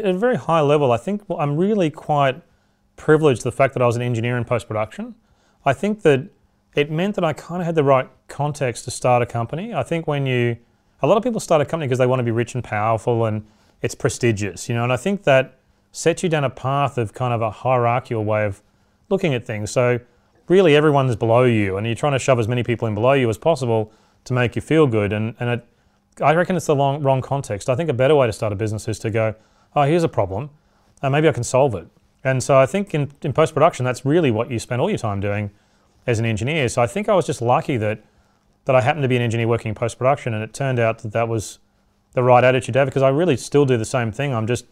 At 0.00 0.14
a 0.14 0.18
very 0.18 0.36
high 0.36 0.60
level, 0.60 0.92
I 0.92 0.96
think 0.96 1.28
well, 1.28 1.38
I'm 1.40 1.56
really 1.56 1.90
quite 1.90 2.40
privileged 2.96 3.42
the 3.42 3.52
fact 3.52 3.74
that 3.74 3.82
I 3.82 3.86
was 3.86 3.96
an 3.96 4.02
engineer 4.02 4.38
in 4.38 4.44
post 4.44 4.66
production. 4.66 5.14
I 5.64 5.72
think 5.72 6.02
that 6.02 6.28
it 6.74 6.90
meant 6.90 7.16
that 7.16 7.24
I 7.24 7.32
kind 7.32 7.60
of 7.60 7.66
had 7.66 7.74
the 7.74 7.84
right 7.84 8.08
context 8.28 8.84
to 8.84 8.90
start 8.90 9.22
a 9.22 9.26
company. 9.26 9.74
I 9.74 9.82
think 9.82 10.06
when 10.06 10.26
you, 10.26 10.56
a 11.02 11.06
lot 11.06 11.16
of 11.16 11.24
people 11.24 11.40
start 11.40 11.60
a 11.60 11.64
company 11.64 11.88
because 11.88 11.98
they 11.98 12.06
want 12.06 12.20
to 12.20 12.24
be 12.24 12.30
rich 12.30 12.54
and 12.54 12.62
powerful 12.62 13.24
and 13.24 13.44
it's 13.82 13.94
prestigious, 13.94 14.68
you 14.68 14.74
know, 14.74 14.84
and 14.84 14.92
I 14.92 14.96
think 14.96 15.24
that 15.24 15.58
sets 15.90 16.22
you 16.22 16.28
down 16.28 16.44
a 16.44 16.50
path 16.50 16.98
of 16.98 17.12
kind 17.12 17.34
of 17.34 17.42
a 17.42 17.50
hierarchical 17.50 18.24
way 18.24 18.44
of 18.44 18.62
looking 19.08 19.34
at 19.34 19.44
things. 19.44 19.70
So 19.70 19.98
really 20.46 20.76
everyone's 20.76 21.16
below 21.16 21.44
you 21.44 21.76
and 21.76 21.86
you're 21.86 21.96
trying 21.96 22.12
to 22.12 22.18
shove 22.18 22.38
as 22.38 22.46
many 22.46 22.62
people 22.62 22.86
in 22.86 22.94
below 22.94 23.12
you 23.12 23.28
as 23.28 23.38
possible 23.38 23.92
to 24.28 24.34
make 24.34 24.56
you 24.56 24.62
feel 24.62 24.86
good. 24.86 25.12
And, 25.12 25.34
and 25.40 25.50
it, 25.50 25.66
I 26.22 26.34
reckon 26.34 26.56
it's 26.56 26.66
the 26.66 26.74
long, 26.74 27.02
wrong 27.02 27.20
context. 27.20 27.68
I 27.68 27.74
think 27.74 27.90
a 27.90 27.94
better 27.94 28.14
way 28.14 28.26
to 28.26 28.32
start 28.32 28.52
a 28.52 28.56
business 28.56 28.88
is 28.88 28.98
to 29.00 29.10
go, 29.10 29.34
oh, 29.74 29.82
here's 29.82 30.04
a 30.04 30.08
problem, 30.08 30.50
and 31.02 31.12
maybe 31.12 31.28
I 31.28 31.32
can 31.32 31.44
solve 31.44 31.74
it. 31.74 31.86
And 32.24 32.42
so 32.42 32.58
I 32.58 32.66
think 32.66 32.94
in, 32.94 33.12
in 33.22 33.32
post 33.32 33.54
production, 33.54 33.84
that's 33.84 34.04
really 34.04 34.30
what 34.30 34.50
you 34.50 34.58
spend 34.58 34.80
all 34.80 34.88
your 34.88 34.98
time 34.98 35.20
doing 35.20 35.50
as 36.06 36.18
an 36.18 36.24
engineer. 36.24 36.68
So 36.68 36.82
I 36.82 36.86
think 36.86 37.08
I 37.08 37.14
was 37.14 37.26
just 37.26 37.42
lucky 37.42 37.76
that 37.76 38.02
that 38.64 38.76
I 38.76 38.82
happened 38.82 39.02
to 39.02 39.08
be 39.08 39.16
an 39.16 39.22
engineer 39.22 39.48
working 39.48 39.70
in 39.70 39.74
post 39.74 39.96
production, 39.96 40.34
and 40.34 40.44
it 40.44 40.52
turned 40.52 40.78
out 40.78 40.98
that 40.98 41.12
that 41.12 41.26
was 41.26 41.58
the 42.12 42.22
right 42.22 42.44
attitude 42.44 42.74
to 42.74 42.80
have 42.80 42.88
because 42.88 43.02
I 43.02 43.08
really 43.08 43.36
still 43.36 43.64
do 43.64 43.76
the 43.76 43.84
same 43.84 44.12
thing. 44.12 44.34
I'm 44.34 44.46
just, 44.46 44.66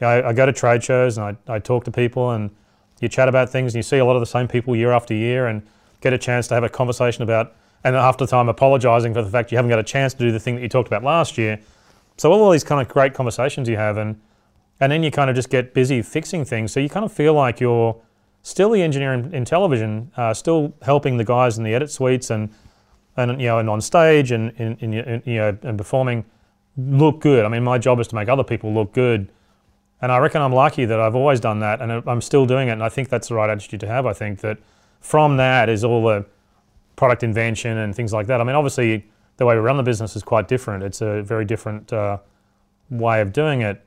you 0.00 0.06
know, 0.06 0.08
I, 0.08 0.28
I, 0.28 0.32
go 0.32 0.46
to 0.46 0.52
trade 0.52 0.82
shows 0.82 1.18
and 1.18 1.36
I, 1.48 1.54
I 1.54 1.58
talk 1.58 1.84
to 1.84 1.90
people 1.90 2.30
and 2.30 2.50
you 3.00 3.08
chat 3.08 3.28
about 3.28 3.50
things 3.50 3.74
and 3.74 3.78
you 3.78 3.82
see 3.82 3.98
a 3.98 4.04
lot 4.04 4.14
of 4.14 4.20
the 4.20 4.26
same 4.26 4.48
people 4.48 4.76
year 4.76 4.92
after 4.92 5.12
year 5.12 5.46
and 5.46 5.66
get 6.00 6.12
a 6.12 6.18
chance 6.18 6.48
to 6.48 6.54
have 6.54 6.64
a 6.64 6.68
conversation 6.68 7.22
about, 7.22 7.54
and 7.84 7.96
after 7.96 8.24
the 8.24 8.30
time 8.30 8.48
apologizing 8.48 9.14
for 9.14 9.22
the 9.22 9.30
fact 9.30 9.50
you 9.50 9.58
haven't 9.58 9.70
got 9.70 9.78
a 9.78 9.84
chance 9.84 10.14
to 10.14 10.18
do 10.20 10.32
the 10.32 10.40
thing 10.40 10.54
that 10.54 10.62
you 10.62 10.68
talked 10.68 10.86
about 10.86 11.02
last 11.02 11.36
year. 11.38 11.58
So 12.16 12.32
all 12.32 12.46
of 12.46 12.52
these 12.52 12.64
kind 12.64 12.80
of 12.80 12.88
great 12.88 13.14
conversations 13.14 13.68
you 13.68 13.76
have 13.76 13.96
and 13.96 14.20
and 14.80 14.90
then 14.90 15.02
you 15.02 15.10
kind 15.10 15.30
of 15.30 15.36
just 15.36 15.48
get 15.48 15.74
busy 15.74 16.02
fixing 16.02 16.44
things. 16.44 16.72
So 16.72 16.80
you 16.80 16.88
kind 16.88 17.04
of 17.04 17.12
feel 17.12 17.34
like 17.34 17.60
you're 17.60 17.96
still 18.42 18.70
the 18.70 18.82
engineer 18.82 19.14
in, 19.14 19.32
in 19.32 19.44
television, 19.44 20.10
uh, 20.16 20.34
still 20.34 20.74
helping 20.82 21.16
the 21.16 21.24
guys 21.24 21.56
in 21.56 21.62
the 21.62 21.74
edit 21.74 21.90
suites 21.90 22.30
and 22.30 22.50
and 23.16 23.40
you 23.40 23.46
know 23.46 23.58
and 23.58 23.68
on 23.68 23.80
stage 23.80 24.32
and 24.32 24.50
in, 24.58 24.76
in, 24.80 24.94
in, 24.94 25.22
you 25.24 25.36
know 25.36 25.56
and 25.62 25.78
performing 25.78 26.24
look 26.76 27.20
good. 27.20 27.44
I 27.44 27.48
mean, 27.48 27.62
my 27.62 27.78
job 27.78 28.00
is 28.00 28.08
to 28.08 28.14
make 28.14 28.28
other 28.28 28.44
people 28.44 28.72
look 28.72 28.92
good 28.92 29.30
and 30.02 30.10
I 30.10 30.18
reckon 30.18 30.42
I'm 30.42 30.52
lucky 30.52 30.84
that 30.84 30.98
I've 30.98 31.14
always 31.14 31.38
done 31.38 31.60
that 31.60 31.80
and 31.80 31.92
I'm 32.08 32.20
still 32.20 32.44
doing 32.44 32.68
it. 32.68 32.72
And 32.72 32.82
I 32.82 32.88
think 32.88 33.08
that's 33.08 33.28
the 33.28 33.36
right 33.36 33.48
attitude 33.48 33.78
to 33.80 33.86
have. 33.86 34.04
I 34.04 34.12
think 34.12 34.40
that 34.40 34.58
from 35.00 35.36
that 35.36 35.68
is 35.68 35.84
all 35.84 36.02
the 36.02 36.26
product 36.96 37.22
invention 37.22 37.78
and 37.78 37.94
things 37.94 38.12
like 38.12 38.26
that. 38.26 38.40
I 38.40 38.44
mean, 38.44 38.56
obviously, 38.56 39.06
the 39.36 39.46
way 39.46 39.54
we 39.54 39.60
run 39.60 39.76
the 39.76 39.82
business 39.82 40.16
is 40.16 40.22
quite 40.22 40.48
different. 40.48 40.84
It's 40.84 41.00
a 41.00 41.22
very 41.22 41.44
different 41.44 41.92
uh, 41.92 42.18
way 42.90 43.20
of 43.20 43.32
doing 43.32 43.62
it. 43.62 43.84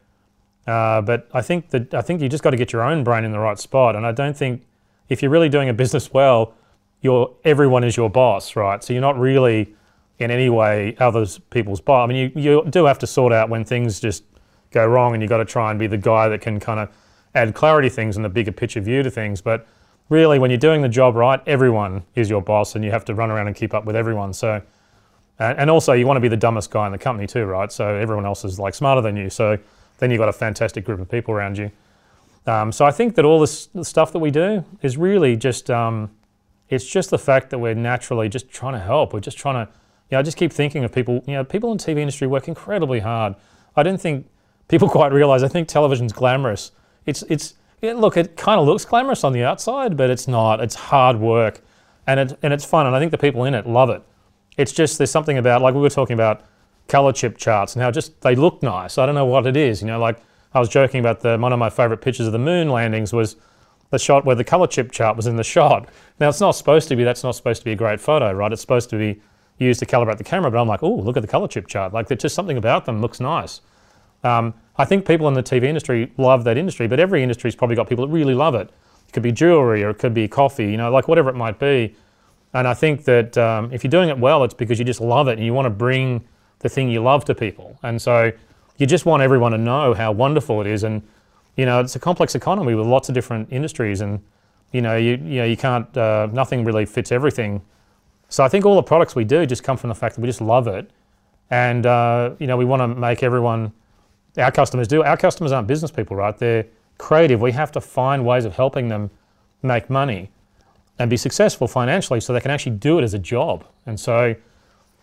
Uh, 0.67 1.01
but 1.01 1.27
I 1.33 1.41
think 1.41 1.69
that 1.69 1.93
I 1.93 2.01
think 2.01 2.21
you 2.21 2.29
just 2.29 2.43
got 2.43 2.51
to 2.51 2.57
get 2.57 2.73
your 2.73 2.81
own 2.81 3.03
brain 3.03 3.23
in 3.23 3.31
the 3.31 3.39
right 3.39 3.59
spot. 3.59 3.95
And 3.95 4.05
I 4.05 4.11
don't 4.11 4.35
think 4.35 4.63
if 5.09 5.21
you're 5.21 5.31
really 5.31 5.49
doing 5.49 5.69
a 5.69 5.73
business 5.73 6.11
well, 6.11 6.53
you 7.01 7.35
everyone 7.43 7.83
is 7.83 7.95
your 7.95 8.09
boss, 8.09 8.55
right? 8.55 8.83
So 8.83 8.93
you're 8.93 9.01
not 9.01 9.19
really 9.19 9.75
in 10.17 10.31
any 10.31 10.49
way 10.49 10.95
others 10.99 11.39
people's 11.49 11.81
boss. 11.81 12.05
I 12.05 12.07
mean, 12.11 12.31
you, 12.35 12.41
you 12.41 12.65
do 12.69 12.85
have 12.85 12.97
to 12.99 13.07
sort 13.07 13.31
out 13.33 13.49
when 13.49 13.63
things 13.63 13.99
just 13.99 14.23
go 14.71 14.85
wrong, 14.85 15.13
and 15.13 15.21
you've 15.21 15.29
got 15.29 15.37
to 15.37 15.45
try 15.45 15.69
and 15.69 15.79
be 15.79 15.87
the 15.87 15.97
guy 15.97 16.27
that 16.29 16.41
can 16.41 16.59
kind 16.59 16.79
of 16.79 16.89
add 17.35 17.53
clarity 17.53 17.89
things 17.89 18.15
and 18.15 18.25
the 18.25 18.29
bigger 18.29 18.51
picture 18.51 18.81
view 18.81 19.03
to 19.03 19.11
things. 19.11 19.41
But 19.41 19.67
really, 20.09 20.39
when 20.39 20.51
you're 20.51 20.57
doing 20.57 20.81
the 20.81 20.89
job 20.89 21.15
right, 21.15 21.41
everyone 21.47 22.03
is 22.15 22.29
your 22.29 22.41
boss, 22.41 22.75
and 22.75 22.83
you 22.83 22.91
have 22.91 23.05
to 23.05 23.15
run 23.15 23.31
around 23.31 23.47
and 23.47 23.55
keep 23.55 23.73
up 23.73 23.85
with 23.85 23.95
everyone. 23.95 24.33
So, 24.33 24.61
and 25.39 25.69
also 25.69 25.93
you 25.93 26.05
want 26.07 26.17
to 26.17 26.21
be 26.21 26.27
the 26.27 26.37
dumbest 26.37 26.71
guy 26.71 26.85
in 26.85 26.91
the 26.91 26.97
company 26.97 27.27
too, 27.27 27.45
right? 27.45 27.71
So 27.71 27.95
everyone 27.95 28.25
else 28.25 28.45
is 28.45 28.59
like 28.59 28.73
smarter 28.73 29.01
than 29.01 29.17
you. 29.17 29.29
So 29.29 29.57
then 29.97 30.11
you've 30.11 30.19
got 30.19 30.29
a 30.29 30.33
fantastic 30.33 30.85
group 30.85 30.99
of 30.99 31.09
people 31.09 31.33
around 31.33 31.57
you. 31.57 31.71
Um, 32.47 32.71
so 32.71 32.85
I 32.85 32.91
think 32.91 33.15
that 33.15 33.25
all 33.25 33.39
this 33.39 33.69
stuff 33.81 34.11
that 34.13 34.19
we 34.19 34.31
do 34.31 34.63
is 34.81 34.97
really 34.97 35.35
just 35.35 35.69
um, 35.71 36.11
it's 36.69 36.85
just 36.85 37.09
the 37.09 37.17
fact 37.17 37.49
that 37.49 37.59
we're 37.59 37.73
naturally 37.73 38.29
just 38.29 38.49
trying 38.49 38.73
to 38.73 38.79
help. 38.79 39.13
We're 39.13 39.19
just 39.19 39.37
trying 39.37 39.65
to, 39.65 39.71
you 39.71 40.15
know, 40.15 40.19
I 40.19 40.21
just 40.21 40.37
keep 40.37 40.51
thinking 40.51 40.83
of 40.83 40.91
people. 40.91 41.23
You 41.27 41.33
know, 41.35 41.43
people 41.43 41.71
in 41.71 41.77
the 41.77 41.83
TV 41.83 41.99
industry 41.99 42.27
work 42.27 42.47
incredibly 42.47 42.99
hard. 42.99 43.35
I 43.75 43.83
don't 43.83 43.99
think 43.99 44.27
people 44.67 44.89
quite 44.99 45.11
realize 45.11 45.43
I 45.43 45.47
think 45.47 45.67
television's 45.67 46.13
glamorous. 46.13 46.71
It's 47.05 47.23
it's 47.23 47.55
look, 47.81 48.17
it 48.17 48.37
kind 48.37 48.59
of 48.59 48.65
looks 48.65 48.85
glamorous 48.85 49.23
on 49.23 49.33
the 49.33 49.43
outside, 49.43 49.97
but 49.97 50.09
it's 50.09 50.27
not. 50.27 50.59
It's 50.59 50.75
hard 50.75 51.19
work, 51.19 51.61
and 52.07 52.19
it 52.19 52.37
and 52.41 52.53
it's 52.53 52.65
fun, 52.65 52.85
and 52.85 52.95
I 52.95 52.99
think 52.99 53.11
the 53.11 53.17
people 53.17 53.45
in 53.45 53.53
it 53.53 53.67
love 53.67 53.89
it. 53.89 54.03
It's 54.57 54.71
just 54.71 54.97
there's 54.97 55.11
something 55.11 55.37
about 55.37 55.61
like 55.61 55.73
we 55.73 55.81
were 55.81 55.89
talking 55.89 56.13
about 56.13 56.41
color 56.87 57.11
chip 57.11 57.37
charts 57.37 57.75
and 57.75 57.83
how 57.83 57.91
just 57.91 58.21
they 58.21 58.35
look 58.35 58.61
nice. 58.61 58.97
I 58.97 59.05
don't 59.05 59.15
know 59.15 59.25
what 59.25 59.47
it 59.47 59.57
is, 59.57 59.81
you 59.81 59.87
know. 59.87 59.99
Like 59.99 60.19
I 60.53 60.59
was 60.59 60.69
joking 60.69 60.99
about 60.99 61.21
the 61.21 61.37
one 61.37 61.53
of 61.53 61.59
my 61.59 61.69
favorite 61.69 62.01
pictures 62.01 62.27
of 62.27 62.33
the 62.33 62.39
moon 62.39 62.69
landings 62.69 63.11
was 63.11 63.35
the 63.91 63.99
shot 63.99 64.25
where 64.25 64.35
the 64.35 64.43
color 64.43 64.67
chip 64.67 64.91
chart 64.91 65.15
was 65.15 65.27
in 65.27 65.35
the 65.35 65.43
shot. 65.43 65.89
Now 66.19 66.29
it's 66.29 66.41
not 66.41 66.51
supposed 66.51 66.87
to 66.89 66.95
be. 66.95 67.03
That's 67.03 67.23
not 67.23 67.35
supposed 67.35 67.61
to 67.61 67.65
be 67.65 67.71
a 67.71 67.75
great 67.75 67.99
photo, 67.99 68.31
right? 68.33 68.51
It's 68.51 68.61
supposed 68.61 68.89
to 68.91 68.97
be 68.97 69.21
used 69.57 69.79
to 69.79 69.85
calibrate 69.85 70.17
the 70.17 70.23
camera. 70.23 70.51
But 70.51 70.59
I'm 70.59 70.67
like, 70.67 70.83
oh, 70.83 70.95
look 70.95 71.17
at 71.17 71.21
the 71.21 71.27
color 71.27 71.47
chip 71.47 71.67
chart. 71.67 71.93
Like 71.93 72.07
there's 72.07 72.21
just 72.21 72.35
something 72.35 72.57
about 72.57 72.85
them 72.85 73.01
looks 73.01 73.19
nice. 73.19 73.61
Um, 74.23 74.53
I 74.77 74.85
think 74.85 75.05
people 75.07 75.27
in 75.27 75.33
the 75.33 75.43
TV 75.43 75.63
industry 75.63 76.11
love 76.17 76.43
that 76.43 76.57
industry, 76.57 76.87
but 76.87 76.99
every 76.99 77.23
industry's 77.23 77.55
probably 77.55 77.75
got 77.75 77.87
people 77.87 78.05
that 78.05 78.11
really 78.11 78.33
love 78.33 78.55
it. 78.55 78.69
It 79.07 79.13
could 79.13 79.23
be 79.23 79.31
jewelry 79.31 79.83
or 79.83 79.91
it 79.91 79.99
could 79.99 80.13
be 80.13 80.27
coffee, 80.27 80.65
you 80.65 80.77
know, 80.77 80.91
like 80.91 81.07
whatever 81.07 81.29
it 81.29 81.35
might 81.35 81.59
be. 81.59 81.95
And 82.53 82.67
I 82.67 82.73
think 82.73 83.05
that 83.05 83.37
um, 83.37 83.71
if 83.71 83.83
you're 83.83 83.91
doing 83.91 84.09
it 84.09 84.17
well, 84.17 84.43
it's 84.43 84.53
because 84.53 84.79
you 84.79 84.85
just 84.85 85.01
love 85.01 85.27
it 85.27 85.37
and 85.37 85.45
you 85.45 85.53
want 85.53 85.65
to 85.65 85.69
bring 85.69 86.25
the 86.59 86.69
thing 86.69 86.89
you 86.89 87.01
love 87.01 87.25
to 87.25 87.35
people. 87.35 87.77
And 87.83 88.01
so 88.01 88.31
you 88.77 88.85
just 88.85 89.05
want 89.05 89.23
everyone 89.23 89.51
to 89.51 89.57
know 89.57 89.93
how 89.93 90.11
wonderful 90.11 90.61
it 90.61 90.67
is. 90.67 90.83
And, 90.83 91.01
you 91.55 91.65
know, 91.65 91.79
it's 91.79 91.95
a 91.95 91.99
complex 91.99 92.35
economy 92.35 92.75
with 92.75 92.87
lots 92.87 93.07
of 93.09 93.15
different 93.15 93.51
industries 93.51 94.01
and, 94.01 94.21
you 94.71 94.81
know, 94.81 94.97
you, 94.97 95.11
you 95.11 95.39
know, 95.39 95.45
you 95.45 95.57
can't, 95.57 95.95
uh, 95.97 96.27
nothing 96.31 96.65
really 96.65 96.85
fits 96.85 97.11
everything. 97.11 97.61
So 98.27 98.43
I 98.43 98.49
think 98.49 98.65
all 98.65 98.75
the 98.75 98.83
products 98.83 99.15
we 99.15 99.23
do 99.23 99.45
just 99.45 99.63
come 99.63 99.77
from 99.77 99.89
the 99.89 99.95
fact 99.95 100.15
that 100.15 100.21
we 100.21 100.27
just 100.27 100.41
love 100.41 100.67
it. 100.67 100.89
And, 101.49 101.85
uh, 101.85 102.31
you 102.39 102.47
know, 102.47 102.57
we 102.57 102.65
want 102.65 102.81
to 102.81 102.87
make 102.87 103.23
everyone 103.23 103.71
our 104.37 104.51
customers 104.51 104.87
do. 104.87 105.03
Our 105.03 105.17
customers 105.17 105.51
aren't 105.51 105.67
business 105.67 105.91
people, 105.91 106.15
right? 106.15 106.37
They're 106.37 106.65
creative. 106.97 107.41
We 107.41 107.51
have 107.53 107.71
to 107.73 107.81
find 107.81 108.25
ways 108.25 108.45
of 108.45 108.55
helping 108.55 108.87
them 108.89 109.09
make 109.61 109.89
money 109.89 110.29
and 110.99 111.09
be 111.09 111.17
successful 111.17 111.67
financially 111.67 112.19
so 112.19 112.33
they 112.33 112.39
can 112.39 112.51
actually 112.51 112.75
do 112.77 112.99
it 112.99 113.03
as 113.03 113.13
a 113.13 113.19
job. 113.19 113.65
And 113.85 113.99
so, 113.99 114.35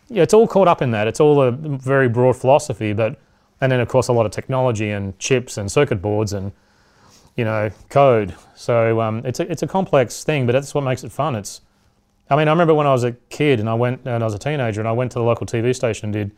yeah, 0.09 0.23
it's 0.23 0.35
all 0.35 0.47
caught 0.47 0.68
up 0.68 0.83
in 0.83 0.90
that. 0.92 1.07
It's 1.07 1.21
all 1.21 1.42
a 1.42 1.51
very 1.51 2.09
broad 2.09 2.37
philosophy, 2.37 2.92
but 2.92 3.18
and 3.61 3.71
then 3.71 3.81
of 3.81 3.88
course 3.88 4.09
a 4.09 4.12
lot 4.12 4.27
of 4.27 4.33
technology 4.33 4.90
and 4.90 5.16
chips 5.18 5.57
and 5.57 5.71
circuit 5.71 6.03
boards 6.03 6.33
and 6.33 6.53
you 7.37 7.45
know 7.45 7.71
code. 7.88 8.35
So 8.55 9.01
um, 9.01 9.23
it's 9.25 9.40
a 9.40 9.51
it's 9.51 9.62
a 9.62 9.66
complex 9.66 10.25
thing, 10.25 10.47
but 10.47 10.53
that's 10.53 10.75
what 10.75 10.83
makes 10.83 11.05
it 11.05 11.12
fun. 11.12 11.37
It's 11.37 11.61
I 12.31 12.37
mean, 12.37 12.49
I 12.49 12.53
remember 12.53 12.75
when 12.75 12.87
I 12.87 12.92
was 12.92 13.05
a 13.05 13.12
kid 13.29 13.61
and 13.61 13.68
I 13.68 13.75
went 13.75 14.01
and 14.05 14.23
I 14.23 14.27
was 14.27 14.35
a 14.35 14.38
teenager 14.38 14.81
and 14.81 14.88
I 14.88 14.92
went 14.92 15.12
to 15.12 15.18
the 15.18 15.25
local 15.25 15.47
TV 15.47 15.75
station 15.75 16.07
and 16.07 16.12
did 16.12 16.31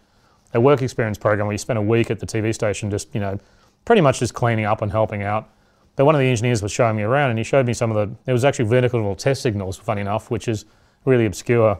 a 0.55 0.61
work 0.61 0.83
experience 0.83 1.19
program 1.19 1.47
where 1.47 1.55
you 1.55 1.59
spent 1.59 1.79
a 1.79 1.83
week 1.83 2.11
at 2.11 2.21
the 2.21 2.27
TV 2.27 2.55
station 2.55 2.91
just, 2.91 3.13
you 3.15 3.21
know, 3.21 3.39
pretty 3.85 4.01
much 4.01 4.21
just 4.21 4.35
cleaning 4.35 4.65
up 4.65 4.81
and 4.83 4.93
helping 4.93 5.23
out. 5.23 5.51
But 5.97 6.07
one 6.07 6.15
of 6.15 6.21
the 6.21 6.27
engineers 6.27 6.63
was 6.63 6.73
showing 6.73 6.97
me 6.97 7.03
around 7.03 7.31
and 7.31 7.39
he 7.39 7.45
showed 7.45 7.67
me 7.67 7.75
some 7.75 7.91
of 7.91 7.97
the, 7.97 8.31
it 8.31 8.33
was 8.33 8.45
actually 8.45 8.67
vertical 8.67 9.15
test 9.15 9.43
signals, 9.43 9.77
funny 9.77 10.01
enough, 10.01 10.31
which 10.31 10.49
is 10.49 10.65
really 11.05 11.27
obscure, 11.27 11.79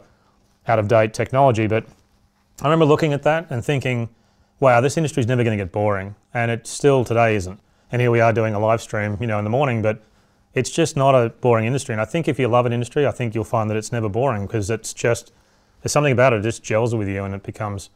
out 0.67 0.79
of 0.79 0.87
date 0.87 1.13
technology. 1.13 1.67
But 1.67 1.85
I 2.61 2.65
remember 2.65 2.85
looking 2.85 3.13
at 3.13 3.23
that 3.23 3.47
and 3.49 3.63
thinking, 3.63 4.09
wow, 4.59 4.81
this 4.81 4.97
industry 4.97 5.21
is 5.21 5.27
never 5.27 5.43
going 5.43 5.57
to 5.57 5.63
get 5.63 5.71
boring. 5.71 6.15
And 6.33 6.49
it 6.51 6.67
still 6.67 7.03
today 7.03 7.35
isn't. 7.35 7.59
And 7.91 8.01
here 8.01 8.11
we 8.11 8.19
are 8.19 8.33
doing 8.33 8.53
a 8.53 8.59
live 8.59 8.81
stream, 8.81 9.17
you 9.19 9.27
know, 9.27 9.37
in 9.37 9.43
the 9.43 9.49
morning, 9.49 9.81
but 9.81 10.01
it's 10.53 10.69
just 10.69 10.95
not 10.95 11.13
a 11.13 11.29
boring 11.29 11.65
industry. 11.65 11.93
And 11.93 12.01
I 12.01 12.05
think 12.05 12.27
if 12.27 12.39
you 12.39 12.47
love 12.47 12.65
an 12.65 12.73
industry, 12.73 13.05
I 13.05 13.11
think 13.11 13.35
you'll 13.35 13.43
find 13.43 13.69
that 13.69 13.77
it's 13.77 13.91
never 13.91 14.09
boring 14.09 14.47
because 14.47 14.69
it's 14.69 14.93
just, 14.93 15.31
there's 15.81 15.91
something 15.91 16.13
about 16.13 16.33
it, 16.33 16.39
it 16.39 16.43
just 16.43 16.63
gels 16.63 16.95
with 16.95 17.07
you 17.07 17.23
and 17.23 17.35
it 17.35 17.43
becomes 17.43 17.89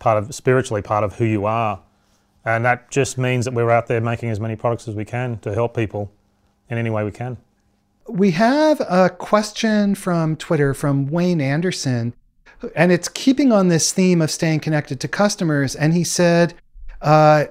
part 0.00 0.18
of 0.18 0.34
spiritually 0.34 0.82
part 0.82 1.04
of 1.04 1.14
who 1.16 1.24
you 1.24 1.46
are. 1.46 1.80
And 2.44 2.64
that 2.64 2.90
just 2.90 3.16
means 3.18 3.44
that 3.44 3.54
we're 3.54 3.70
out 3.70 3.86
there 3.86 4.00
making 4.00 4.30
as 4.30 4.40
many 4.40 4.56
products 4.56 4.88
as 4.88 4.94
we 4.96 5.04
can 5.04 5.38
to 5.40 5.54
help 5.54 5.76
people 5.76 6.10
in 6.68 6.78
any 6.78 6.90
way 6.90 7.04
we 7.04 7.12
can. 7.12 7.36
we 8.08 8.32
have 8.32 8.80
a 8.80 9.08
question 9.10 9.94
from 9.94 10.36
Twitter 10.36 10.74
from 10.74 11.06
Wayne 11.06 11.40
Anderson, 11.40 12.14
and 12.74 12.90
it's 12.92 13.08
keeping 13.08 13.52
on 13.52 13.68
this 13.68 13.92
theme 13.92 14.20
of 14.20 14.30
staying 14.30 14.60
connected 14.60 15.00
to 15.00 15.08
customers. 15.08 15.76
And 15.76 15.94
he 15.94 16.04
said, 16.04 16.54
uh, 17.00 17.46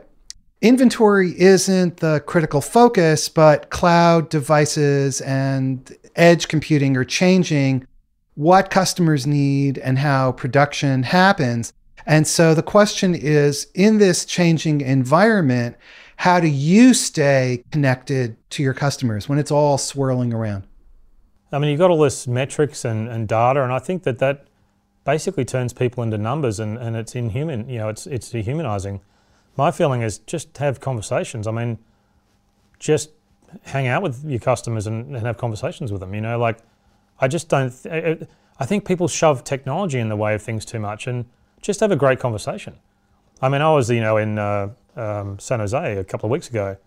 inventory 0.61 1.39
isn't 1.39 1.97
the 1.97 2.21
critical 2.25 2.61
focus, 2.61 3.29
but 3.29 3.69
cloud 3.69 4.29
devices 4.29 5.21
and 5.21 5.95
edge 6.15 6.47
computing 6.47 6.97
are 6.97 7.05
changing 7.05 7.87
what 8.35 8.69
customers 8.69 9.25
need 9.25 9.77
and 9.79 9.99
how 9.99 10.31
production 10.33 11.03
happens. 11.03 11.73
And 12.09 12.25
so 12.25 12.55
the 12.55 12.63
question 12.63 13.13
is 13.13 13.67
in 13.75 13.99
this 13.99 14.25
changing 14.25 14.81
environment, 14.81 15.77
how 16.15 16.39
do 16.39 16.47
you 16.47 16.95
stay 16.95 17.63
connected 17.71 18.35
to 18.49 18.63
your 18.63 18.73
customers 18.73 19.29
when 19.29 19.37
it's 19.37 19.51
all 19.51 19.77
swirling 19.77 20.33
around? 20.33 20.63
I 21.51 21.59
mean, 21.59 21.69
you've 21.69 21.79
got 21.79 21.91
all 21.91 21.99
this 21.99 22.25
metrics 22.27 22.83
and, 22.83 23.07
and 23.07 23.27
data, 23.27 23.63
and 23.63 23.71
I 23.71 23.77
think 23.77 24.03
that 24.03 24.17
that 24.17 24.47
basically 25.05 25.45
turns 25.45 25.71
people 25.71 26.01
into 26.01 26.17
numbers 26.17 26.59
and, 26.59 26.79
and 26.79 26.95
it's 26.95 27.13
inhuman, 27.13 27.69
you 27.69 27.77
know, 27.77 27.89
it's, 27.89 28.07
it's 28.07 28.31
dehumanizing. 28.31 29.01
My 29.55 29.69
feeling 29.69 30.01
is 30.01 30.17
just 30.17 30.57
have 30.57 30.79
conversations. 30.79 31.45
I 31.45 31.51
mean, 31.51 31.77
just 32.79 33.11
hang 33.65 33.85
out 33.85 34.01
with 34.01 34.25
your 34.25 34.39
customers 34.39 34.87
and, 34.87 35.15
and 35.15 35.27
have 35.27 35.37
conversations 35.37 35.91
with 35.91 36.01
them, 36.01 36.15
you 36.15 36.21
know, 36.21 36.39
like 36.39 36.57
I 37.19 37.27
just 37.27 37.49
don't, 37.49 37.69
th- 37.69 38.23
I 38.59 38.65
think 38.65 38.87
people 38.87 39.07
shove 39.07 39.43
technology 39.43 39.99
in 39.99 40.09
the 40.09 40.15
way 40.15 40.33
of 40.33 40.41
things 40.41 40.65
too 40.65 40.79
much 40.79 41.05
and 41.05 41.25
just 41.61 41.79
have 41.79 41.91
a 41.91 41.95
great 41.95 42.19
conversation. 42.19 42.75
I 43.41 43.49
mean, 43.49 43.61
I 43.61 43.71
was, 43.71 43.89
you 43.89 44.01
know, 44.01 44.17
in 44.17 44.37
uh, 44.37 44.69
um, 44.95 45.39
San 45.39 45.59
Jose 45.59 45.97
a 45.97 46.03
couple 46.03 46.27
of 46.27 46.31
weeks 46.31 46.49
ago. 46.49 46.77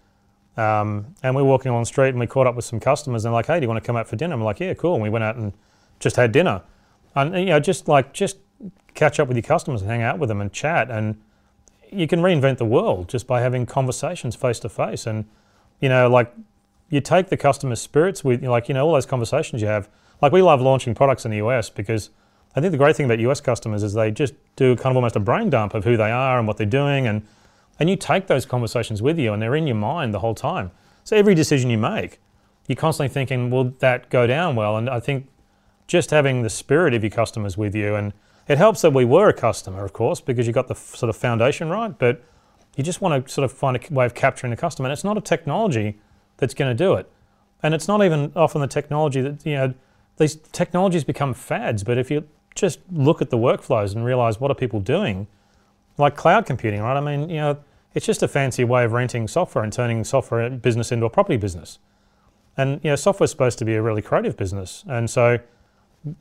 Um, 0.56 1.14
and 1.22 1.34
we 1.34 1.42
were 1.42 1.48
walking 1.48 1.70
along 1.70 1.82
the 1.82 1.86
street 1.86 2.10
and 2.10 2.20
we 2.20 2.26
caught 2.26 2.46
up 2.46 2.54
with 2.54 2.64
some 2.64 2.78
customers 2.78 3.24
and 3.24 3.30
they're 3.30 3.36
like, 3.36 3.46
hey, 3.46 3.58
do 3.58 3.64
you 3.64 3.68
want 3.68 3.82
to 3.82 3.86
come 3.86 3.96
out 3.96 4.06
for 4.06 4.16
dinner? 4.16 4.34
I'm 4.34 4.42
like, 4.42 4.60
yeah, 4.60 4.74
cool. 4.74 4.94
And 4.94 5.02
we 5.02 5.08
went 5.08 5.24
out 5.24 5.36
and 5.36 5.52
just 5.98 6.16
had 6.16 6.30
dinner. 6.32 6.62
And, 7.14 7.34
you 7.34 7.46
know, 7.46 7.60
just 7.60 7.88
like, 7.88 8.12
just 8.12 8.36
catch 8.94 9.18
up 9.18 9.28
with 9.28 9.36
your 9.36 9.42
customers 9.42 9.80
and 9.80 9.90
hang 9.90 10.02
out 10.02 10.18
with 10.18 10.28
them 10.28 10.40
and 10.40 10.52
chat. 10.52 10.90
And 10.90 11.20
you 11.90 12.06
can 12.06 12.20
reinvent 12.20 12.58
the 12.58 12.66
world 12.66 13.08
just 13.08 13.26
by 13.26 13.40
having 13.40 13.64
conversations 13.64 14.36
face 14.36 14.58
to 14.60 14.68
face. 14.68 15.06
And, 15.06 15.24
you 15.80 15.88
know, 15.88 16.08
like 16.08 16.34
you 16.90 17.00
take 17.00 17.28
the 17.28 17.36
customer 17.38 17.76
spirits 17.76 18.22
with, 18.22 18.42
like, 18.42 18.68
you 18.68 18.74
know, 18.74 18.86
all 18.86 18.92
those 18.92 19.06
conversations 19.06 19.62
you 19.62 19.68
have. 19.68 19.88
Like 20.20 20.32
we 20.32 20.42
love 20.42 20.60
launching 20.60 20.94
products 20.94 21.24
in 21.24 21.30
the 21.30 21.38
US 21.38 21.70
because 21.70 22.10
I 22.54 22.60
think 22.60 22.72
the 22.72 22.78
great 22.78 22.96
thing 22.96 23.06
about 23.06 23.18
US 23.20 23.40
customers 23.40 23.82
is 23.82 23.94
they 23.94 24.10
just 24.10 24.34
do 24.56 24.76
kind 24.76 24.92
of 24.92 24.96
almost 24.96 25.16
a 25.16 25.20
brain 25.20 25.50
dump 25.50 25.74
of 25.74 25.84
who 25.84 25.96
they 25.96 26.10
are 26.10 26.38
and 26.38 26.46
what 26.46 26.56
they're 26.56 26.66
doing. 26.66 27.06
And 27.06 27.26
and 27.78 27.88
you 27.88 27.96
take 27.96 28.26
those 28.26 28.46
conversations 28.46 29.02
with 29.02 29.18
you 29.18 29.32
and 29.32 29.40
they're 29.40 29.56
in 29.56 29.66
your 29.66 29.76
mind 29.76 30.12
the 30.12 30.20
whole 30.20 30.34
time. 30.34 30.70
So 31.04 31.16
every 31.16 31.34
decision 31.34 31.70
you 31.70 31.78
make, 31.78 32.20
you're 32.68 32.76
constantly 32.76 33.12
thinking, 33.12 33.50
will 33.50 33.72
that 33.80 34.08
go 34.10 34.26
down 34.26 34.54
well? 34.54 34.76
And 34.76 34.88
I 34.88 35.00
think 35.00 35.26
just 35.86 36.10
having 36.10 36.42
the 36.42 36.50
spirit 36.50 36.94
of 36.94 37.02
your 37.02 37.10
customers 37.10 37.56
with 37.56 37.74
you, 37.74 37.94
and 37.96 38.12
it 38.48 38.58
helps 38.58 38.82
that 38.82 38.92
we 38.92 39.04
were 39.04 39.28
a 39.28 39.32
customer, 39.32 39.84
of 39.84 39.92
course, 39.92 40.20
because 40.20 40.46
you 40.46 40.52
got 40.52 40.68
the 40.68 40.74
sort 40.74 41.10
of 41.10 41.16
foundation 41.16 41.70
right, 41.70 41.98
but 41.98 42.22
you 42.76 42.84
just 42.84 43.00
want 43.00 43.26
to 43.26 43.32
sort 43.32 43.44
of 43.44 43.52
find 43.52 43.76
a 43.76 43.92
way 43.94 44.06
of 44.06 44.14
capturing 44.14 44.50
the 44.50 44.56
customer. 44.56 44.88
And 44.88 44.92
it's 44.92 45.04
not 45.04 45.18
a 45.18 45.20
technology 45.20 45.98
that's 46.36 46.54
going 46.54 46.70
to 46.70 46.84
do 46.84 46.94
it. 46.94 47.10
And 47.62 47.74
it's 47.74 47.88
not 47.88 48.04
even 48.04 48.32
often 48.34 48.60
the 48.60 48.66
technology 48.66 49.20
that, 49.22 49.44
you 49.44 49.54
know, 49.54 49.74
these 50.18 50.36
technologies 50.36 51.04
become 51.04 51.34
fads, 51.34 51.84
but 51.84 51.98
if 51.98 52.10
you 52.10 52.24
just 52.54 52.80
look 52.90 53.22
at 53.22 53.30
the 53.30 53.38
workflows 53.38 53.94
and 53.94 54.04
realize 54.04 54.40
what 54.40 54.50
are 54.50 54.54
people 54.54 54.80
doing, 54.80 55.26
like 55.98 56.16
cloud 56.16 56.46
computing, 56.46 56.80
right? 56.80 56.96
I 56.96 57.00
mean, 57.00 57.28
you 57.28 57.36
know, 57.36 57.58
it's 57.94 58.06
just 58.06 58.22
a 58.22 58.28
fancy 58.28 58.64
way 58.64 58.84
of 58.84 58.92
renting 58.92 59.28
software 59.28 59.64
and 59.64 59.72
turning 59.72 60.04
software 60.04 60.48
business 60.50 60.92
into 60.92 61.06
a 61.06 61.10
property 61.10 61.36
business. 61.36 61.78
And 62.56 62.80
you 62.82 62.90
know, 62.90 62.96
software's 62.96 63.30
supposed 63.30 63.58
to 63.58 63.64
be 63.64 63.74
a 63.74 63.82
really 63.82 64.02
creative 64.02 64.36
business. 64.36 64.84
And 64.86 65.08
so 65.08 65.38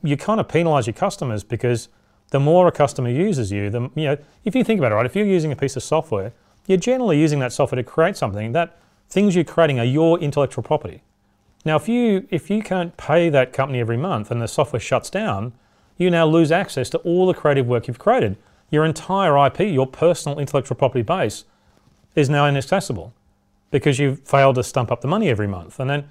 you 0.02 0.16
kind 0.16 0.40
of 0.40 0.48
penalize 0.48 0.86
your 0.86 0.94
customers 0.94 1.44
because 1.44 1.88
the 2.30 2.40
more 2.40 2.66
a 2.66 2.72
customer 2.72 3.10
uses 3.10 3.52
you, 3.52 3.68
the 3.68 3.90
you 3.94 4.04
know, 4.04 4.16
if 4.44 4.54
you 4.54 4.64
think 4.64 4.78
about 4.78 4.92
it, 4.92 4.94
right, 4.94 5.06
if 5.06 5.14
you're 5.14 5.26
using 5.26 5.52
a 5.52 5.56
piece 5.56 5.76
of 5.76 5.82
software, 5.82 6.32
you're 6.66 6.78
generally 6.78 7.18
using 7.18 7.40
that 7.40 7.52
software 7.52 7.82
to 7.82 7.88
create 7.88 8.16
something 8.16 8.52
that 8.52 8.78
things 9.08 9.34
you're 9.34 9.44
creating 9.44 9.78
are 9.78 9.84
your 9.84 10.18
intellectual 10.18 10.62
property. 10.62 11.02
Now, 11.64 11.76
if 11.76 11.88
you 11.88 12.26
if 12.30 12.50
you 12.50 12.62
can't 12.62 12.96
pay 12.96 13.28
that 13.28 13.52
company 13.52 13.80
every 13.80 13.96
month 13.96 14.30
and 14.30 14.40
the 14.40 14.48
software 14.48 14.80
shuts 14.80 15.10
down, 15.10 15.52
you 16.02 16.10
now 16.10 16.26
lose 16.26 16.52
access 16.52 16.90
to 16.90 16.98
all 16.98 17.26
the 17.26 17.34
creative 17.34 17.66
work 17.66 17.88
you've 17.88 17.98
created. 17.98 18.36
Your 18.70 18.84
entire 18.84 19.46
IP, 19.46 19.60
your 19.60 19.86
personal 19.86 20.38
intellectual 20.38 20.76
property 20.76 21.02
base, 21.02 21.44
is 22.14 22.28
now 22.28 22.46
inaccessible 22.46 23.12
because 23.70 23.98
you've 23.98 24.20
failed 24.20 24.56
to 24.56 24.62
stump 24.62 24.92
up 24.92 25.00
the 25.00 25.08
money 25.08 25.28
every 25.28 25.46
month. 25.46 25.80
And 25.80 25.88
then, 25.88 26.08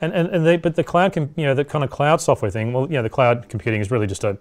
and, 0.00 0.12
and, 0.12 0.28
and 0.28 0.46
they, 0.46 0.56
but 0.56 0.74
the 0.74 0.84
cloud, 0.84 1.12
com, 1.12 1.30
you 1.36 1.44
know, 1.44 1.54
the 1.54 1.64
kind 1.64 1.84
of 1.84 1.90
cloud 1.90 2.20
software 2.20 2.50
thing, 2.50 2.72
well, 2.72 2.86
you 2.86 2.94
know, 2.94 3.02
the 3.02 3.10
cloud 3.10 3.48
computing 3.48 3.80
is 3.80 3.90
really 3.90 4.06
just 4.06 4.24
a 4.24 4.36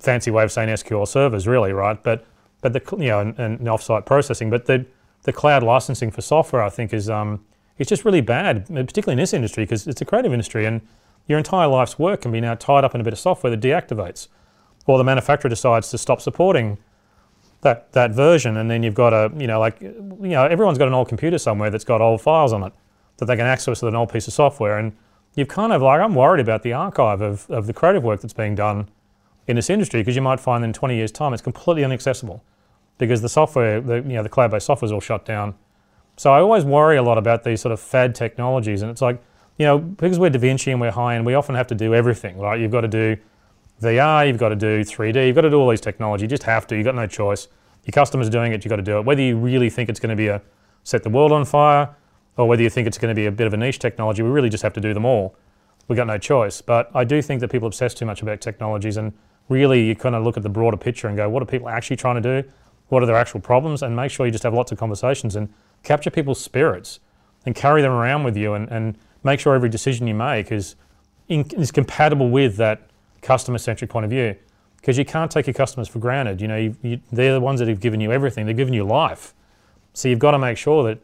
fancy 0.00 0.30
way 0.30 0.44
of 0.44 0.52
saying 0.52 0.68
SQL 0.68 1.08
servers, 1.08 1.46
really, 1.46 1.72
right? 1.72 2.00
But, 2.02 2.24
but 2.60 2.72
the, 2.72 2.82
you 2.98 3.08
know, 3.08 3.20
and, 3.20 3.38
and 3.38 3.58
offsite 3.60 4.06
processing, 4.06 4.50
but 4.50 4.66
the, 4.66 4.84
the 5.22 5.32
cloud 5.32 5.62
licensing 5.62 6.10
for 6.10 6.20
software, 6.20 6.62
I 6.62 6.68
think, 6.68 6.92
is, 6.92 7.10
um, 7.10 7.44
it's 7.78 7.88
just 7.88 8.04
really 8.04 8.20
bad, 8.20 8.66
particularly 8.66 9.14
in 9.14 9.18
this 9.18 9.34
industry, 9.34 9.64
because 9.64 9.86
it's 9.86 10.00
a 10.00 10.04
creative 10.04 10.32
industry 10.32 10.64
and 10.66 10.80
your 11.26 11.38
entire 11.38 11.66
life's 11.66 11.98
work 11.98 12.22
can 12.22 12.32
be 12.32 12.40
now 12.40 12.54
tied 12.54 12.84
up 12.84 12.94
in 12.94 13.00
a 13.00 13.04
bit 13.04 13.12
of 13.12 13.18
software 13.18 13.50
that 13.50 13.60
deactivates. 13.60 14.28
Or 14.86 14.98
the 14.98 15.04
manufacturer 15.04 15.48
decides 15.48 15.90
to 15.90 15.98
stop 15.98 16.20
supporting 16.20 16.78
that 17.62 17.92
that 17.92 18.12
version, 18.12 18.56
and 18.56 18.70
then 18.70 18.82
you've 18.82 18.94
got 18.94 19.12
a 19.12 19.32
you 19.36 19.46
know 19.46 19.58
like 19.58 19.80
you 19.80 20.16
know 20.20 20.44
everyone's 20.44 20.78
got 20.78 20.88
an 20.88 20.94
old 20.94 21.08
computer 21.08 21.38
somewhere 21.38 21.70
that's 21.70 21.84
got 21.84 22.00
old 22.00 22.20
files 22.20 22.52
on 22.52 22.62
it 22.62 22.72
that 23.16 23.24
they 23.26 23.36
can 23.36 23.46
access 23.46 23.82
with 23.82 23.88
an 23.88 23.96
old 23.96 24.12
piece 24.12 24.28
of 24.28 24.34
software, 24.34 24.78
and 24.78 24.92
you've 25.34 25.48
kind 25.48 25.72
of 25.72 25.82
like 25.82 26.00
I'm 26.00 26.14
worried 26.14 26.40
about 26.40 26.62
the 26.62 26.72
archive 26.72 27.20
of, 27.20 27.50
of 27.50 27.66
the 27.66 27.72
creative 27.72 28.04
work 28.04 28.20
that's 28.20 28.34
being 28.34 28.54
done 28.54 28.88
in 29.46 29.56
this 29.56 29.70
industry 29.70 30.00
because 30.00 30.16
you 30.16 30.22
might 30.22 30.40
find 30.40 30.64
in 30.64 30.72
20 30.72 30.96
years' 30.96 31.12
time 31.12 31.32
it's 31.32 31.42
completely 31.42 31.82
inaccessible 31.82 32.42
because 32.98 33.22
the 33.22 33.28
software, 33.28 33.80
the 33.80 33.96
you 33.96 34.14
know 34.14 34.22
the 34.22 34.28
cloud-based 34.28 34.66
software 34.66 34.86
is 34.86 34.92
all 34.92 35.00
shut 35.00 35.24
down. 35.24 35.54
So 36.16 36.32
I 36.32 36.40
always 36.40 36.64
worry 36.64 36.96
a 36.96 37.02
lot 37.02 37.18
about 37.18 37.44
these 37.44 37.60
sort 37.60 37.72
of 37.72 37.80
fad 37.80 38.14
technologies, 38.14 38.82
and 38.82 38.90
it's 38.90 39.02
like 39.02 39.22
you 39.58 39.66
know 39.66 39.78
because 39.78 40.18
we're 40.18 40.30
DaVinci 40.30 40.70
and 40.72 40.80
we're 40.80 40.90
high 40.90 41.16
end, 41.16 41.26
we 41.26 41.34
often 41.34 41.54
have 41.54 41.66
to 41.68 41.74
do 41.74 41.94
everything, 41.94 42.38
right? 42.38 42.60
You've 42.60 42.72
got 42.72 42.82
to 42.82 42.88
do 42.88 43.16
VR, 43.82 44.26
you've 44.26 44.38
got 44.38 44.50
to 44.50 44.56
do 44.56 44.82
3D, 44.82 45.26
you've 45.26 45.34
got 45.34 45.42
to 45.42 45.50
do 45.50 45.58
all 45.60 45.68
these 45.68 45.80
technology. 45.80 46.24
You 46.24 46.28
just 46.28 46.44
have 46.44 46.66
to. 46.68 46.76
You've 46.76 46.84
got 46.84 46.94
no 46.94 47.06
choice. 47.06 47.48
Your 47.84 47.92
customer's 47.92 48.30
doing 48.30 48.52
it, 48.52 48.64
you've 48.64 48.70
got 48.70 48.76
to 48.76 48.82
do 48.82 48.98
it. 48.98 49.04
Whether 49.04 49.22
you 49.22 49.36
really 49.36 49.70
think 49.70 49.88
it's 49.88 50.00
going 50.00 50.10
to 50.10 50.16
be 50.16 50.28
a 50.28 50.42
set 50.82 51.02
the 51.02 51.10
world 51.10 51.32
on 51.32 51.44
fire, 51.44 51.94
or 52.36 52.46
whether 52.46 52.62
you 52.62 52.70
think 52.70 52.86
it's 52.86 52.98
going 52.98 53.14
to 53.14 53.14
be 53.14 53.26
a 53.26 53.32
bit 53.32 53.46
of 53.46 53.54
a 53.54 53.56
niche 53.56 53.78
technology, 53.78 54.22
we 54.22 54.28
really 54.28 54.48
just 54.48 54.62
have 54.62 54.72
to 54.74 54.80
do 54.80 54.94
them 54.94 55.04
all. 55.04 55.36
We've 55.88 55.96
got 55.96 56.06
no 56.06 56.18
choice. 56.18 56.60
But 56.60 56.90
I 56.94 57.04
do 57.04 57.22
think 57.22 57.40
that 57.40 57.48
people 57.48 57.66
obsess 57.66 57.94
too 57.94 58.04
much 58.04 58.22
about 58.22 58.40
technologies, 58.40 58.96
and 58.96 59.12
really 59.48 59.86
you 59.86 59.94
kind 59.94 60.14
of 60.14 60.24
look 60.24 60.36
at 60.36 60.42
the 60.42 60.48
broader 60.48 60.76
picture 60.76 61.08
and 61.08 61.16
go, 61.16 61.28
what 61.28 61.42
are 61.42 61.46
people 61.46 61.68
actually 61.68 61.96
trying 61.96 62.20
to 62.20 62.42
do? 62.42 62.48
What 62.88 63.02
are 63.02 63.06
their 63.06 63.16
actual 63.16 63.40
problems? 63.40 63.82
And 63.82 63.94
make 63.96 64.10
sure 64.10 64.26
you 64.26 64.32
just 64.32 64.44
have 64.44 64.54
lots 64.54 64.72
of 64.72 64.78
conversations 64.78 65.36
and 65.36 65.52
capture 65.82 66.10
people's 66.10 66.40
spirits 66.40 67.00
and 67.44 67.54
carry 67.54 67.82
them 67.82 67.92
around 67.92 68.24
with 68.24 68.36
you 68.36 68.54
and, 68.54 68.68
and 68.68 68.98
make 69.26 69.40
sure 69.40 69.54
every 69.54 69.68
decision 69.68 70.06
you 70.06 70.14
make 70.14 70.50
is, 70.50 70.76
in, 71.28 71.42
is 71.58 71.70
compatible 71.70 72.30
with 72.30 72.56
that 72.56 72.88
customer 73.20 73.58
centric 73.58 73.90
point 73.90 74.04
of 74.04 74.10
view 74.10 74.34
because 74.76 74.96
you 74.96 75.04
can't 75.04 75.30
take 75.30 75.46
your 75.46 75.54
customers 75.54 75.88
for 75.88 75.98
granted. 75.98 76.40
You 76.40 76.48
know, 76.48 76.56
you, 76.56 76.76
you, 76.80 77.00
they're 77.12 77.34
the 77.34 77.40
ones 77.40 77.60
that 77.60 77.68
have 77.68 77.80
given 77.80 78.00
you 78.00 78.12
everything. 78.12 78.46
They've 78.46 78.56
given 78.56 78.72
you 78.72 78.84
life. 78.84 79.34
So 79.92 80.08
you've 80.08 80.18
got 80.18 80.30
to 80.30 80.38
make 80.38 80.56
sure 80.56 80.82
that 80.84 80.98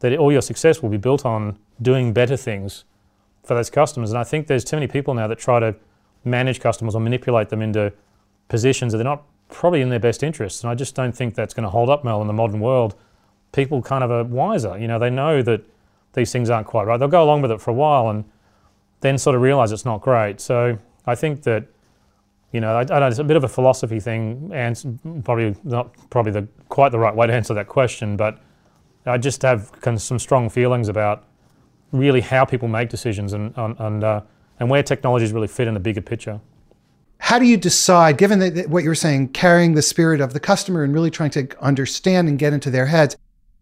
that 0.00 0.16
all 0.18 0.30
your 0.30 0.42
success 0.42 0.82
will 0.82 0.90
be 0.90 0.96
built 0.96 1.24
on 1.24 1.58
doing 1.80 2.12
better 2.12 2.36
things 2.36 2.84
for 3.42 3.54
those 3.54 3.70
customers. 3.70 4.10
And 4.10 4.18
I 4.18 4.24
think 4.24 4.46
there's 4.46 4.64
too 4.64 4.76
many 4.76 4.86
people 4.86 5.14
now 5.14 5.26
that 5.26 5.38
try 5.38 5.58
to 5.60 5.74
manage 6.24 6.60
customers 6.60 6.94
or 6.94 7.00
manipulate 7.00 7.48
them 7.48 7.62
into 7.62 7.92
positions 8.48 8.92
that 8.92 8.98
they're 8.98 9.04
not 9.04 9.22
probably 9.48 9.80
in 9.80 9.88
their 9.88 10.00
best 10.00 10.22
interests. 10.22 10.62
And 10.62 10.70
I 10.70 10.74
just 10.74 10.94
don't 10.94 11.12
think 11.12 11.34
that's 11.34 11.54
going 11.54 11.64
to 11.64 11.70
hold 11.70 11.88
up, 11.88 12.04
Mel, 12.04 12.20
in 12.20 12.26
the 12.26 12.32
modern 12.32 12.60
world. 12.60 12.94
People 13.52 13.80
kind 13.80 14.04
of 14.04 14.10
are 14.10 14.24
wiser. 14.24 14.76
You 14.76 14.88
know, 14.88 14.98
they 14.98 15.10
know 15.10 15.40
that 15.42 15.62
these 16.16 16.32
things 16.32 16.50
aren't 16.50 16.66
quite 16.66 16.86
right. 16.88 16.96
They'll 16.96 17.06
go 17.06 17.22
along 17.22 17.42
with 17.42 17.52
it 17.52 17.60
for 17.60 17.70
a 17.70 17.74
while 17.74 18.08
and 18.10 18.24
then 19.02 19.18
sort 19.18 19.36
of 19.36 19.42
realize 19.42 19.70
it's 19.70 19.84
not 19.84 20.00
great. 20.00 20.40
So 20.40 20.76
I 21.06 21.14
think 21.14 21.42
that, 21.44 21.66
you 22.52 22.60
know, 22.60 22.76
I, 22.76 22.80
I 22.80 22.98
know 22.98 23.06
it's 23.06 23.18
a 23.18 23.24
bit 23.24 23.36
of 23.36 23.44
a 23.44 23.48
philosophy 23.48 24.00
thing, 24.00 24.50
and 24.52 25.22
probably 25.24 25.54
not 25.62 25.94
probably 26.10 26.32
the 26.32 26.48
quite 26.68 26.90
the 26.90 26.98
right 26.98 27.14
way 27.14 27.26
to 27.26 27.32
answer 27.32 27.54
that 27.54 27.68
question, 27.68 28.16
but 28.16 28.40
I 29.04 29.18
just 29.18 29.42
have 29.42 29.70
some 29.98 30.18
strong 30.18 30.48
feelings 30.48 30.88
about 30.88 31.24
really 31.92 32.20
how 32.20 32.44
people 32.44 32.68
make 32.68 32.88
decisions 32.88 33.32
and 33.32 33.52
and 33.56 34.02
uh, 34.02 34.22
and 34.58 34.70
where 34.70 34.82
technologies 34.82 35.32
really 35.32 35.48
fit 35.48 35.68
in 35.68 35.74
the 35.74 35.80
bigger 35.80 36.00
picture. 36.00 36.40
How 37.18 37.38
do 37.38 37.44
you 37.44 37.56
decide, 37.56 38.18
given 38.18 38.38
that, 38.40 38.68
what 38.68 38.82
you 38.82 38.90
were 38.90 38.94
saying, 38.94 39.28
carrying 39.28 39.74
the 39.74 39.82
spirit 39.82 40.20
of 40.20 40.32
the 40.32 40.40
customer 40.40 40.84
and 40.84 40.92
really 40.92 41.10
trying 41.10 41.30
to 41.30 41.48
understand 41.60 42.28
and 42.28 42.38
get 42.38 42.52
into 42.52 42.70
their 42.70 42.86
heads? 42.86 43.16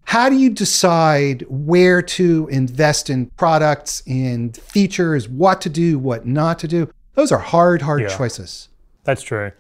How 0.04 0.28
do 0.28 0.36
you 0.36 0.50
decide 0.50 1.44
where 1.48 2.02
to 2.02 2.48
invest 2.50 3.10
in 3.10 3.26
products, 3.26 4.02
in 4.06 4.52
features, 4.52 5.28
what 5.28 5.60
to 5.62 5.68
do, 5.68 5.98
what 5.98 6.26
not 6.26 6.58
to 6.60 6.68
do? 6.68 6.90
Those 7.14 7.32
are 7.32 7.38
hard, 7.38 7.82
hard 7.82 8.02
yeah, 8.02 8.16
choices. 8.16 8.68
That's 9.04 9.22
true, 9.22 9.52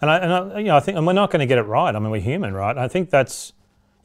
and 0.00 0.10
I, 0.10 0.18
and 0.18 0.32
I, 0.32 0.58
you 0.58 0.66
know, 0.66 0.76
I 0.76 0.80
think, 0.80 0.96
and 0.96 1.06
we're 1.06 1.12
not 1.12 1.30
going 1.30 1.40
to 1.40 1.46
get 1.46 1.58
it 1.58 1.62
right. 1.62 1.94
I 1.94 1.98
mean, 1.98 2.10
we're 2.10 2.20
human, 2.20 2.54
right? 2.54 2.76
I 2.76 2.88
think 2.88 3.10
that's 3.10 3.52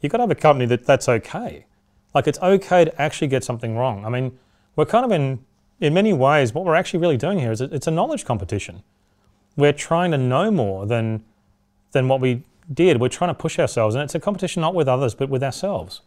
you've 0.00 0.12
got 0.12 0.18
to 0.18 0.22
have 0.22 0.30
a 0.30 0.34
company 0.34 0.66
that 0.66 0.84
that's 0.84 1.08
okay. 1.08 1.66
Like 2.14 2.26
it's 2.26 2.38
okay 2.40 2.84
to 2.84 3.02
actually 3.02 3.28
get 3.28 3.44
something 3.44 3.76
wrong. 3.76 4.04
I 4.04 4.08
mean, 4.08 4.38
we're 4.76 4.86
kind 4.86 5.04
of 5.04 5.12
in 5.12 5.44
in 5.80 5.92
many 5.92 6.12
ways, 6.12 6.54
what 6.54 6.64
we're 6.64 6.76
actually 6.76 7.00
really 7.00 7.16
doing 7.16 7.38
here 7.40 7.52
is 7.52 7.60
it's 7.60 7.86
a 7.86 7.90
knowledge 7.90 8.24
competition. 8.24 8.82
We're 9.56 9.72
trying 9.72 10.10
to 10.12 10.18
know 10.18 10.50
more 10.50 10.86
than 10.86 11.24
than 11.92 12.08
what 12.08 12.20
we 12.20 12.42
did. 12.72 13.00
We're 13.00 13.08
trying 13.08 13.30
to 13.30 13.34
push 13.34 13.58
ourselves, 13.58 13.94
and 13.94 14.02
it's 14.04 14.14
a 14.14 14.20
competition 14.20 14.60
not 14.60 14.74
with 14.74 14.88
others, 14.88 15.14
but 15.14 15.28
with 15.28 15.42
ourselves. 15.42 16.00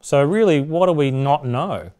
So, 0.00 0.22
really, 0.22 0.60
what 0.60 0.86
do 0.86 0.92
we 0.92 1.10
not 1.10 1.46
know? 1.46 1.90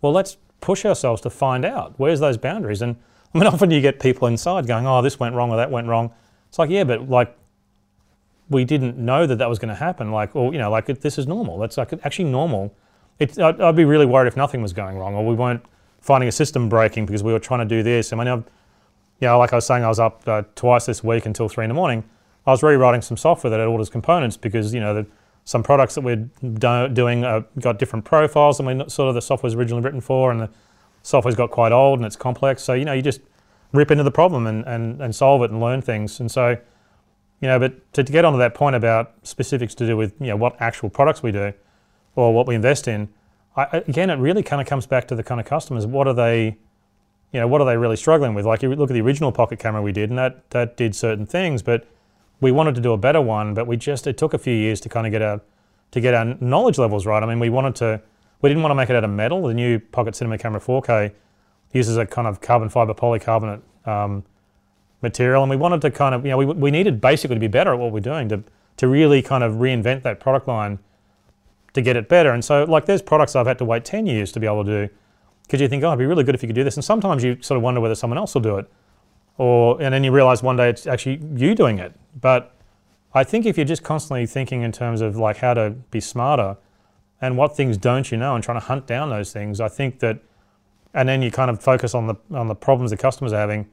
Well, 0.00 0.12
let's 0.12 0.38
push 0.60 0.84
ourselves 0.84 1.20
to 1.22 1.30
find 1.30 1.64
out 1.64 1.94
where's 1.98 2.20
those 2.20 2.36
boundaries. 2.36 2.82
And 2.82 2.96
I 3.34 3.38
mean, 3.38 3.46
often 3.46 3.70
you 3.70 3.80
get 3.80 4.00
people 4.00 4.28
inside 4.28 4.66
going, 4.66 4.86
"Oh, 4.86 5.02
this 5.02 5.20
went 5.20 5.34
wrong 5.34 5.50
or 5.50 5.56
that 5.56 5.70
went 5.70 5.86
wrong." 5.86 6.12
It's 6.48 6.58
like, 6.58 6.70
yeah, 6.70 6.84
but 6.84 7.08
like 7.08 7.36
we 8.48 8.64
didn't 8.64 8.98
know 8.98 9.26
that 9.26 9.36
that 9.36 9.48
was 9.48 9.58
going 9.58 9.68
to 9.68 9.74
happen. 9.74 10.10
Like, 10.10 10.34
or 10.34 10.52
you 10.52 10.58
know, 10.58 10.70
like 10.70 10.86
this 10.86 11.18
is 11.18 11.26
normal. 11.26 11.58
That's 11.58 11.78
like 11.78 11.92
actually 12.04 12.30
normal. 12.30 12.74
It, 13.18 13.38
I'd, 13.38 13.60
I'd, 13.60 13.76
be 13.76 13.84
really 13.84 14.06
worried 14.06 14.26
if 14.26 14.36
nothing 14.36 14.60
was 14.60 14.72
going 14.72 14.98
wrong, 14.98 15.14
or 15.14 15.24
we 15.24 15.34
weren't 15.34 15.64
finding 16.00 16.28
a 16.28 16.32
system 16.32 16.68
breaking 16.68 17.06
because 17.06 17.22
we 17.22 17.32
were 17.32 17.38
trying 17.38 17.60
to 17.60 17.66
do 17.66 17.82
this. 17.82 18.12
I 18.12 18.16
mean, 18.16 18.26
I 18.26 18.34
know, 18.34 18.44
you 19.20 19.28
know, 19.28 19.38
like 19.38 19.52
I 19.52 19.56
was 19.56 19.66
saying, 19.66 19.84
I 19.84 19.88
was 19.88 20.00
up 20.00 20.26
uh, 20.26 20.42
twice 20.56 20.86
this 20.86 21.04
week 21.04 21.26
until 21.26 21.48
three 21.48 21.64
in 21.64 21.68
the 21.68 21.74
morning. 21.74 22.02
I 22.50 22.52
was 22.52 22.64
rewriting 22.64 23.00
some 23.00 23.16
software 23.16 23.48
that 23.48 23.60
had 23.60 23.68
orders 23.68 23.88
components 23.88 24.36
because 24.36 24.74
you 24.74 24.80
know 24.80 24.92
the, 24.92 25.06
some 25.44 25.62
products 25.62 25.94
that 25.94 26.00
we're 26.00 26.28
do- 26.42 26.88
doing 26.88 27.24
uh, 27.24 27.42
got 27.60 27.78
different 27.78 28.04
profiles 28.04 28.56
than 28.56 28.66
we 28.66 28.88
sort 28.88 29.08
of 29.08 29.14
the 29.14 29.22
software 29.22 29.46
was 29.46 29.54
originally 29.54 29.82
written 29.82 30.00
for, 30.00 30.32
and 30.32 30.40
the 30.40 30.50
software's 31.02 31.36
got 31.36 31.52
quite 31.52 31.70
old 31.70 32.00
and 32.00 32.06
it's 32.06 32.16
complex. 32.16 32.62
So 32.62 32.74
you 32.74 32.84
know, 32.84 32.92
you 32.92 33.02
just 33.02 33.20
rip 33.72 33.92
into 33.92 34.02
the 34.02 34.10
problem 34.10 34.48
and, 34.48 34.66
and, 34.66 35.00
and 35.00 35.14
solve 35.14 35.42
it 35.42 35.52
and 35.52 35.60
learn 35.60 35.80
things. 35.80 36.18
And 36.18 36.28
so, 36.28 36.50
you 37.40 37.48
know, 37.48 37.60
but 37.60 37.92
to, 37.92 38.02
to 38.02 38.12
get 38.12 38.24
onto 38.24 38.38
that 38.40 38.52
point 38.52 38.74
about 38.74 39.14
specifics 39.22 39.76
to 39.76 39.86
do 39.86 39.96
with 39.96 40.12
you 40.20 40.26
know 40.26 40.36
what 40.36 40.60
actual 40.60 40.90
products 40.90 41.22
we 41.22 41.30
do 41.30 41.52
or 42.16 42.34
what 42.34 42.48
we 42.48 42.56
invest 42.56 42.88
in, 42.88 43.08
I, 43.56 43.84
again, 43.86 44.10
it 44.10 44.16
really 44.16 44.42
kind 44.42 44.60
of 44.60 44.66
comes 44.66 44.86
back 44.86 45.06
to 45.08 45.14
the 45.14 45.22
kind 45.22 45.40
of 45.40 45.46
customers. 45.46 45.86
What 45.86 46.08
are 46.08 46.14
they? 46.14 46.58
You 47.32 47.38
know, 47.38 47.46
what 47.46 47.60
are 47.60 47.64
they 47.64 47.76
really 47.76 47.94
struggling 47.94 48.34
with? 48.34 48.44
Like 48.44 48.60
you 48.60 48.74
look 48.74 48.90
at 48.90 48.94
the 48.94 49.02
original 49.02 49.30
pocket 49.30 49.60
camera 49.60 49.80
we 49.80 49.92
did, 49.92 50.10
and 50.10 50.18
that 50.18 50.50
that 50.50 50.76
did 50.76 50.96
certain 50.96 51.26
things, 51.26 51.62
but 51.62 51.86
we 52.40 52.52
wanted 52.52 52.74
to 52.74 52.80
do 52.80 52.92
a 52.92 52.96
better 52.96 53.20
one, 53.20 53.54
but 53.54 53.66
we 53.66 53.76
just 53.76 54.06
it 54.06 54.16
took 54.16 54.34
a 54.34 54.38
few 54.38 54.54
years 54.54 54.80
to 54.82 54.88
kind 54.88 55.06
of 55.06 55.12
get 55.12 55.22
our 55.22 55.40
to 55.90 56.00
get 56.00 56.14
our 56.14 56.24
knowledge 56.40 56.78
levels 56.78 57.06
right. 57.06 57.22
I 57.22 57.26
mean, 57.26 57.40
we 57.40 57.50
wanted 57.50 57.74
to 57.76 58.00
we 58.40 58.48
didn't 58.48 58.62
want 58.62 58.70
to 58.70 58.76
make 58.76 58.90
it 58.90 58.96
out 58.96 59.04
of 59.04 59.10
metal. 59.10 59.46
The 59.46 59.54
new 59.54 59.78
Pocket 59.78 60.16
Cinema 60.16 60.38
Camera 60.38 60.60
4K 60.60 61.12
uses 61.72 61.96
a 61.96 62.06
kind 62.06 62.26
of 62.26 62.40
carbon 62.40 62.68
fiber 62.68 62.94
polycarbonate 62.94 63.60
um, 63.86 64.24
material, 65.02 65.42
and 65.42 65.50
we 65.50 65.56
wanted 65.56 65.80
to 65.82 65.90
kind 65.90 66.14
of 66.14 66.24
you 66.24 66.30
know 66.30 66.38
we, 66.38 66.46
we 66.46 66.70
needed 66.70 67.00
basically 67.00 67.36
to 67.36 67.40
be 67.40 67.48
better 67.48 67.72
at 67.72 67.78
what 67.78 67.92
we're 67.92 68.00
doing 68.00 68.28
to 68.28 68.42
to 68.78 68.88
really 68.88 69.20
kind 69.20 69.44
of 69.44 69.54
reinvent 69.54 70.02
that 70.02 70.20
product 70.20 70.48
line 70.48 70.78
to 71.74 71.82
get 71.82 71.96
it 71.96 72.08
better. 72.08 72.32
And 72.32 72.44
so 72.44 72.64
like 72.64 72.86
there's 72.86 73.02
products 73.02 73.36
I've 73.36 73.46
had 73.46 73.58
to 73.58 73.64
wait 73.64 73.84
10 73.84 74.06
years 74.06 74.32
to 74.32 74.40
be 74.40 74.46
able 74.46 74.64
to 74.64 74.86
do 74.86 74.94
because 75.42 75.60
you 75.60 75.68
think, 75.68 75.84
oh, 75.84 75.88
it'd 75.88 75.98
be 75.98 76.06
really 76.06 76.24
good 76.24 76.34
if 76.34 76.42
you 76.42 76.48
could 76.48 76.54
do 76.54 76.64
this. 76.64 76.76
And 76.76 76.84
sometimes 76.84 77.22
you 77.22 77.36
sort 77.42 77.56
of 77.56 77.62
wonder 77.62 77.80
whether 77.80 77.94
someone 77.94 78.18
else 78.18 78.34
will 78.34 78.40
do 78.40 78.56
it 78.56 78.70
or 79.36 79.80
and 79.80 79.92
then 79.92 80.04
you 80.04 80.12
realize 80.12 80.42
one 80.42 80.56
day 80.56 80.68
it's 80.68 80.86
actually 80.86 81.20
you 81.34 81.54
doing 81.54 81.78
it. 81.78 81.92
But 82.18 82.54
I 83.12 83.24
think 83.24 83.46
if 83.46 83.56
you're 83.56 83.66
just 83.66 83.82
constantly 83.82 84.26
thinking 84.26 84.62
in 84.62 84.72
terms 84.72 85.00
of 85.00 85.16
like 85.16 85.38
how 85.38 85.54
to 85.54 85.70
be 85.90 86.00
smarter 86.00 86.56
and 87.20 87.36
what 87.36 87.56
things 87.56 87.76
don't 87.76 88.10
you 88.10 88.16
know 88.16 88.34
and 88.34 88.42
trying 88.42 88.60
to 88.60 88.66
hunt 88.66 88.86
down 88.86 89.10
those 89.10 89.32
things, 89.32 89.60
I 89.60 89.68
think 89.68 89.98
that 90.00 90.20
and 90.94 91.08
then 91.08 91.22
you 91.22 91.30
kind 91.30 91.50
of 91.50 91.62
focus 91.62 91.94
on 91.94 92.06
the 92.06 92.16
on 92.32 92.48
the 92.48 92.54
problems 92.54 92.90
the 92.90 92.96
customers 92.96 93.32
are 93.32 93.38
having. 93.38 93.68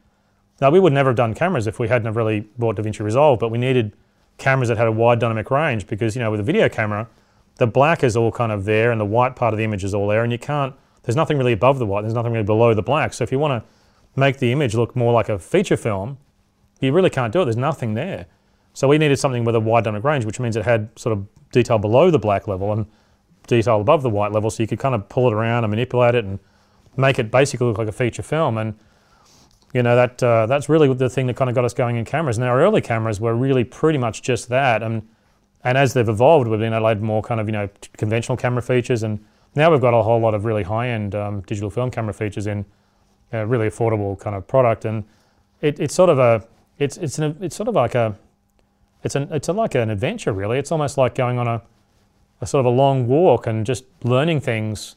Now 0.60 0.72
we 0.72 0.80
would 0.80 0.94
never 0.94 1.10
have 1.10 1.18
done 1.18 1.34
cameras 1.34 1.68
if 1.68 1.80
we 1.80 1.88
hadn't 1.88 2.06
have 2.06 2.16
really 2.16 2.42
bought 2.58 2.78
DaVinci 2.78 3.02
Resolve, 3.02 3.40
but 3.40 3.50
we 3.50 3.58
needed 3.58 3.94
cameras 4.38 4.70
that 4.70 4.78
had 4.78 4.88
a 4.88 4.92
wide 4.92 5.20
dynamic 5.20 5.50
range 5.52 5.88
because 5.88 6.16
you 6.16 6.22
know 6.22 6.32
with 6.32 6.40
a 6.40 6.44
video 6.44 6.70
camera, 6.70 7.08
the 7.56 7.68
black 7.68 8.04
is 8.04 8.16
all 8.16 8.32
kind 8.32 8.52
of 8.52 8.66
there 8.66 8.92
and 8.92 9.00
the 9.00 9.06
white 9.06 9.36
part 9.36 9.54
of 9.54 9.58
the 9.58 9.64
image 9.64 9.84
is 9.84 9.94
all 9.94 10.08
there, 10.08 10.24
and 10.24 10.32
you 10.32 10.40
can't. 10.40 10.74
There's 11.04 11.16
nothing 11.16 11.38
really 11.38 11.54
above 11.54 11.80
the 11.80 11.86
white. 11.86 12.02
There's 12.02 12.14
nothing 12.14 12.34
really 12.34 12.44
below 12.44 12.74
the 12.74 12.82
black. 12.82 13.14
So 13.14 13.24
if 13.24 13.32
you 13.32 13.40
want 13.40 13.64
to 13.64 14.20
make 14.20 14.40
the 14.40 14.52
image 14.52 14.76
look 14.76 14.96
more 14.96 15.14
like 15.14 15.30
a 15.30 15.40
feature 15.40 15.78
film, 15.78 16.18
you 16.80 16.92
really 16.92 17.10
can't 17.10 17.34
do 17.34 17.42
it. 17.42 17.46
There's 17.46 17.58
nothing 17.58 17.94
there. 17.94 18.26
So 18.74 18.88
we 18.88 18.98
needed 18.98 19.18
something 19.18 19.44
with 19.44 19.56
a 19.56 19.60
wide 19.60 19.84
dynamic 19.86 20.04
range, 20.04 20.26
which 20.26 20.40
means 20.40 20.56
it 20.56 20.66
had 20.66 20.90
sort 20.98 21.14
of 21.18 21.26
detail 21.52 21.80
below 21.80 22.12
the 22.12 22.20
black 22.20 22.48
level 22.48 22.72
and 22.72 22.86
detail 23.48 23.82
above 23.82 24.04
the 24.04 24.10
white 24.10 24.32
level, 24.32 24.50
so 24.50 24.62
you 24.62 24.68
could 24.68 24.80
kind 24.80 24.94
of 24.94 25.10
pull 25.10 25.28
it 25.28 25.34
around 25.34 25.64
and 25.64 25.72
manipulate 25.72 26.14
it 26.16 26.26
and 26.26 26.40
make 26.96 27.18
it 27.18 27.32
basically 27.32 27.66
look 27.66 27.78
like 27.78 27.88
a 27.88 27.92
feature 27.94 28.22
film. 28.22 28.58
And 28.58 28.76
you 29.74 29.84
know 29.84 29.96
that 29.96 30.22
uh, 30.24 30.46
that's 30.46 30.70
really 30.70 30.94
the 30.94 31.10
thing 31.10 31.28
that 31.28 31.36
kind 31.36 31.50
of 31.50 31.56
got 31.56 31.66
us 31.66 31.74
going 31.74 31.96
in 31.96 32.06
cameras. 32.06 32.38
And 32.38 32.46
our 32.46 32.62
early 32.62 32.82
cameras 32.82 33.20
were 33.20 33.36
really 33.36 33.64
pretty 33.64 33.98
much 33.98 34.22
just 34.22 34.50
that. 34.50 34.84
And 34.84 35.08
and 35.64 35.78
as 35.78 35.94
they've 35.94 36.08
evolved, 36.08 36.48
we've 36.48 36.60
been 36.60 36.74
able 36.74 36.86
to 36.86 36.92
add 36.92 37.02
more 37.02 37.22
kind 37.22 37.42
of 37.42 37.48
you 37.48 37.54
know 37.54 37.70
conventional 37.98 38.38
camera 38.38 38.62
features, 38.62 39.04
and 39.04 39.24
now 39.56 39.72
we've 39.72 39.82
got 39.82 39.94
a 39.94 40.04
whole 40.04 40.20
lot 40.20 40.34
of 40.34 40.46
really 40.46 40.64
high-end 40.64 41.16
um, 41.16 41.42
digital 41.42 41.70
film 41.70 41.90
camera 41.90 42.14
features 42.14 42.48
in 42.48 42.66
a 43.34 43.46
really 43.46 43.68
affordable 43.68 44.18
kind 44.20 44.36
of 44.36 44.48
product, 44.48 44.86
and 44.86 45.04
it, 45.62 45.80
it's 45.80 45.96
sort 45.96 46.10
of 46.10 46.20
a 46.20 46.46
it's 46.80 46.98
it's 46.98 47.20
an, 47.20 47.38
it's 47.42 47.56
sort 47.56 47.70
of 47.70 47.76
like 47.76 47.96
a 47.96 48.18
it's 49.04 49.16
an 49.16 49.28
it's 49.32 49.48
a, 49.48 49.54
like 49.54 49.76
an 49.76 49.90
adventure 49.90 50.32
really. 50.32 50.58
It's 50.60 50.72
almost 50.72 50.98
like 50.98 51.16
going 51.16 51.40
on 51.40 51.48
a, 51.48 51.62
a 52.42 52.48
sort 52.48 52.66
of 52.66 52.66
a 52.66 52.76
long 52.76 53.08
walk 53.08 53.48
and 53.48 53.66
just 53.66 53.86
learning 54.04 54.42
things 54.42 54.96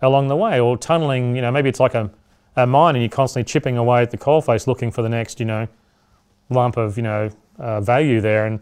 along 0.00 0.28
the 0.28 0.36
way, 0.36 0.58
or 0.58 0.76
tunneling. 0.76 1.36
You 1.36 1.42
know, 1.42 1.52
maybe 1.52 1.68
it's 1.68 1.80
like 1.80 1.94
a, 1.94 2.10
a 2.56 2.66
mine, 2.66 2.96
and 2.96 3.02
you're 3.02 3.10
constantly 3.10 3.48
chipping 3.50 3.76
away 3.76 4.02
at 4.02 4.10
the 4.10 4.18
coalface, 4.18 4.66
looking 4.66 4.90
for 4.90 5.02
the 5.02 5.08
next 5.08 5.40
you 5.40 5.46
know 5.46 5.68
lump 6.50 6.76
of 6.76 6.96
you 6.96 7.02
know 7.02 7.30
uh, 7.58 7.80
value 7.80 8.20
there, 8.20 8.46
and 8.46 8.60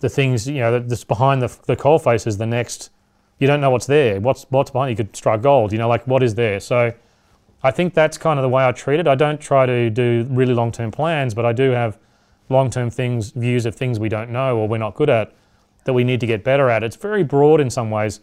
the 0.00 0.08
things 0.08 0.48
you 0.48 0.60
know 0.60 0.78
that's 0.78 1.04
behind 1.04 1.42
the 1.42 1.56
the 1.66 1.76
coal 1.76 1.98
face 1.98 2.26
is 2.26 2.38
the 2.38 2.46
next. 2.46 2.90
You 3.38 3.46
don't 3.46 3.60
know 3.60 3.70
what's 3.70 3.86
there. 3.86 4.20
What's 4.20 4.46
what's 4.50 4.70
behind? 4.72 4.90
You 4.90 4.96
could 4.96 5.14
strike 5.14 5.42
gold. 5.42 5.70
You 5.70 5.78
know, 5.78 5.88
like 5.88 6.04
what 6.08 6.24
is 6.24 6.34
there? 6.34 6.58
So 6.58 6.92
I 7.62 7.70
think 7.70 7.94
that's 7.94 8.16
kind 8.18 8.38
of 8.38 8.42
the 8.42 8.48
way 8.48 8.64
I 8.64 8.72
treat 8.72 9.00
it. 9.00 9.08
I 9.08 9.14
don't 9.14 9.40
try 9.40 9.66
to 9.66 9.90
do 9.90 10.26
really 10.30 10.54
long 10.54 10.70
term 10.72 10.90
plans, 10.90 11.34
but 11.34 11.44
I 11.44 11.52
do 11.52 11.70
have 11.70 11.98
long 12.48 12.70
term 12.70 12.90
things, 12.90 13.30
views 13.30 13.66
of 13.66 13.74
things 13.74 13.98
we 13.98 14.08
don't 14.08 14.30
know 14.30 14.56
or 14.56 14.68
we're 14.68 14.78
not 14.78 14.94
good 14.94 15.10
at 15.10 15.34
that 15.84 15.92
we 15.92 16.04
need 16.04 16.20
to 16.20 16.26
get 16.26 16.44
better 16.44 16.68
at. 16.68 16.82
It's 16.82 16.96
very 16.96 17.24
broad 17.24 17.60
in 17.60 17.70
some 17.70 17.90
ways. 17.90 18.20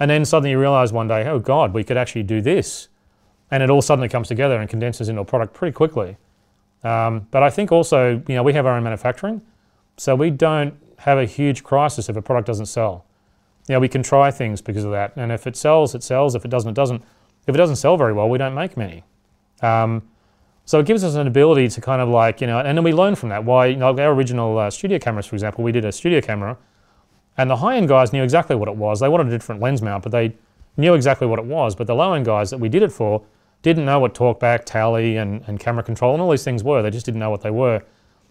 And 0.00 0.10
then 0.10 0.24
suddenly 0.24 0.50
you 0.50 0.58
realize 0.58 0.92
one 0.92 1.08
day, 1.08 1.28
oh 1.28 1.38
God, 1.38 1.74
we 1.74 1.84
could 1.84 1.96
actually 1.96 2.24
do 2.24 2.40
this. 2.40 2.88
And 3.50 3.62
it 3.62 3.70
all 3.70 3.82
suddenly 3.82 4.08
comes 4.08 4.28
together 4.28 4.58
and 4.58 4.68
condenses 4.68 5.08
into 5.08 5.20
a 5.20 5.24
product 5.24 5.52
pretty 5.52 5.72
quickly. 5.72 6.16
Um, 6.82 7.28
but 7.30 7.42
I 7.42 7.50
think 7.50 7.70
also, 7.70 8.22
you 8.26 8.34
know, 8.34 8.42
we 8.42 8.54
have 8.54 8.66
our 8.66 8.76
own 8.76 8.82
manufacturing, 8.82 9.42
so 9.96 10.16
we 10.16 10.30
don't 10.30 10.74
have 10.98 11.18
a 11.18 11.26
huge 11.26 11.62
crisis 11.62 12.08
if 12.08 12.16
a 12.16 12.22
product 12.22 12.46
doesn't 12.46 12.66
sell. 12.66 13.04
You 13.68 13.74
know, 13.74 13.80
we 13.80 13.88
can 13.88 14.02
try 14.02 14.30
things 14.30 14.60
because 14.60 14.84
of 14.84 14.90
that. 14.92 15.12
And 15.16 15.30
if 15.30 15.46
it 15.46 15.54
sells, 15.54 15.94
it 15.94 16.02
sells. 16.02 16.34
If 16.34 16.44
it 16.44 16.50
doesn't, 16.50 16.70
it 16.70 16.74
doesn't. 16.74 17.02
If 17.46 17.54
it 17.54 17.58
doesn't 17.58 17.76
sell 17.76 17.96
very 17.96 18.12
well, 18.12 18.28
we 18.28 18.38
don't 18.38 18.54
make 18.54 18.76
many. 18.76 19.04
Um, 19.62 20.02
so 20.64 20.78
it 20.78 20.86
gives 20.86 21.02
us 21.02 21.16
an 21.16 21.26
ability 21.26 21.68
to 21.68 21.80
kind 21.80 22.00
of 22.00 22.08
like, 22.08 22.40
you 22.40 22.46
know, 22.46 22.58
and 22.60 22.78
then 22.78 22.84
we 22.84 22.92
learn 22.92 23.14
from 23.14 23.30
that. 23.30 23.44
Why, 23.44 23.66
you 23.66 23.76
know, 23.76 23.88
our 23.98 24.12
original 24.12 24.58
uh, 24.58 24.70
studio 24.70 24.98
cameras, 24.98 25.26
for 25.26 25.34
example, 25.34 25.64
we 25.64 25.72
did 25.72 25.84
a 25.84 25.92
studio 25.92 26.20
camera, 26.20 26.56
and 27.36 27.50
the 27.50 27.56
high 27.56 27.76
end 27.76 27.88
guys 27.88 28.12
knew 28.12 28.22
exactly 28.22 28.54
what 28.54 28.68
it 28.68 28.76
was. 28.76 29.00
They 29.00 29.08
wanted 29.08 29.26
a 29.28 29.30
different 29.30 29.60
lens 29.60 29.82
mount, 29.82 30.02
but 30.02 30.12
they 30.12 30.36
knew 30.76 30.94
exactly 30.94 31.26
what 31.26 31.38
it 31.38 31.44
was. 31.44 31.74
But 31.74 31.86
the 31.86 31.94
low 31.94 32.12
end 32.12 32.26
guys 32.26 32.50
that 32.50 32.58
we 32.58 32.68
did 32.68 32.82
it 32.82 32.92
for 32.92 33.22
didn't 33.62 33.84
know 33.84 33.98
what 33.98 34.14
talkback, 34.14 34.64
tally, 34.64 35.16
and, 35.16 35.42
and 35.46 35.58
camera 35.58 35.82
control 35.82 36.12
and 36.12 36.22
all 36.22 36.30
these 36.30 36.44
things 36.44 36.62
were. 36.62 36.82
They 36.82 36.90
just 36.90 37.06
didn't 37.06 37.20
know 37.20 37.30
what 37.30 37.42
they 37.42 37.50
were. 37.50 37.82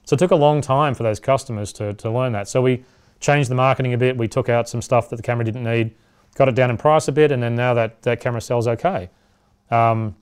So 0.04 0.15
it 0.15 0.19
took 0.19 0.32
a 0.32 0.36
long 0.36 0.62
time 0.62 0.93
for 0.93 1.04
those 1.04 1.19
customers 1.19 1.71
to, 1.74 1.93
to 1.93 2.10
learn 2.10 2.34
that. 2.34 2.47
So 2.47 2.62
we 2.62 2.84
changed 3.19 3.50
the 3.50 3.56
marketing 3.56 3.93
a 3.93 3.97
bit. 3.97 4.17
We 4.17 4.28
took 4.28 4.50
out 4.50 4.67
some 4.67 4.82
stuff 4.82 5.10
that 5.10 5.15
the 5.17 5.24
camera 5.24 5.45
didn't 5.45 5.63
need 5.63 5.95
got 6.36 6.48
it 6.48 6.56
down 6.56 6.70
in 6.70 6.78
price 6.78 7.08
a 7.08 7.12
bit, 7.12 7.32
and 7.32 7.41
then 7.44 7.56
now 7.56 7.74
that, 7.74 8.02
that 8.04 8.20
camera 8.20 8.41
sells 8.41 8.67
okay. 8.67 9.10
Um, 9.70 10.15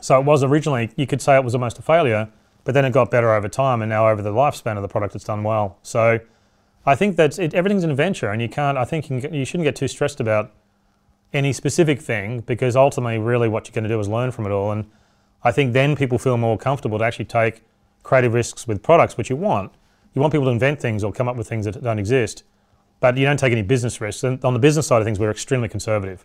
so 0.00 0.18
it 0.18 0.24
was 0.24 0.42
originally, 0.42 0.90
you 0.96 1.06
could 1.06 1.20
say 1.20 1.36
it 1.36 1.44
was 1.44 1.54
almost 1.54 1.78
a 1.78 1.82
failure, 1.82 2.28
but 2.64 2.74
then 2.74 2.84
it 2.84 2.92
got 2.92 3.10
better 3.10 3.32
over 3.32 3.48
time, 3.48 3.82
and 3.82 3.88
now 3.88 4.08
over 4.08 4.22
the 4.22 4.32
lifespan 4.32 4.76
of 4.76 4.82
the 4.82 4.88
product, 4.88 5.14
it's 5.14 5.24
done 5.24 5.42
well. 5.42 5.78
So 5.82 6.20
I 6.86 6.94
think 6.94 7.16
that 7.16 7.38
everything's 7.38 7.84
an 7.84 7.90
adventure, 7.90 8.30
and 8.30 8.40
you 8.40 8.48
can't, 8.48 8.76
I 8.78 8.84
think 8.84 9.10
you, 9.10 9.20
can, 9.20 9.34
you 9.34 9.44
shouldn't 9.44 9.64
get 9.64 9.76
too 9.76 9.88
stressed 9.88 10.20
about 10.20 10.52
any 11.32 11.52
specific 11.52 12.00
thing 12.00 12.40
because 12.40 12.76
ultimately, 12.76 13.18
really, 13.18 13.48
what 13.48 13.66
you're 13.66 13.74
going 13.74 13.84
to 13.84 13.88
do 13.88 14.00
is 14.00 14.08
learn 14.08 14.30
from 14.30 14.46
it 14.46 14.50
all. 14.50 14.70
And 14.70 14.88
I 15.42 15.52
think 15.52 15.72
then 15.72 15.96
people 15.96 16.18
feel 16.18 16.36
more 16.36 16.56
comfortable 16.56 16.98
to 16.98 17.04
actually 17.04 17.24
take 17.26 17.62
creative 18.02 18.32
risks 18.34 18.66
with 18.66 18.82
products, 18.82 19.16
which 19.16 19.30
you 19.30 19.36
want. 19.36 19.72
You 20.14 20.20
want 20.20 20.32
people 20.32 20.46
to 20.46 20.52
invent 20.52 20.80
things 20.80 21.02
or 21.02 21.12
come 21.12 21.28
up 21.28 21.36
with 21.36 21.48
things 21.48 21.64
that 21.64 21.82
don't 21.82 21.98
exist 21.98 22.44
but 23.04 23.18
you 23.18 23.26
don't 23.26 23.36
take 23.36 23.52
any 23.52 23.60
business 23.60 24.00
risks. 24.00 24.24
And 24.24 24.42
on 24.46 24.54
the 24.54 24.58
business 24.58 24.86
side 24.86 25.02
of 25.02 25.04
things, 25.04 25.18
we're 25.18 25.30
extremely 25.30 25.68
conservative. 25.68 26.24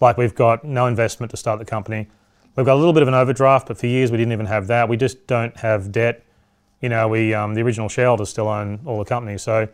Like 0.00 0.16
we've 0.16 0.34
got 0.34 0.64
no 0.64 0.86
investment 0.86 1.28
to 1.32 1.36
start 1.36 1.58
the 1.58 1.66
company. 1.66 2.08
We've 2.56 2.64
got 2.64 2.76
a 2.76 2.80
little 2.80 2.94
bit 2.94 3.02
of 3.02 3.08
an 3.08 3.14
overdraft, 3.14 3.68
but 3.68 3.76
for 3.76 3.86
years 3.86 4.10
we 4.10 4.16
didn't 4.16 4.32
even 4.32 4.46
have 4.46 4.66
that. 4.68 4.88
We 4.88 4.96
just 4.96 5.26
don't 5.26 5.54
have 5.58 5.92
debt. 5.92 6.24
You 6.80 6.88
know, 6.88 7.08
we 7.08 7.34
um, 7.34 7.52
the 7.52 7.60
original 7.60 7.90
shareholders 7.90 8.30
still 8.30 8.48
own 8.48 8.80
all 8.86 8.98
the 8.98 9.04
companies, 9.04 9.42
so 9.42 9.68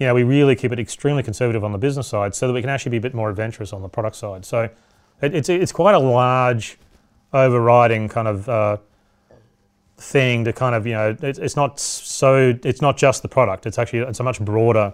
you 0.00 0.06
know 0.08 0.12
we 0.12 0.24
really 0.24 0.56
keep 0.56 0.72
it 0.72 0.80
extremely 0.80 1.22
conservative 1.22 1.62
on 1.62 1.70
the 1.70 1.78
business 1.78 2.08
side, 2.08 2.34
so 2.34 2.48
that 2.48 2.52
we 2.52 2.60
can 2.60 2.70
actually 2.70 2.90
be 2.90 2.96
a 2.96 3.00
bit 3.00 3.14
more 3.14 3.30
adventurous 3.30 3.72
on 3.72 3.80
the 3.80 3.88
product 3.88 4.16
side. 4.16 4.44
So 4.44 4.68
it, 5.20 5.36
it's 5.36 5.48
it's 5.48 5.70
quite 5.70 5.94
a 5.94 6.00
large, 6.00 6.78
overriding 7.32 8.08
kind 8.08 8.26
of 8.26 8.48
uh, 8.48 8.76
thing 9.98 10.44
to 10.46 10.52
kind 10.52 10.74
of 10.74 10.84
you 10.84 10.94
know 10.94 11.16
it, 11.22 11.38
it's 11.38 11.54
not 11.54 11.78
so 11.78 12.58
it's 12.64 12.82
not 12.82 12.96
just 12.96 13.22
the 13.22 13.28
product. 13.28 13.66
It's 13.66 13.78
actually 13.78 14.00
it's 14.00 14.18
a 14.18 14.24
much 14.24 14.40
broader 14.40 14.92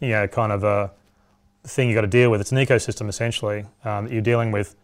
you 0.00 0.10
know, 0.10 0.26
kind 0.26 0.52
of 0.52 0.64
a 0.64 0.90
thing 1.64 1.88
you 1.88 1.94
got 1.94 2.02
to 2.02 2.06
deal 2.06 2.30
with. 2.30 2.40
It's 2.40 2.52
an 2.52 2.58
ecosystem 2.58 3.08
essentially 3.08 3.64
um, 3.84 4.04
that 4.04 4.12
you're 4.12 4.22
dealing 4.22 4.52
with, 4.52 4.74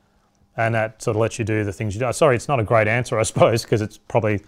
and 0.56 0.74
that 0.74 1.02
sort 1.02 1.16
of 1.16 1.20
lets 1.20 1.38
you 1.38 1.44
do 1.44 1.64
the 1.64 1.72
things 1.72 1.94
you 1.94 2.00
do. 2.00 2.12
Sorry, 2.12 2.36
it's 2.36 2.48
not 2.48 2.60
a 2.60 2.64
great 2.64 2.88
answer, 2.88 3.18
I 3.20 3.22
suppose, 3.22 3.62
because 3.62 3.80
it's 3.80 3.98
probably 3.98 4.40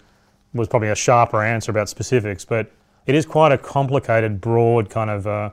was 0.53 0.67
probably 0.67 0.89
a 0.89 0.95
sharper 0.95 1.43
answer 1.43 1.71
about 1.71 1.89
specifics, 1.89 2.45
but 2.45 2.71
it 3.05 3.15
is 3.15 3.25
quite 3.25 3.51
a 3.51 3.57
complicated, 3.57 4.41
broad 4.41 4.89
kind 4.89 5.09
of 5.09 5.27
uh, 5.27 5.49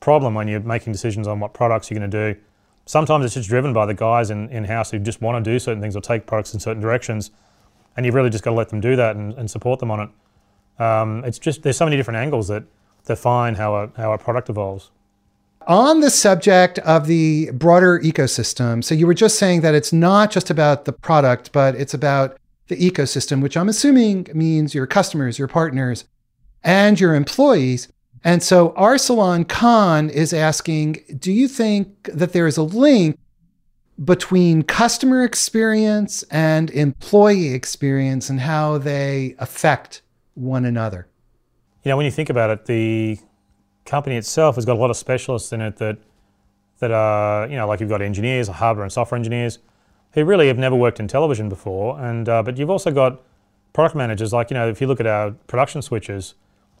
problem 0.00 0.34
when 0.34 0.48
you're 0.48 0.60
making 0.60 0.92
decisions 0.92 1.26
on 1.26 1.40
what 1.40 1.52
products 1.52 1.90
you're 1.90 1.98
going 1.98 2.10
to 2.10 2.32
do. 2.34 2.40
Sometimes 2.86 3.24
it's 3.24 3.34
just 3.34 3.48
driven 3.48 3.72
by 3.72 3.84
the 3.84 3.94
guys 3.94 4.30
in, 4.30 4.48
in 4.48 4.64
house 4.64 4.90
who 4.90 4.98
just 4.98 5.20
want 5.20 5.44
to 5.44 5.50
do 5.50 5.58
certain 5.58 5.82
things 5.82 5.94
or 5.94 6.00
take 6.00 6.26
products 6.26 6.54
in 6.54 6.60
certain 6.60 6.80
directions, 6.80 7.30
and 7.96 8.06
you've 8.06 8.14
really 8.14 8.30
just 8.30 8.44
got 8.44 8.50
to 8.50 8.56
let 8.56 8.68
them 8.68 8.80
do 8.80 8.96
that 8.96 9.16
and, 9.16 9.34
and 9.34 9.50
support 9.50 9.80
them 9.80 9.90
on 9.90 10.00
it. 10.00 10.82
Um, 10.82 11.24
it's 11.24 11.38
just 11.38 11.62
there's 11.62 11.76
so 11.76 11.84
many 11.84 11.96
different 11.96 12.18
angles 12.18 12.48
that 12.48 12.62
define 13.08 13.56
how 13.56 13.74
a, 13.74 13.90
how 13.96 14.12
a 14.12 14.18
product 14.18 14.48
evolves. 14.48 14.90
On 15.66 16.00
the 16.00 16.10
subject 16.10 16.78
of 16.80 17.06
the 17.06 17.50
broader 17.52 17.98
ecosystem, 17.98 18.82
so 18.82 18.94
you 18.94 19.06
were 19.06 19.14
just 19.14 19.38
saying 19.38 19.62
that 19.62 19.74
it's 19.74 19.92
not 19.92 20.30
just 20.30 20.48
about 20.48 20.84
the 20.84 20.92
product, 20.92 21.52
but 21.52 21.74
it's 21.74 21.92
about 21.92 22.38
the 22.68 22.76
ecosystem, 22.76 23.42
which 23.42 23.56
I'm 23.56 23.68
assuming 23.68 24.28
means 24.32 24.74
your 24.74 24.86
customers, 24.86 25.38
your 25.38 25.48
partners, 25.48 26.04
and 26.62 26.98
your 26.98 27.14
employees. 27.14 27.88
And 28.24 28.42
so 28.42 28.70
Arsalan 28.70 29.48
Khan 29.48 30.10
is 30.10 30.32
asking 30.32 30.98
Do 31.18 31.32
you 31.32 31.48
think 31.48 32.10
that 32.12 32.32
there 32.32 32.46
is 32.46 32.56
a 32.56 32.62
link 32.62 33.18
between 34.02 34.62
customer 34.62 35.24
experience 35.24 36.22
and 36.24 36.70
employee 36.70 37.52
experience 37.52 38.30
and 38.30 38.40
how 38.40 38.78
they 38.78 39.34
affect 39.38 40.02
one 40.34 40.64
another? 40.64 41.08
You 41.84 41.90
know, 41.90 41.96
when 41.96 42.06
you 42.06 42.12
think 42.12 42.30
about 42.30 42.50
it, 42.50 42.66
the 42.66 43.18
company 43.84 44.16
itself 44.16 44.56
has 44.56 44.64
got 44.64 44.76
a 44.76 44.80
lot 44.80 44.90
of 44.90 44.96
specialists 44.96 45.52
in 45.52 45.60
it 45.60 45.76
that 45.76 45.98
that 46.80 46.92
are, 46.92 47.48
you 47.48 47.56
know, 47.56 47.66
like 47.66 47.80
you've 47.80 47.88
got 47.88 48.00
engineers, 48.00 48.46
hardware 48.46 48.84
and 48.84 48.92
software 48.92 49.16
engineers, 49.16 49.58
who 50.12 50.24
really 50.24 50.46
have 50.46 50.58
never 50.58 50.76
worked 50.76 51.00
in 51.00 51.08
television 51.08 51.48
before. 51.48 52.00
And 52.00 52.28
uh, 52.28 52.42
but 52.42 52.56
you've 52.56 52.70
also 52.70 52.90
got 52.90 53.20
product 53.72 53.96
managers, 53.96 54.32
like 54.32 54.50
you 54.50 54.54
know, 54.54 54.68
if 54.68 54.80
you 54.80 54.86
look 54.86 55.00
at 55.00 55.06
our 55.06 55.32
production 55.46 55.82
switches, 55.82 56.34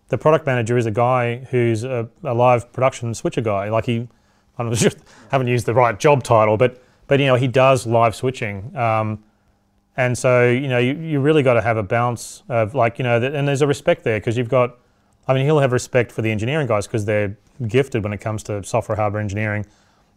the 0.08 0.18
product 0.18 0.46
manager 0.46 0.76
is 0.76 0.86
a 0.86 0.90
guy 0.90 1.36
who's 1.50 1.84
a, 1.84 2.08
a 2.24 2.34
live 2.34 2.72
production 2.72 3.14
switcher 3.14 3.40
guy. 3.40 3.68
Like 3.68 3.86
he, 3.86 4.08
I 4.58 4.62
don't 4.62 4.82
know, 4.82 4.90
haven't 5.30 5.48
used 5.48 5.66
the 5.66 5.74
right 5.74 5.98
job 5.98 6.22
title, 6.22 6.56
but 6.56 6.82
but 7.06 7.20
you 7.20 7.26
know, 7.26 7.36
he 7.36 7.48
does 7.48 7.86
live 7.86 8.14
switching. 8.14 8.74
Um, 8.76 9.24
and 9.96 10.16
so, 10.16 10.48
you 10.48 10.68
know, 10.68 10.78
you, 10.78 10.94
you 10.94 11.18
really 11.18 11.42
got 11.42 11.54
to 11.54 11.60
have 11.60 11.76
a 11.76 11.82
balance 11.82 12.44
of 12.48 12.74
like, 12.74 12.98
you 12.98 13.02
know, 13.02 13.20
and 13.20 13.48
there's 13.48 13.62
a 13.62 13.66
respect 13.66 14.04
there 14.04 14.20
because 14.20 14.36
you've 14.36 14.48
got 14.48 14.78
I 15.28 15.34
mean, 15.34 15.44
he'll 15.44 15.60
have 15.60 15.72
respect 15.72 16.10
for 16.10 16.22
the 16.22 16.30
engineering 16.30 16.66
guys 16.66 16.86
because 16.86 17.04
they're 17.04 17.36
gifted 17.66 18.02
when 18.02 18.14
it 18.14 18.18
comes 18.18 18.42
to 18.44 18.64
software, 18.64 18.96
hardware 18.96 19.20
engineering, 19.20 19.66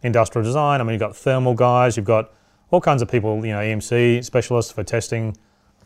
industrial 0.02 0.44
design. 0.44 0.80
I 0.80 0.84
mean, 0.84 0.94
you've 0.94 1.00
got 1.00 1.14
thermal 1.14 1.54
guys, 1.54 1.96
you've 1.96 2.06
got 2.06 2.32
all 2.70 2.80
kinds 2.80 3.02
of 3.02 3.10
people, 3.10 3.44
you 3.44 3.52
know, 3.52 3.58
EMC 3.58 4.24
specialists 4.24 4.72
for 4.72 4.82
testing 4.82 5.36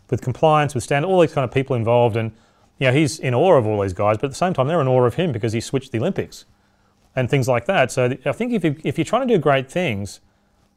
with 0.09 0.23
compliance, 0.23 0.75
with 0.75 0.85
standard, 0.85 1.09
all 1.09 1.21
these 1.21 1.33
kind 1.33 1.45
of 1.45 1.53
people 1.53 1.75
involved. 1.75 2.17
And, 2.17 2.31
you 2.79 2.87
know, 2.87 2.93
he's 2.93 3.19
in 3.19 3.35
awe 3.35 3.57
of 3.57 3.67
all 3.67 3.83
these 3.83 3.93
guys, 3.93 4.17
but 4.17 4.27
at 4.27 4.31
the 4.31 4.37
same 4.37 4.55
time, 4.55 4.69
they're 4.69 4.81
in 4.81 4.87
awe 4.87 5.05
of 5.05 5.15
him 5.15 5.33
because 5.33 5.53
he 5.53 5.61
switched 5.61 5.91
the 5.91 5.99
Olympics 5.99 6.45
and 7.17 7.29
things 7.29 7.49
like 7.49 7.67
that. 7.67 7.91
So 7.91 8.17
I 8.25 8.33
think 8.33 8.53
if, 8.53 8.63
you, 8.63 8.77
if 8.85 8.97
you're 8.97 9.05
trying 9.05 9.27
to 9.27 9.35
do 9.35 9.41
great 9.41 9.69
things, 9.69 10.21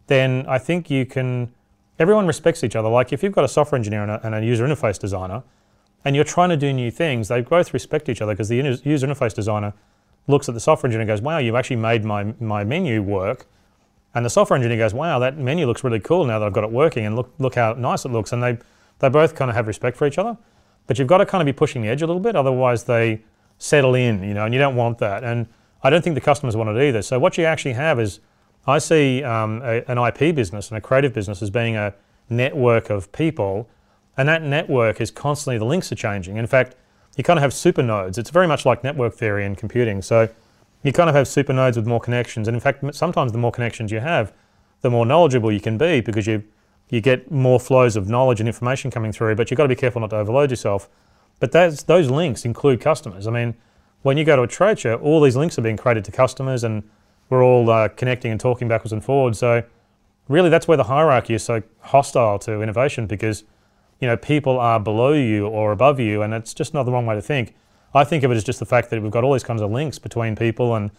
then 0.07 0.45
I 0.47 0.57
think 0.57 0.89
you 0.89 1.05
can, 1.05 1.53
everyone 1.99 2.25
respects 2.25 2.63
each 2.63 2.75
other. 2.75 2.89
Like 2.89 3.13
if 3.13 3.21
you've 3.21 3.33
got 3.33 3.43
a 3.43 3.49
software 3.49 3.77
engineer 3.77 4.01
and 4.01 4.11
a, 4.11 4.25
and 4.25 4.33
a 4.33 4.43
user 4.43 4.65
interface 4.65 4.97
designer, 4.97 5.43
and 6.05 6.15
you're 6.15 6.25
trying 6.25 6.49
to 6.49 6.57
do 6.57 6.71
new 6.71 6.91
things, 6.91 7.27
they 7.27 7.41
both 7.41 7.73
respect 7.73 8.09
each 8.09 8.21
other 8.21 8.33
because 8.33 8.49
the 8.49 8.55
user 8.55 9.07
interface 9.07 9.33
designer 9.33 9.73
looks 10.27 10.47
at 10.47 10.55
the 10.55 10.61
software 10.61 10.87
engineer 10.87 11.01
and 11.01 11.07
goes, 11.07 11.21
wow, 11.21 11.39
you've 11.39 11.55
actually 11.55 11.75
made 11.75 12.05
my, 12.05 12.33
my 12.39 12.63
menu 12.63 13.01
work. 13.01 13.47
And 14.15 14.25
the 14.25 14.29
software 14.29 14.55
engineer 14.55 14.77
goes, 14.77 14.93
wow, 14.93 15.19
that 15.19 15.37
menu 15.37 15.65
looks 15.65 15.83
really 15.83 15.99
cool 15.99 16.25
now 16.25 16.39
that 16.39 16.45
I've 16.45 16.53
got 16.53 16.63
it 16.63 16.71
working 16.71 17.05
and 17.05 17.15
look, 17.15 17.33
look 17.37 17.55
how 17.55 17.73
nice 17.73 18.05
it 18.05 18.11
looks. 18.11 18.31
And 18.31 18.41
they, 18.41 18.57
they 18.99 19.09
both 19.09 19.35
kind 19.35 19.49
of 19.49 19.55
have 19.55 19.67
respect 19.67 19.97
for 19.97 20.07
each 20.07 20.17
other. 20.17 20.37
But 20.87 20.97
you've 20.97 21.07
got 21.07 21.17
to 21.19 21.25
kind 21.25 21.41
of 21.41 21.45
be 21.45 21.53
pushing 21.53 21.81
the 21.81 21.89
edge 21.89 22.01
a 22.01 22.07
little 22.07 22.21
bit, 22.21 22.35
otherwise 22.35 22.85
they 22.85 23.21
settle 23.59 23.93
in, 23.93 24.23
you 24.23 24.33
know, 24.33 24.45
and 24.45 24.53
you 24.53 24.59
don't 24.59 24.75
want 24.75 24.97
that. 24.99 25.23
And 25.23 25.47
I 25.83 25.89
don't 25.89 26.03
think 26.03 26.15
the 26.15 26.21
customers 26.21 26.55
want 26.55 26.69
it 26.69 26.81
either. 26.81 27.01
So 27.01 27.19
what 27.19 27.37
you 27.37 27.45
actually 27.45 27.73
have 27.73 27.99
is, 27.99 28.19
I 28.65 28.77
see 28.79 29.23
um, 29.23 29.61
a, 29.63 29.83
an 29.89 29.97
IP 29.97 30.35
business 30.35 30.69
and 30.69 30.77
a 30.77 30.81
creative 30.81 31.13
business 31.13 31.41
as 31.41 31.49
being 31.49 31.75
a 31.75 31.93
network 32.29 32.89
of 32.89 33.11
people 33.11 33.69
and 34.19 34.27
that 34.27 34.43
network 34.43 34.99
is 34.99 35.11
constantly, 35.11 35.57
the 35.57 35.63
links 35.63 35.93
are 35.93 35.95
changing. 35.95 36.35
In 36.35 36.45
fact, 36.45 36.75
you 37.15 37.23
kind 37.23 37.39
of 37.39 37.41
have 37.41 37.53
super 37.53 37.81
nodes. 37.81 38.17
It's 38.17 38.31
very 38.31 38.47
much 38.47 38.65
like 38.65 38.83
network 38.83 39.13
theory 39.13 39.45
in 39.45 39.55
computing. 39.55 40.01
So 40.01 40.27
you 40.83 40.91
kind 40.91 41.09
of 41.09 41.15
have 41.15 41.25
super 41.25 41.53
nodes 41.53 41.77
with 41.77 41.87
more 41.87 42.01
connections. 42.01 42.45
And 42.49 42.53
in 42.53 42.59
fact, 42.59 42.83
sometimes 42.93 43.31
the 43.31 43.37
more 43.37 43.53
connections 43.53 43.93
you 43.93 44.01
have, 44.01 44.33
the 44.81 44.89
more 44.89 45.05
knowledgeable 45.05 45.53
you 45.53 45.61
can 45.61 45.77
be 45.77 46.01
because 46.01 46.27
you, 46.27 46.43
you 46.89 46.99
get 46.99 47.31
more 47.31 47.61
flows 47.61 47.95
of 47.95 48.09
knowledge 48.09 48.41
and 48.41 48.49
information 48.49 48.91
coming 48.91 49.13
through, 49.13 49.35
but 49.35 49.49
you've 49.49 49.57
got 49.57 49.63
to 49.63 49.69
be 49.69 49.75
careful 49.75 50.01
not 50.01 50.09
to 50.09 50.17
overload 50.17 50.49
yourself. 50.49 50.89
But 51.39 51.53
those, 51.53 51.83
those 51.83 52.09
links 52.09 52.43
include 52.43 52.81
customers. 52.81 53.25
I 53.25 53.31
mean, 53.31 53.55
when 54.01 54.17
you 54.17 54.25
go 54.25 54.35
to 54.35 54.41
a 54.41 54.47
trade 54.47 54.79
show, 54.79 54.95
all 54.95 55.21
these 55.21 55.37
links 55.37 55.57
are 55.57 55.61
being 55.61 55.77
created 55.77 56.03
to 56.03 56.11
customers 56.11 56.65
and 56.65 56.83
we're 57.29 57.41
all 57.41 57.69
uh, 57.69 57.87
connecting 57.87 58.31
and 58.31 58.39
talking 58.41 58.67
backwards 58.67 58.91
and 58.91 59.01
forwards. 59.01 59.39
So 59.39 59.63
really 60.27 60.49
that's 60.49 60.67
where 60.67 60.75
the 60.75 60.83
hierarchy 60.83 61.35
is 61.35 61.43
so 61.43 61.63
hostile 61.79 62.37
to 62.39 62.61
innovation 62.61 63.07
because 63.07 63.45
you 63.99 64.07
know, 64.07 64.17
people 64.17 64.59
are 64.59 64.79
below 64.79 65.13
you 65.13 65.47
or 65.47 65.71
above 65.71 65.99
you, 65.99 66.21
and 66.21 66.33
it's 66.33 66.53
just 66.53 66.73
not 66.73 66.83
the 66.83 66.91
wrong 66.91 67.05
way 67.05 67.15
to 67.15 67.21
think. 67.21 67.55
I 67.93 68.03
think 68.03 68.23
of 68.23 68.31
it 68.31 68.35
as 68.35 68.43
just 68.43 68.59
the 68.59 68.65
fact 68.65 68.89
that 68.89 69.01
we've 69.01 69.11
got 69.11 69.23
all 69.23 69.33
these 69.33 69.43
kinds 69.43 69.61
of 69.61 69.71
links 69.71 69.99
between 69.99 70.35
people, 70.35 70.75
and, 70.75 70.91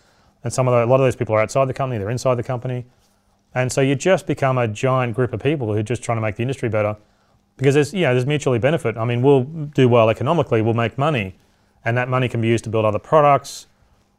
and 0.45 0.53
some 0.53 0.69
of 0.69 0.73
the, 0.73 0.85
a 0.85 0.89
lot 0.91 1.01
of 1.01 1.07
those 1.07 1.17
people 1.17 1.35
are 1.35 1.41
outside 1.41 1.67
the 1.67 1.75
company, 1.75 1.99
they're 1.99 2.11
inside 2.11 2.35
the 2.35 2.43
company. 2.43 2.85
And 3.55 3.73
so 3.73 3.81
you 3.81 3.95
just 3.95 4.27
become 4.27 4.59
a 4.59 4.69
giant 4.69 5.15
group 5.15 5.33
of 5.33 5.41
people 5.41 5.69
who 5.69 5.79
are 5.79 5.83
just 5.83 6.03
trying 6.03 6.19
to 6.19 6.23
make 6.23 6.37
the 6.37 6.43
industry 6.43 6.69
better 6.69 6.97
because 7.57 7.75
there's, 7.75 7.93
you 7.93 8.03
know, 8.03 8.15
there's 8.15 8.27
mutually 8.27 8.59
benefit. 8.59 8.97
I 8.97 9.05
mean, 9.05 9.23
we'll 9.23 9.43
do 9.43 9.89
well 9.89 10.09
economically, 10.09 10.63
we'll 10.63 10.75
make 10.75 10.97
money, 10.97 11.37
and 11.85 11.97
that 11.97 12.09
money 12.09 12.29
can 12.29 12.41
be 12.41 12.49
used 12.49 12.65
to 12.65 12.71
build 12.71 12.85
other 12.85 12.99
products 12.99 13.67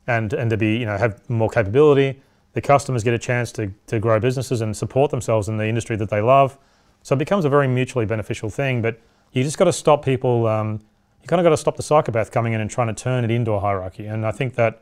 and, 0.07 0.33
and 0.33 0.49
to 0.49 0.57
be, 0.57 0.77
you 0.77 0.85
know, 0.85 0.97
have 0.97 1.29
more 1.29 1.49
capability. 1.49 2.21
The 2.53 2.61
customers 2.61 3.03
get 3.03 3.13
a 3.13 3.19
chance 3.19 3.51
to, 3.53 3.71
to 3.87 3.99
grow 3.99 4.19
businesses 4.19 4.59
and 4.59 4.75
support 4.75 5.11
themselves 5.11 5.47
in 5.47 5.57
the 5.57 5.67
industry 5.67 5.95
that 5.97 6.09
they 6.09 6.21
love 6.21 6.57
so 7.03 7.15
it 7.15 7.19
becomes 7.19 7.45
a 7.45 7.49
very 7.49 7.67
mutually 7.67 8.05
beneficial 8.05 8.49
thing, 8.49 8.81
but 8.81 8.99
you 9.31 9.43
just 9.43 9.57
got 9.57 9.65
to 9.65 9.73
stop 9.73 10.03
people. 10.05 10.47
Um, 10.47 10.79
you 11.21 11.27
kind 11.27 11.39
of 11.39 11.43
got 11.43 11.49
to 11.49 11.57
stop 11.57 11.77
the 11.77 11.83
psychopath 11.83 12.31
coming 12.31 12.53
in 12.53 12.61
and 12.61 12.69
trying 12.69 12.87
to 12.87 12.93
turn 12.93 13.23
it 13.23 13.31
into 13.31 13.51
a 13.51 13.59
hierarchy. 13.59 14.05
And 14.05 14.25
I 14.25 14.31
think 14.31 14.55
that 14.55 14.81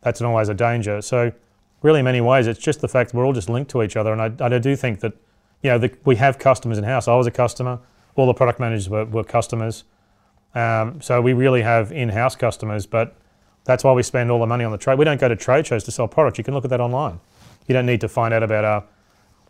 that's 0.00 0.22
always 0.22 0.48
a 0.48 0.54
danger. 0.54 1.02
So 1.02 1.32
really, 1.82 1.98
in 2.00 2.04
many 2.04 2.20
ways, 2.20 2.46
it's 2.46 2.60
just 2.60 2.80
the 2.80 2.88
fact 2.88 3.10
that 3.10 3.16
we're 3.16 3.26
all 3.26 3.32
just 3.32 3.48
linked 3.48 3.70
to 3.72 3.82
each 3.82 3.96
other. 3.96 4.12
And 4.12 4.20
I, 4.22 4.44
I 4.44 4.58
do 4.58 4.76
think 4.76 5.00
that, 5.00 5.12
you 5.62 5.70
know, 5.70 5.78
the, 5.78 5.92
we 6.04 6.16
have 6.16 6.38
customers 6.38 6.78
in 6.78 6.84
house. 6.84 7.08
I 7.08 7.14
was 7.16 7.26
a 7.26 7.30
customer. 7.30 7.78
All 8.16 8.26
the 8.26 8.34
product 8.34 8.60
managers 8.60 8.88
were, 8.88 9.04
were 9.04 9.24
customers. 9.24 9.84
Um, 10.54 11.00
so 11.00 11.20
we 11.20 11.32
really 11.32 11.62
have 11.62 11.92
in-house 11.92 12.34
customers, 12.34 12.86
but 12.86 13.16
that's 13.64 13.84
why 13.84 13.92
we 13.92 14.02
spend 14.02 14.30
all 14.30 14.40
the 14.40 14.46
money 14.46 14.64
on 14.64 14.72
the 14.72 14.78
trade. 14.78 14.98
We 14.98 15.04
don't 15.04 15.20
go 15.20 15.28
to 15.28 15.36
trade 15.36 15.66
shows 15.66 15.84
to 15.84 15.92
sell 15.92 16.08
products. 16.08 16.38
You 16.38 16.44
can 16.44 16.54
look 16.54 16.64
at 16.64 16.70
that 16.70 16.80
online. 16.80 17.20
You 17.68 17.72
don't 17.72 17.86
need 17.86 18.00
to 18.00 18.08
find 18.08 18.34
out 18.34 18.42
about 18.42 18.64
our 18.64 18.84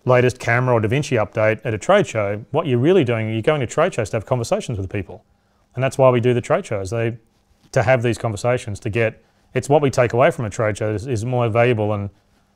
latest 0.04 0.38
camera 0.38 0.74
or 0.74 0.80
DaVinci 0.80 1.18
update 1.24 1.60
at 1.64 1.74
a 1.74 1.78
trade 1.78 2.06
show, 2.06 2.44
what 2.50 2.66
you're 2.66 2.78
really 2.78 3.04
doing, 3.04 3.32
you're 3.32 3.42
going 3.42 3.60
to 3.60 3.66
trade 3.66 3.94
shows 3.94 4.10
to 4.10 4.16
have 4.16 4.26
conversations 4.26 4.78
with 4.78 4.90
people. 4.90 5.24
And 5.74 5.84
that's 5.84 5.98
why 5.98 6.10
we 6.10 6.20
do 6.20 6.34
the 6.34 6.40
trade 6.40 6.66
shows. 6.66 6.90
They 6.90 7.18
to 7.72 7.82
have 7.82 8.02
these 8.02 8.18
conversations 8.18 8.80
to 8.80 8.90
get 8.90 9.22
it's 9.54 9.68
what 9.68 9.82
we 9.82 9.90
take 9.90 10.12
away 10.12 10.30
from 10.30 10.44
a 10.44 10.50
trade 10.50 10.76
show 10.78 10.92
is, 10.92 11.06
is 11.06 11.24
more 11.24 11.48
valuable 11.48 11.90
than 11.90 12.10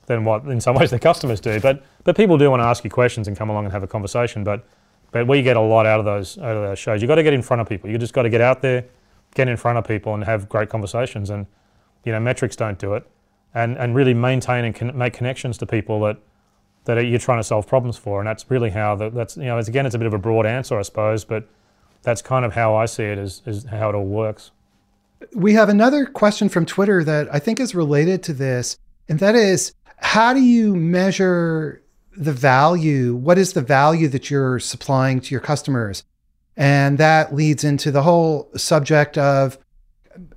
than 0.06 0.24
what 0.24 0.44
in 0.44 0.60
some 0.60 0.74
ways 0.78 0.90
the 0.90 0.98
customers 0.98 1.40
do. 1.40 1.60
But 1.60 1.82
but 2.04 2.16
people 2.16 2.38
do 2.38 2.50
want 2.50 2.60
to 2.60 2.64
ask 2.64 2.84
you 2.84 2.90
questions 2.90 3.28
and 3.28 3.36
come 3.36 3.50
along 3.50 3.64
and 3.64 3.72
have 3.72 3.82
a 3.82 3.86
conversation. 3.86 4.44
But 4.44 4.64
but 5.10 5.26
we 5.26 5.42
get 5.42 5.56
a 5.56 5.60
lot 5.60 5.86
out 5.86 6.00
of 6.00 6.04
those 6.04 6.38
out 6.38 6.56
of 6.56 6.62
those 6.62 6.78
shows. 6.78 7.02
You've 7.02 7.08
got 7.08 7.16
to 7.16 7.22
get 7.22 7.34
in 7.34 7.42
front 7.42 7.60
of 7.60 7.68
people. 7.68 7.90
You 7.90 7.98
just 7.98 8.14
got 8.14 8.22
to 8.22 8.30
get 8.30 8.40
out 8.40 8.62
there, 8.62 8.84
get 9.34 9.48
in 9.48 9.56
front 9.56 9.78
of 9.78 9.86
people 9.86 10.14
and 10.14 10.24
have 10.24 10.48
great 10.48 10.68
conversations. 10.68 11.30
And 11.30 11.46
you 12.04 12.12
know, 12.12 12.20
metrics 12.20 12.56
don't 12.56 12.78
do 12.78 12.94
it. 12.94 13.06
And 13.54 13.76
and 13.76 13.94
really 13.94 14.14
maintain 14.14 14.64
and 14.64 14.74
con- 14.74 14.96
make 14.96 15.12
connections 15.12 15.58
to 15.58 15.66
people 15.66 16.00
that 16.00 16.16
that 16.84 17.00
you're 17.06 17.18
trying 17.18 17.38
to 17.38 17.44
solve 17.44 17.66
problems 17.66 17.96
for. 17.96 18.20
And 18.20 18.28
that's 18.28 18.50
really 18.50 18.70
how 18.70 18.94
the, 18.94 19.10
that's, 19.10 19.36
you 19.36 19.44
know, 19.44 19.58
it's, 19.58 19.68
again, 19.68 19.86
it's 19.86 19.94
a 19.94 19.98
bit 19.98 20.06
of 20.06 20.14
a 20.14 20.18
broad 20.18 20.46
answer, 20.46 20.78
I 20.78 20.82
suppose, 20.82 21.24
but 21.24 21.48
that's 22.02 22.22
kind 22.22 22.44
of 22.44 22.52
how 22.52 22.74
I 22.74 22.86
see 22.86 23.04
it 23.04 23.18
is, 23.18 23.42
is 23.46 23.64
how 23.64 23.88
it 23.88 23.94
all 23.94 24.04
works. 24.04 24.50
We 25.34 25.54
have 25.54 25.68
another 25.68 26.04
question 26.04 26.48
from 26.48 26.66
Twitter 26.66 27.02
that 27.04 27.32
I 27.32 27.38
think 27.38 27.58
is 27.58 27.74
related 27.74 28.22
to 28.24 28.34
this, 28.34 28.76
and 29.08 29.18
that 29.20 29.34
is 29.34 29.72
how 29.96 30.34
do 30.34 30.40
you 30.40 30.76
measure 30.76 31.82
the 32.16 32.32
value? 32.32 33.14
What 33.14 33.38
is 33.38 33.54
the 33.54 33.62
value 33.62 34.08
that 34.08 34.30
you're 34.30 34.58
supplying 34.58 35.20
to 35.20 35.30
your 35.30 35.40
customers? 35.40 36.04
And 36.56 36.98
that 36.98 37.34
leads 37.34 37.64
into 37.64 37.90
the 37.90 38.02
whole 38.02 38.50
subject 38.54 39.16
of 39.18 39.58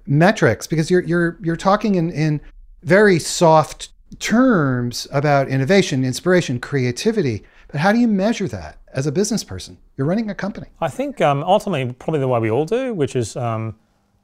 metrics 0.05 0.65
because 0.65 0.89
you're 0.89 1.03
you're 1.03 1.37
you're 1.41 1.55
talking 1.55 1.95
in 1.95 2.09
in 2.11 2.41
very 2.81 3.19
soft 3.19 3.89
terms 4.19 5.07
about 5.11 5.47
innovation, 5.47 6.03
inspiration, 6.03 6.59
creativity. 6.59 7.43
But 7.67 7.81
how 7.81 7.91
do 7.91 7.99
you 7.99 8.07
measure 8.07 8.47
that 8.47 8.77
as 8.93 9.05
a 9.07 9.11
business 9.11 9.43
person? 9.43 9.77
You're 9.97 10.07
running 10.07 10.29
a 10.29 10.35
company. 10.35 10.67
I 10.79 10.87
think 10.87 11.19
um, 11.21 11.43
ultimately, 11.43 11.93
probably 11.93 12.19
the 12.19 12.27
way 12.27 12.39
we 12.39 12.49
all 12.49 12.65
do, 12.65 12.93
which 12.93 13.15
is 13.15 13.35
um, 13.35 13.75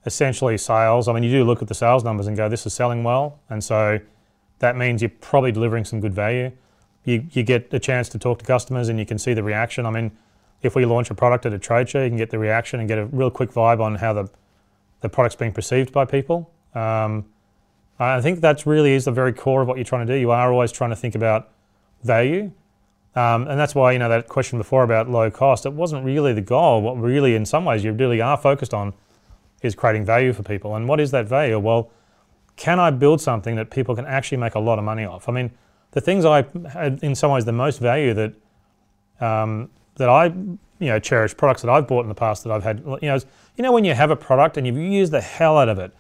essentially 0.06 0.58
sales. 0.58 1.08
I 1.08 1.14
mean, 1.14 1.24
you 1.24 1.32
do 1.32 1.44
look 1.44 1.62
at 1.62 1.68
the 1.68 1.74
sales 1.74 2.04
numbers 2.04 2.28
and 2.28 2.38
go, 2.38 2.48
this 2.50 2.66
is 2.66 2.74
selling 2.74 3.04
well. 3.04 3.40
And 3.50 3.64
so 3.64 4.00
that 4.60 4.78
means 4.78 5.02
you're 5.02 5.10
probably 5.10 5.52
delivering 5.52 5.86
some 5.86 6.00
good 6.00 6.14
value. 6.14 6.52
you, 7.06 7.26
you 7.32 7.44
get 7.44 7.74
a 7.74 7.80
chance 7.80 8.10
to 8.10 8.20
talk 8.20 8.40
to 8.40 8.46
customers 8.46 8.90
and 8.90 8.98
you 8.98 9.06
can 9.06 9.18
see 9.18 9.34
the 9.34 9.44
reaction. 9.44 9.86
I 9.86 9.92
mean, 9.92 10.12
if 10.62 10.76
we 10.76 10.86
launch 10.86 11.10
a 11.10 11.16
product 11.16 11.46
at 11.46 11.54
a 11.54 11.60
trade 11.60 11.90
show, 11.90 12.02
you 12.02 12.10
can 12.10 12.18
get 12.18 12.30
the 12.30 12.40
reaction 12.40 12.80
and 12.80 12.88
get 12.88 12.98
a 12.98 13.06
real 13.08 13.30
quick 13.30 13.52
vibe 13.52 13.82
on 13.82 13.96
how 13.96 14.14
the, 14.14 14.30
the 15.02 15.10
product's 15.10 15.36
being 15.36 15.52
perceived 15.52 15.92
by 15.92 16.06
people. 16.06 16.50
Um, 16.74 17.26
I 18.00 18.22
think 18.22 18.42
that 18.42 18.66
really 18.66 18.94
is 18.94 19.06
the 19.06 19.12
very 19.12 19.34
core 19.34 19.62
of 19.62 19.68
what 19.68 19.78
you're 19.78 19.86
trying 19.86 20.08
to 20.08 20.14
do. 20.14 20.20
You 20.20 20.32
are 20.32 20.52
always 20.52 20.72
trying 20.72 20.90
to 20.90 20.96
think 20.96 21.16
about 21.16 21.50
value. 22.04 22.52
Um, 23.16 23.48
and 23.48 23.60
that's 23.60 23.76
why, 23.76 23.92
you 23.92 24.00
know, 24.00 24.10
that 24.10 24.28
question 24.28 24.58
before 24.58 24.84
about 24.84 25.08
low 25.08 25.30
cost, 25.30 25.66
it 25.66 25.74
wasn't 25.74 26.04
really 26.04 26.34
the 26.34 26.42
goal. 26.42 26.82
What 26.82 27.00
really, 27.00 27.36
in 27.36 27.46
some 27.46 27.66
ways, 27.66 27.84
you 27.84 27.94
really 27.94 28.22
are 28.22 28.38
focused 28.38 28.74
on 28.74 28.94
is 29.62 29.76
creating 29.76 30.04
value 30.04 30.34
for 30.34 30.44
people. 30.44 30.76
And 30.76 30.88
what 30.88 31.00
is 31.00 31.12
that 31.12 31.28
value? 31.28 31.60
Well, 31.60 31.92
can 32.56 32.80
I 32.80 32.92
build 32.92 33.22
something 33.22 33.56
that 33.56 33.70
people 33.70 33.96
can 33.96 34.06
actually 34.06 34.38
make 34.38 34.56
a 34.56 34.60
lot 34.60 34.80
of 34.80 34.86
money 34.86 35.06
off? 35.06 35.30
I 35.30 35.32
mean, 35.32 35.52
the 35.92 36.02
things 36.02 36.26
I 36.26 36.46
had 36.72 37.00
in 37.04 37.16
some 37.16 37.32
ways 37.32 37.46
the 37.46 37.52
most 37.52 37.80
value 37.80 38.14
that 38.16 38.34
um, 39.22 39.70
that 39.96 40.10
I 40.10 40.26
you 40.26 40.58
know 40.80 41.00
cherish 41.00 41.38
products 41.38 41.62
that 41.62 41.70
I've 41.70 41.88
bought 41.88 42.02
in 42.02 42.10
the 42.10 42.16
past 42.16 42.44
that 42.44 42.52
I've 42.52 42.64
had 42.64 42.80
you 42.80 43.10
know 43.10 43.20
you 43.56 43.64
know 43.64 43.72
when 43.72 43.86
you 43.86 43.94
have 43.94 44.12
a 44.12 44.16
product 44.16 44.58
and 44.58 44.68
you've 44.68 44.78
used 44.78 45.12
the 45.12 45.22
hell 45.22 45.58
out 45.58 45.70
of 45.70 45.80
it 45.80 45.94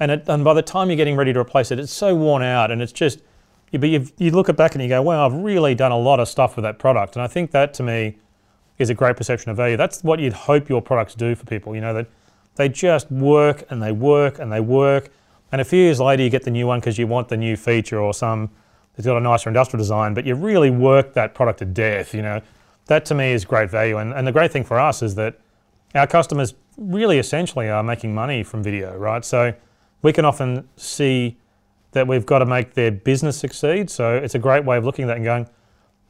and 0.00 0.10
it, 0.10 0.24
and 0.28 0.44
by 0.44 0.54
the 0.54 0.62
time 0.62 0.88
you're 0.88 0.96
getting 0.96 1.16
ready 1.16 1.32
to 1.32 1.40
replace 1.40 1.70
it 1.70 1.78
it's 1.78 1.92
so 1.92 2.14
worn 2.14 2.42
out 2.42 2.70
and 2.70 2.82
it's 2.82 2.92
just 2.92 3.20
but 3.72 3.88
you 3.88 4.06
you 4.18 4.30
look 4.30 4.48
at 4.48 4.56
back 4.56 4.74
and 4.74 4.82
you 4.82 4.88
go 4.88 5.02
wow, 5.02 5.26
I've 5.26 5.34
really 5.34 5.74
done 5.74 5.92
a 5.92 5.98
lot 5.98 6.20
of 6.20 6.28
stuff 6.28 6.56
with 6.56 6.62
that 6.62 6.78
product 6.78 7.16
and 7.16 7.22
I 7.22 7.26
think 7.26 7.50
that 7.50 7.74
to 7.74 7.82
me 7.82 8.16
is 8.78 8.90
a 8.90 8.94
great 8.94 9.16
perception 9.16 9.50
of 9.50 9.56
value 9.56 9.76
that's 9.76 10.04
what 10.04 10.20
you'd 10.20 10.32
hope 10.32 10.68
your 10.68 10.82
products 10.82 11.14
do 11.14 11.34
for 11.34 11.44
people 11.44 11.74
you 11.74 11.80
know 11.80 11.94
that 11.94 12.06
they 12.56 12.68
just 12.68 13.10
work 13.10 13.64
and 13.70 13.82
they 13.82 13.92
work 13.92 14.38
and 14.38 14.52
they 14.52 14.60
work 14.60 15.10
and 15.50 15.60
a 15.60 15.64
few 15.64 15.78
years 15.78 16.00
later 16.00 16.22
you 16.22 16.30
get 16.30 16.44
the 16.44 16.50
new 16.50 16.66
one 16.66 16.80
because 16.80 16.98
you 16.98 17.06
want 17.06 17.28
the 17.28 17.36
new 17.36 17.56
feature 17.56 18.00
or 18.00 18.14
some 18.14 18.50
it's 18.96 19.06
got 19.06 19.16
a 19.16 19.20
nicer 19.20 19.50
industrial 19.50 19.78
design, 19.78 20.14
but 20.14 20.24
you 20.24 20.34
really 20.34 20.70
work 20.70 21.14
that 21.14 21.34
product 21.34 21.58
to 21.60 21.64
death. 21.64 22.14
You 22.14 22.22
know, 22.22 22.40
that 22.86 23.04
to 23.06 23.14
me 23.14 23.32
is 23.32 23.44
great 23.44 23.70
value. 23.70 23.98
And, 23.98 24.12
and 24.12 24.26
the 24.26 24.32
great 24.32 24.52
thing 24.52 24.64
for 24.64 24.78
us 24.78 25.02
is 25.02 25.14
that 25.16 25.38
our 25.94 26.06
customers 26.06 26.54
really 26.76 27.18
essentially 27.18 27.68
are 27.68 27.82
making 27.82 28.14
money 28.14 28.42
from 28.42 28.62
video, 28.62 28.96
right? 28.96 29.24
So 29.24 29.52
we 30.04 30.12
can 30.12 30.26
often 30.26 30.68
see 30.76 31.38
that 31.92 32.06
we've 32.06 32.26
got 32.26 32.40
to 32.40 32.46
make 32.46 32.74
their 32.74 32.92
business 32.92 33.38
succeed. 33.38 33.88
So 33.88 34.14
it's 34.14 34.34
a 34.34 34.38
great 34.38 34.64
way 34.64 34.76
of 34.76 34.84
looking 34.84 35.04
at 35.04 35.06
that 35.06 35.16
and 35.16 35.24
going, 35.24 35.48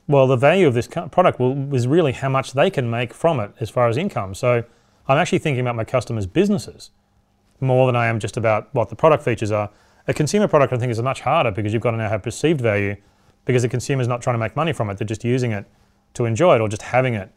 well, 0.09 0.27
the 0.27 0.37
value 0.37 0.67
of 0.67 0.75
this 0.75 0.89
product 0.89 1.39
will, 1.39 1.73
is 1.73 1.87
really 1.87 2.11
how 2.11 2.29
much 2.29 2.55
they 2.55 2.71
can 2.71 2.91
make 2.91 3.15
from 3.15 3.39
it 3.39 3.53
as 3.61 3.71
far 3.71 3.89
as 3.89 3.97
income. 3.97 4.35
So 4.35 4.65
I'm 5.07 5.17
actually 5.17 5.39
thinking 5.39 5.61
about 5.61 5.77
my 5.77 5.85
customers' 5.85 6.27
businesses 6.27 6.91
more 7.61 7.87
than 7.87 7.95
I 7.95 8.07
am 8.07 8.19
just 8.19 8.37
about 8.37 8.69
what 8.75 8.89
the 8.89 8.97
product 8.97 9.23
features 9.23 9.53
are. 9.53 9.71
A 10.09 10.13
consumer 10.13 10.49
product, 10.49 10.73
I 10.73 10.77
think, 10.77 10.91
is 10.91 11.01
much 11.01 11.21
harder 11.21 11.53
because 11.53 11.73
you've 11.73 11.81
got 11.81 11.93
to 11.93 11.97
now 11.97 12.09
have 12.09 12.23
perceived 12.25 12.61
value 12.61 12.97
because 13.45 13.63
the 13.63 13.69
consumer's 13.69 14.09
not 14.09 14.21
trying 14.21 14.35
to 14.35 14.41
make 14.41 14.57
money 14.57 14.73
from 14.73 14.91
it. 14.91 14.99
They're 14.99 15.07
just 15.07 15.25
using 15.25 15.53
it 15.53 15.67
to 16.15 16.25
enjoy 16.25 16.57
it 16.57 16.61
or 16.61 16.69
just 16.69 16.83
having 16.83 17.15
it. 17.15 17.31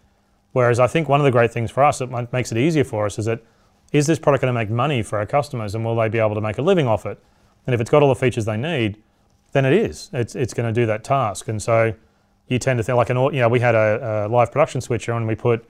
Whereas 0.54 0.80
I 0.80 0.88
think 0.88 1.08
one 1.08 1.20
of 1.20 1.24
the 1.24 1.32
great 1.32 1.54
things 1.54 1.70
for 1.70 1.84
us 1.84 2.00
that 2.00 2.34
makes 2.34 2.52
it 2.52 2.58
easier 2.58 2.84
for 2.84 3.06
us 3.06 3.20
is 3.20 3.26
that 3.26 3.44
is 3.92 4.08
this 4.08 4.20
product 4.20 4.42
going 4.42 4.54
to 4.54 4.60
make 4.60 4.70
money 4.70 5.02
for 5.02 5.18
our 5.18 5.26
customers 5.26 5.76
and 5.76 5.86
will 5.86 5.96
they 5.96 6.10
be 6.10 6.20
able 6.20 6.36
to 6.36 6.42
make 6.42 6.58
a 6.58 6.62
living 6.62 6.88
off 6.88 7.06
it? 7.06 7.22
And 7.66 7.74
if 7.74 7.82
it's 7.82 7.90
got 7.90 8.02
all 8.02 8.10
the 8.10 8.16
features 8.16 8.46
they 8.46 8.58
need, 8.58 9.02
then 9.52 9.66
it 9.66 9.74
is. 9.74 10.10
It's, 10.14 10.36
it's 10.36 10.54
going 10.54 10.74
to 10.74 10.80
do 10.80 10.86
that 10.88 11.04
task. 11.04 11.48
And 11.48 11.62
so 11.62 11.94
you 12.48 12.60
tend 12.60 12.78
to 12.78 12.84
think 12.84 12.96
like 12.96 13.10
an, 13.10 13.18
you 13.18 13.40
know, 13.40 13.50
we 13.50 13.60
had 13.60 13.76
a, 13.76 14.26
a 14.26 14.28
live 14.28 14.52
production 14.52 14.82
switcher 14.82 15.14
and 15.14 15.28
we 15.28 15.36
put, 15.36 15.66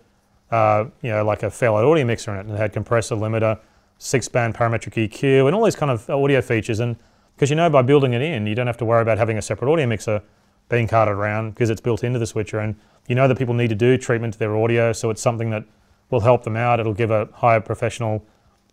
uh, 0.52 0.86
you 1.02 1.12
know, 1.12 1.24
like 1.24 1.44
a 1.44 1.52
Fairlight 1.52 1.86
audio 1.86 2.06
mixer 2.06 2.34
in 2.34 2.38
it 2.38 2.46
and 2.46 2.52
it 2.52 2.58
had 2.58 2.74
compressor, 2.74 3.16
limiter, 3.16 3.60
six 3.98 4.28
band 4.28 4.56
parametric 4.56 5.10
EQ, 5.10 5.48
and 5.48 5.56
all 5.56 5.64
these 5.64 5.76
kind 5.76 5.92
of 5.92 6.10
audio 6.10 6.42
features. 6.42 6.80
And 6.80 6.96
because 7.36 7.50
you 7.50 7.56
know 7.56 7.70
by 7.70 7.82
building 7.82 8.14
it 8.14 8.22
in, 8.22 8.48
you 8.48 8.56
don't 8.56 8.68
have 8.68 8.78
to 8.78 8.86
worry 8.86 9.02
about 9.02 9.18
having 9.18 9.38
a 9.38 9.42
separate 9.42 9.72
audio 9.72 9.86
mixer 9.88 10.22
being 10.70 10.88
carted 10.88 11.16
around 11.16 11.52
because 11.52 11.70
it's 11.70 11.82
built 11.82 12.04
into 12.04 12.20
the 12.20 12.28
switcher. 12.28 12.60
And 12.60 12.76
you 13.08 13.16
know 13.16 13.28
that 13.28 13.38
people 13.38 13.54
need 13.54 13.70
to 13.70 13.76
do 13.76 13.98
treatment 13.98 14.34
to 14.34 14.40
their 14.40 14.56
audio, 14.56 14.92
so 14.92 15.10
it's 15.10 15.22
something 15.22 15.50
that 15.52 15.64
will 16.10 16.22
help 16.22 16.44
them 16.44 16.56
out. 16.56 16.80
It'll 16.80 16.94
give 16.94 17.12
a 17.12 17.28
higher 17.34 17.60
professional 17.60 18.26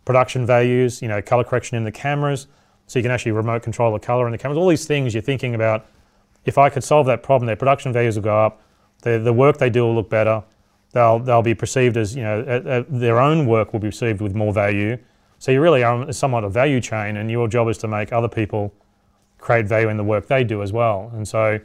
production 0.05 0.47
values, 0.47 1.03
you 1.03 1.09
know, 1.09 1.21
color 1.23 1.45
correction 1.45 1.77
in 1.77 1.85
the 1.85 1.93
cameras, 1.93 2.47
so 2.87 2.99
you 2.99 3.03
can 3.03 3.11
actually 3.11 3.33
remote 3.33 3.63
control 3.63 3.93
the 3.93 3.99
color 3.99 4.27
in 4.27 4.33
the 4.33 4.39
cameras. 4.39 4.59
All 4.59 4.69
these 4.69 4.87
things 4.87 5.15
you're 5.15 5.23
thinking 5.23 5.55
about. 5.55 5.87
If 6.45 6.59
I 6.59 6.69
could 6.69 6.85
solve 6.85 7.07
that 7.07 7.23
problem, 7.23 7.47
their 7.47 7.57
production 7.57 7.93
values 7.93 8.17
will 8.17 8.23
go 8.23 8.45
up, 8.45 8.61
the, 9.01 9.19
the 9.19 9.33
work 9.33 9.57
they 9.57 9.71
do 9.71 9.83
will 9.83 9.95
look 9.95 10.11
better. 10.11 10.43
They'll, 10.93 11.19
they'll 11.19 11.43
be 11.43 11.55
perceived 11.55 11.97
as, 11.97 12.15
you 12.15 12.23
know, 12.23 12.85
their 12.89 13.19
own 13.19 13.47
work 13.47 13.73
will 13.73 13.81
be 13.81 13.89
perceived 13.89 14.21
with 14.21 14.35
more 14.35 14.53
value 14.53 14.99
so 15.45 15.53
you 15.53 15.61
really 15.61 15.83
are 15.83 16.11
somewhat 16.11 16.43
a 16.43 16.49
value 16.49 16.81
chain, 16.81 17.19
and 17.19 17.31
your 17.31 17.49
job 17.49 17.69
is 17.69 17.77
to 17.79 17.87
make 17.87 18.15
other 18.15 18.29
people 18.29 18.73
create 19.39 19.67
value 19.67 19.91
in 19.91 19.99
the 19.99 20.03
work 20.03 20.27
they 20.27 20.43
do 20.43 20.63
as 20.63 20.73
well. 20.73 21.11
And 21.13 21.29
so, 21.29 21.61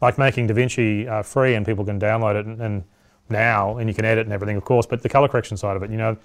like 0.00 0.18
making 0.18 0.46
DaVinci 0.46 1.08
uh, 1.08 1.20
free 1.24 1.56
and 1.56 1.66
people 1.66 1.84
can 1.84 1.98
download 1.98 2.36
it 2.36 2.46
and, 2.46 2.60
and, 2.60 2.84
now, 3.28 3.78
and 3.78 3.88
you 3.88 3.94
can 3.94 4.04
edit 4.04 4.26
and 4.26 4.32
everything, 4.32 4.56
of 4.56 4.64
course. 4.64 4.86
But 4.86 5.02
the 5.02 5.08
color 5.08 5.28
correction 5.28 5.56
side 5.56 5.76
of 5.76 5.82
it, 5.82 5.90
you 5.90 5.96
know, 5.96 6.16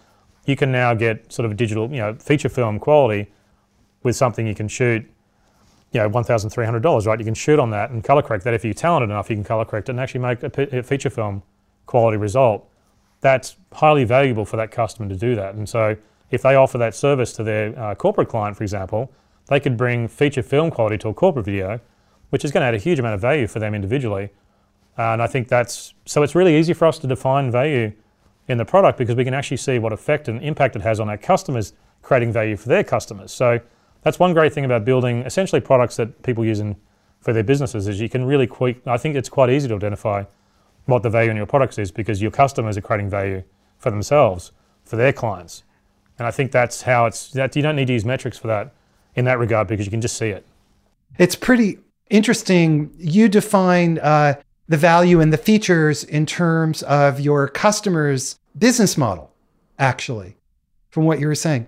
you 0.45 0.55
can 0.55 0.71
now 0.71 0.93
get 0.93 1.31
sort 1.31 1.45
of 1.45 1.51
a 1.51 1.55
digital, 1.55 1.89
you 1.89 1.97
know, 1.97 2.15
feature 2.15 2.49
film 2.49 2.79
quality 2.79 3.31
with 4.03 4.15
something 4.15 4.47
you 4.47 4.55
can 4.55 4.67
shoot. 4.67 5.05
You 5.91 6.01
know, 6.01 6.09
one 6.09 6.23
thousand 6.23 6.51
three 6.51 6.65
hundred 6.65 6.81
dollars, 6.81 7.07
right? 7.07 7.17
You 7.17 7.25
can 7.25 7.33
shoot 7.33 7.59
on 7.59 7.71
that 7.71 7.89
and 7.89 8.03
color 8.03 8.21
correct 8.21 8.43
that. 8.43 8.53
If 8.53 8.63
you're 8.63 8.73
talented 8.73 9.09
enough, 9.09 9.29
you 9.29 9.35
can 9.35 9.43
color 9.43 9.65
correct 9.65 9.89
it 9.89 9.93
and 9.93 9.99
actually 9.99 10.21
make 10.21 10.43
a, 10.43 10.83
feature 10.83 11.09
film 11.09 11.41
quality 11.87 12.17
result. 12.17 12.69
That's 13.21 13.57
highly 13.73 14.03
valuable 14.03 14.45
for 14.45 14.57
that 14.57 14.71
customer 14.71 15.09
to 15.09 15.15
do 15.15 15.35
that. 15.35 15.55
And 15.55 15.67
so, 15.67 15.97
if 16.29 16.43
they 16.43 16.55
offer 16.55 16.77
that 16.77 16.93
service 16.93 17.33
to 17.33 17.43
their 17.43 17.77
uh, 17.77 17.95
corporate 17.95 18.29
client, 18.29 18.55
for 18.55 18.63
example, 18.63 19.11
they 19.47 19.59
could 19.59 19.77
bring 19.77 20.07
feature 20.07 20.43
film 20.43 20.69
quality 20.69 20.97
to 20.99 21.09
a 21.09 21.13
corporate 21.13 21.45
video, 21.45 21.79
which 22.29 22.45
is 22.45 22.51
going 22.51 22.61
to 22.61 22.67
add 22.67 22.75
a 22.75 22.77
huge 22.77 22.99
amount 22.99 23.15
of 23.15 23.21
value 23.21 23.47
for 23.47 23.57
them 23.57 23.73
individually. 23.73 24.29
And 24.99 25.21
I 25.21 25.27
think 25.27 25.47
that's 25.47 25.93
so 26.05 26.23
it's 26.23 26.35
really 26.35 26.57
easy 26.57 26.73
for 26.73 26.85
us 26.85 26.99
to 26.99 27.07
define 27.07 27.49
value 27.51 27.93
in 28.49 28.57
the 28.57 28.65
product 28.65 28.97
because 28.97 29.15
we 29.15 29.23
can 29.23 29.33
actually 29.33 29.55
see 29.55 29.79
what 29.79 29.93
effect 29.93 30.27
and 30.27 30.43
impact 30.43 30.75
it 30.75 30.81
has 30.81 30.99
on 30.99 31.07
our 31.07 31.17
customers, 31.17 31.71
creating 32.01 32.33
value 32.33 32.57
for 32.57 32.67
their 32.67 32.83
customers. 32.83 33.31
So 33.31 33.61
that's 34.01 34.19
one 34.19 34.33
great 34.33 34.51
thing 34.51 34.65
about 34.65 34.83
building 34.83 35.21
essentially 35.21 35.61
products 35.61 35.95
that 35.95 36.21
people 36.23 36.43
use 36.43 36.59
in, 36.59 36.75
for 37.21 37.31
their 37.31 37.43
businesses 37.43 37.87
is 37.87 38.01
you 38.01 38.09
can 38.09 38.25
really 38.25 38.45
quick. 38.45 38.85
I 38.85 38.97
think 38.97 39.15
it's 39.15 39.29
quite 39.29 39.49
easy 39.49 39.69
to 39.69 39.75
identify 39.75 40.25
what 40.85 41.01
the 41.01 41.09
value 41.09 41.31
in 41.31 41.37
your 41.37 41.45
products 41.45 41.77
is 41.77 41.91
because 41.91 42.21
your 42.21 42.31
customers 42.31 42.75
are 42.77 42.81
creating 42.81 43.09
value 43.09 43.43
for 43.77 43.91
themselves, 43.91 44.51
for 44.83 44.97
their 44.97 45.13
clients. 45.13 45.63
And 46.17 46.27
I 46.27 46.31
think 46.31 46.51
that's 46.51 46.81
how 46.81 47.05
it's 47.05 47.31
that 47.31 47.55
you 47.55 47.61
don't 47.61 47.77
need 47.77 47.87
to 47.87 47.93
use 47.93 48.03
metrics 48.03 48.37
for 48.37 48.47
that 48.47 48.73
in 49.15 49.23
that 49.25 49.39
regard 49.39 49.69
because 49.69 49.85
you 49.85 49.91
can 49.91 50.01
just 50.01 50.17
see 50.17 50.29
it. 50.29 50.45
It's 51.17 51.37
pretty 51.37 51.79
interesting. 52.09 52.93
You 52.97 53.29
define 53.29 53.99
uh, 53.99 54.33
the 54.69 54.77
value 54.77 55.19
and 55.19 55.33
the 55.33 55.37
features 55.37 56.03
in 56.03 56.25
terms 56.25 56.83
of 56.83 57.19
your 57.19 57.47
customer's 57.47 58.37
business 58.57 58.97
model, 58.97 59.33
actually, 59.79 60.37
from 60.91 61.05
what 61.05 61.19
you 61.19 61.27
were 61.27 61.35
saying. 61.35 61.67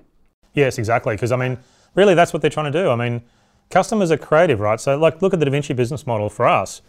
Yes, 0.53 0.77
exactly. 0.77 1.15
Because 1.15 1.31
I 1.31 1.35
mean, 1.35 1.57
really, 1.95 2.13
that's 2.13 2.31
what 2.31 2.41
they're 2.41 2.51
trying 2.51 2.71
to 2.71 2.83
do. 2.83 2.89
I 2.89 2.95
mean, 2.95 3.23
customers 3.71 4.11
are 4.11 4.17
creative, 4.17 4.59
right? 4.59 4.79
So, 4.79 4.97
like, 4.97 5.21
look 5.21 5.33
at 5.33 5.39
the 5.39 5.45
DaVinci 5.45 5.75
business 5.75 6.05
model 6.05 6.29
for 6.29 6.47
us. 6.47 6.81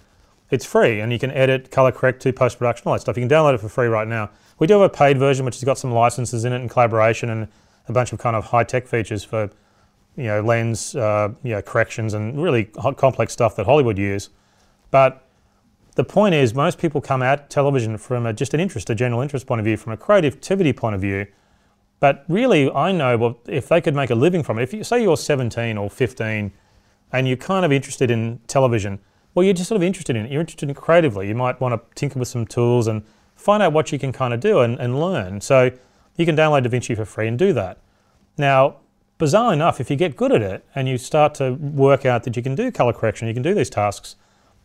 It's 0.51 0.67
free, 0.67 1.01
and 1.01 1.11
you 1.11 1.19
can 1.19 1.31
edit, 1.31 1.71
color 1.71 1.91
correct 1.91 2.21
to 2.23 2.33
post 2.33 2.59
production, 2.59 2.87
all 2.87 2.93
that 2.93 3.01
stuff. 3.01 3.17
You 3.17 3.23
can 3.23 3.31
download 3.31 3.55
it 3.55 3.59
for 3.59 3.71
free 3.71 3.87
right 3.87 4.07
now. 4.07 4.29
We 4.59 4.67
do 4.67 4.75
have 4.75 4.83
a 4.83 4.95
paid 4.95 5.19
version 5.19 5.47
which 5.47 5.57
has 5.57 5.65
got 5.65 5.79
some 5.79 5.93
licenses 5.93 6.45
in 6.45 6.53
it 6.53 6.61
and 6.61 6.69
collaboration 6.71 7.31
and 7.31 7.49
a 7.89 7.93
bunch 7.93 8.13
of 8.13 8.19
kind 8.19 8.37
of 8.37 8.45
high 8.45 8.65
tech 8.65 8.87
features 8.87 9.25
for 9.25 9.51
you 10.17 10.25
know 10.25 10.43
lens 10.43 10.95
uh, 10.95 11.31
you 11.43 11.53
know, 11.53 11.63
corrections 11.63 12.13
and 12.13 12.41
really 12.41 12.65
complex 12.65 13.33
stuff 13.33 13.57
that 13.57 13.65
Hollywood 13.65 13.97
use. 13.97 14.29
But 14.91 15.27
the 15.95 16.05
point 16.05 16.35
is, 16.35 16.55
most 16.55 16.79
people 16.79 17.01
come 17.01 17.23
at 17.23 17.51
television 17.51 17.99
from 17.99 18.27
a, 18.27 18.33
just 18.33 18.55
an 18.55 18.61
interest, 18.61 18.89
a 18.89 18.95
general 18.95 19.21
interest 19.21 19.47
point 19.47 19.61
of 19.61 19.65
view, 19.65 19.77
from 19.77 19.93
a 19.93 19.97
creativity 19.97 20.73
point 20.73 20.95
of 20.95 21.01
view. 21.01 21.27
But 22.01 22.25
really, 22.29 22.71
I 22.71 22.93
know 22.93 23.17
well, 23.17 23.39
if 23.47 23.69
they 23.69 23.81
could 23.81 23.95
make 23.95 24.11
a 24.11 24.15
living 24.15 24.43
from 24.43 24.59
it, 24.59 24.63
if 24.63 24.73
you 24.73 24.83
say 24.85 25.03
you're 25.03 25.17
17 25.17 25.77
or 25.77 25.91
15 25.91 26.53
and 27.13 27.29
you're 27.29 27.37
kind 27.37 27.65
of 27.65 27.71
interested 27.71 28.11
in 28.11 28.41
television, 28.47 28.99
well, 29.35 29.45
you're 29.45 29.55
just 29.55 29.69
sort 29.69 29.77
of 29.77 29.83
interested 29.83 30.17
in 30.17 30.27
it. 30.27 30.33
You're 30.33 30.41
interested 30.41 30.69
in 30.69 30.75
creatively. 30.75 31.29
You 31.29 31.35
might 31.35 31.61
want 31.61 31.75
to 31.75 31.95
tinker 31.95 32.19
with 32.19 32.29
some 32.29 32.47
tools 32.47 32.87
and 32.87 33.03
find 33.37 33.63
out 33.63 33.73
what 33.73 33.93
you 33.93 33.99
can 33.99 34.13
kind 34.13 34.35
of 34.35 34.41
do 34.41 34.61
and, 34.61 34.79
and 34.79 35.01
learn. 35.01 35.41
So 35.41 35.71
you 36.17 36.27
can 36.27 36.37
download 36.37 36.67
DaVinci 36.67 36.97
for 36.97 37.05
free 37.05 37.29
and 37.29 37.39
do 37.39 37.53
that. 37.53 37.79
Now, 38.37 38.77
bizarre 39.19 39.53
enough, 39.53 39.81
if 39.81 39.91
you 39.91 39.97
get 39.97 40.17
good 40.17 40.33
at 40.33 40.43
it 40.43 40.65
and 40.75 40.89
you 40.89 40.99
start 40.99 41.35
to 41.37 41.53
work 41.53 42.05
out 42.05 42.25
that 42.25 42.37
you 42.37 42.43
can 42.43 42.55
do 42.55 42.71
color 42.73 42.93
correction, 42.93 43.29
you 43.29 43.35
can 43.35 43.43
do 43.43 43.55
these 43.55 43.71
tasks, 43.71 44.17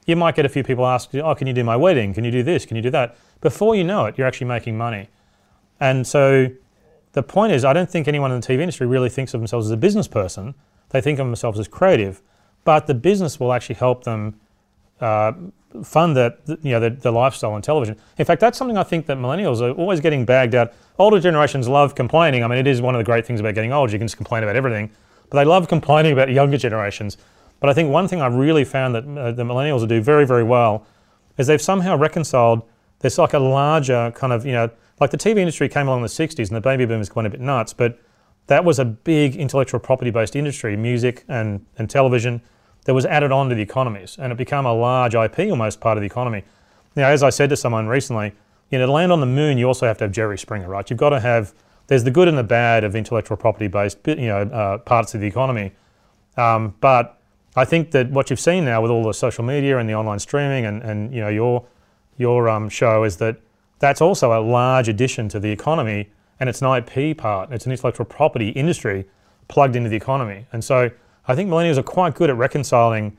you 0.08 0.16
might 0.16 0.36
get 0.36 0.46
a 0.46 0.50
few 0.50 0.64
people 0.64 0.88
ask, 0.88 1.14
oh, 1.14 1.36
can 1.36 1.46
you 1.48 1.54
do 1.54 1.64
my 1.64 1.76
wedding? 1.76 2.14
Can 2.14 2.24
you 2.24 2.32
do 2.32 2.42
this? 2.42 2.66
Can 2.66 2.78
you 2.78 2.82
do 2.82 2.90
that? 2.92 3.18
Before 3.42 3.76
you 3.76 3.84
know 3.84 4.06
it, 4.06 4.18
you're 4.18 4.26
actually 4.26 4.48
making 4.48 4.78
money. 4.78 5.10
And 5.80 6.08
so 6.08 6.50
the 7.12 7.22
point 7.22 7.54
is, 7.54 7.66
I 7.66 7.74
don't 7.74 7.90
think 7.90 8.08
anyone 8.08 8.32
in 8.32 8.40
the 8.40 8.48
TV 8.48 8.62
industry 8.62 8.88
really 8.88 9.10
thinks 9.10 9.34
of 9.34 9.42
themselves 9.42 9.68
as 9.68 9.72
a 9.72 9.78
business 9.78 10.08
person. 10.08 10.56
They 10.90 11.02
think 11.02 11.20
of 11.20 11.28
themselves 11.28 11.60
as 11.60 11.68
creative, 11.68 12.22
but 12.64 12.88
the 12.88 12.94
business 12.94 13.40
will 13.40 13.52
actually 13.52 13.76
help 13.76 14.06
them 14.06 14.40
uh, 15.02 15.34
fund 15.84 16.16
that 16.16 16.40
you 16.48 16.72
know 16.72 16.80
the, 16.80 16.90
the, 16.90 17.12
lifestyle 17.12 17.52
on 17.52 17.62
television. 17.62 17.98
In 18.18 18.26
fact, 18.26 18.40
that's 18.40 18.58
something 18.58 18.78
I 18.78 18.84
think 18.84 19.06
that 19.08 19.18
millennials 19.18 19.62
are 19.62 19.72
always 19.72 20.00
getting 20.00 20.26
bagged 20.26 20.56
out. 20.56 20.74
Older 20.98 21.20
generations 21.20 21.68
love 21.68 21.94
complaining. 21.94 22.44
I 22.44 22.48
mean, 22.48 22.58
it 22.58 22.66
is 22.66 22.82
one 22.82 22.96
of 22.96 23.00
the 23.00 23.04
great 23.04 23.26
things 23.26 23.40
about 23.40 23.54
getting 23.54 23.74
old. 23.74 23.92
You 23.92 24.00
can 24.00 24.08
just 24.08 24.18
complain 24.18 24.44
about 24.44 24.56
everything, 24.56 24.90
but 25.30 25.38
they 25.38 25.46
love 25.46 25.68
complaining 25.68 26.14
about 26.14 26.32
younger 26.32 26.58
generations. 26.58 27.18
But 27.60 27.70
I 27.70 27.74
think 27.74 27.92
one 27.92 28.08
thing 28.08 28.22
I've 28.22 28.36
really 28.36 28.64
found 28.64 28.96
that 28.96 29.04
uh, 29.04 29.32
the 29.32 29.44
millennials 29.44 29.88
do 29.88 30.02
very 30.02 30.26
very 30.26 30.44
well 30.44 30.86
is 31.38 31.48
they've 31.48 31.62
somehow 31.62 31.98
reconciled. 31.98 32.64
There's 33.00 33.18
like 33.18 33.34
a 33.34 33.40
larger 33.40 34.12
kind 34.16 34.34
of 34.34 34.46
you 34.46 34.54
know 34.54 34.70
like 35.00 35.12
the 35.12 35.18
TV 35.18 35.38
industry 35.38 35.70
came 35.70 35.88
along 35.88 36.00
in 36.00 36.04
the 36.04 36.10
60s 36.10 36.48
and 36.48 36.56
the 36.56 36.62
baby 36.62 36.86
boomers 36.86 37.14
went 37.16 37.28
a 37.28 37.30
bit 37.30 37.40
nuts, 37.40 37.74
but 37.74 38.00
that 38.48 38.64
was 38.66 38.80
a 38.80 38.86
big 38.86 39.36
intellectual 39.36 39.80
property 39.80 40.10
based 40.10 40.36
industry, 40.36 40.76
music 40.76 41.24
and, 41.28 41.66
and 41.78 41.90
television, 41.90 42.42
that 42.86 42.94
was 42.94 43.06
added 43.06 43.32
on 43.32 43.50
to 43.50 43.56
the 43.56 43.62
economies 43.62 44.18
and 44.18 44.32
it 44.32 44.38
became 44.38 44.66
a 44.66 44.74
large 44.74 45.14
IP 45.14 45.40
almost 45.52 45.82
part 45.82 45.98
of 45.98 46.02
the 46.02 46.06
economy. 46.06 46.44
Now, 46.96 47.10
as 47.10 47.22
I 47.22 47.30
said 47.30 47.50
to 47.50 47.58
someone 47.58 47.88
recently, 47.88 48.34
you 48.72 48.80
know, 48.80 48.86
to 48.86 48.92
land 48.92 49.12
on 49.12 49.20
the 49.20 49.26
moon, 49.26 49.58
you 49.58 49.66
also 49.66 49.86
have 49.86 49.98
to 50.00 50.06
have 50.06 50.12
Jerry 50.12 50.38
Springer, 50.38 50.68
right? 50.68 50.90
You've 50.90 50.98
got 50.98 51.10
to 51.10 51.20
have, 51.20 51.54
there's 51.88 52.06
the 52.06 52.12
good 52.12 52.28
and 52.28 52.38
the 52.38 52.44
bad 52.44 52.84
of 52.84 52.96
intellectual 52.96 53.38
property 53.38 53.68
based, 53.68 54.00
you 54.08 54.28
know, 54.28 54.42
uh, 54.42 54.78
parts 54.80 55.14
of 55.14 55.22
the 55.22 55.28
economy. 55.28 55.74
Um, 56.38 56.76
but 56.80 57.17
I 57.58 57.66
think 57.66 57.90
that 57.92 58.12
what 58.12 58.30
you've 58.30 58.40
seen 58.40 58.66
now 58.66 58.84
with 58.84 58.92
all 58.92 59.04
the 59.04 59.14
social 59.14 59.44
media 59.44 59.80
and 59.80 59.90
the 59.90 59.96
online 59.96 60.20
streaming 60.20 60.68
and, 60.68 60.84
and 60.84 61.12
you 61.12 61.22
know, 61.22 61.28
your, 61.28 61.66
your 62.18 62.48
um, 62.50 62.70
show 62.70 63.04
is 63.04 63.18
that 63.18 63.38
that's 63.80 64.00
also 64.00 64.32
a 64.32 64.42
large 64.42 64.88
addition 64.88 65.28
to 65.30 65.40
the 65.40 65.50
economy 65.50 66.12
and 66.40 66.50
it's 66.50 66.62
an 66.62 66.72
IP 66.72 67.18
part, 67.18 67.52
it's 67.52 67.66
an 67.66 67.72
intellectual 67.72 68.06
property 68.06 68.50
industry 68.50 69.06
plugged 69.48 69.76
into 69.76 69.90
the 69.90 69.96
economy. 69.96 70.46
And 70.54 70.64
so 70.64 70.92
I 71.28 71.34
think 71.34 71.50
millennials 71.50 71.78
are 71.78 71.84
quite 71.84 72.14
good 72.14 72.30
at 72.30 72.38
reconciling 72.38 73.18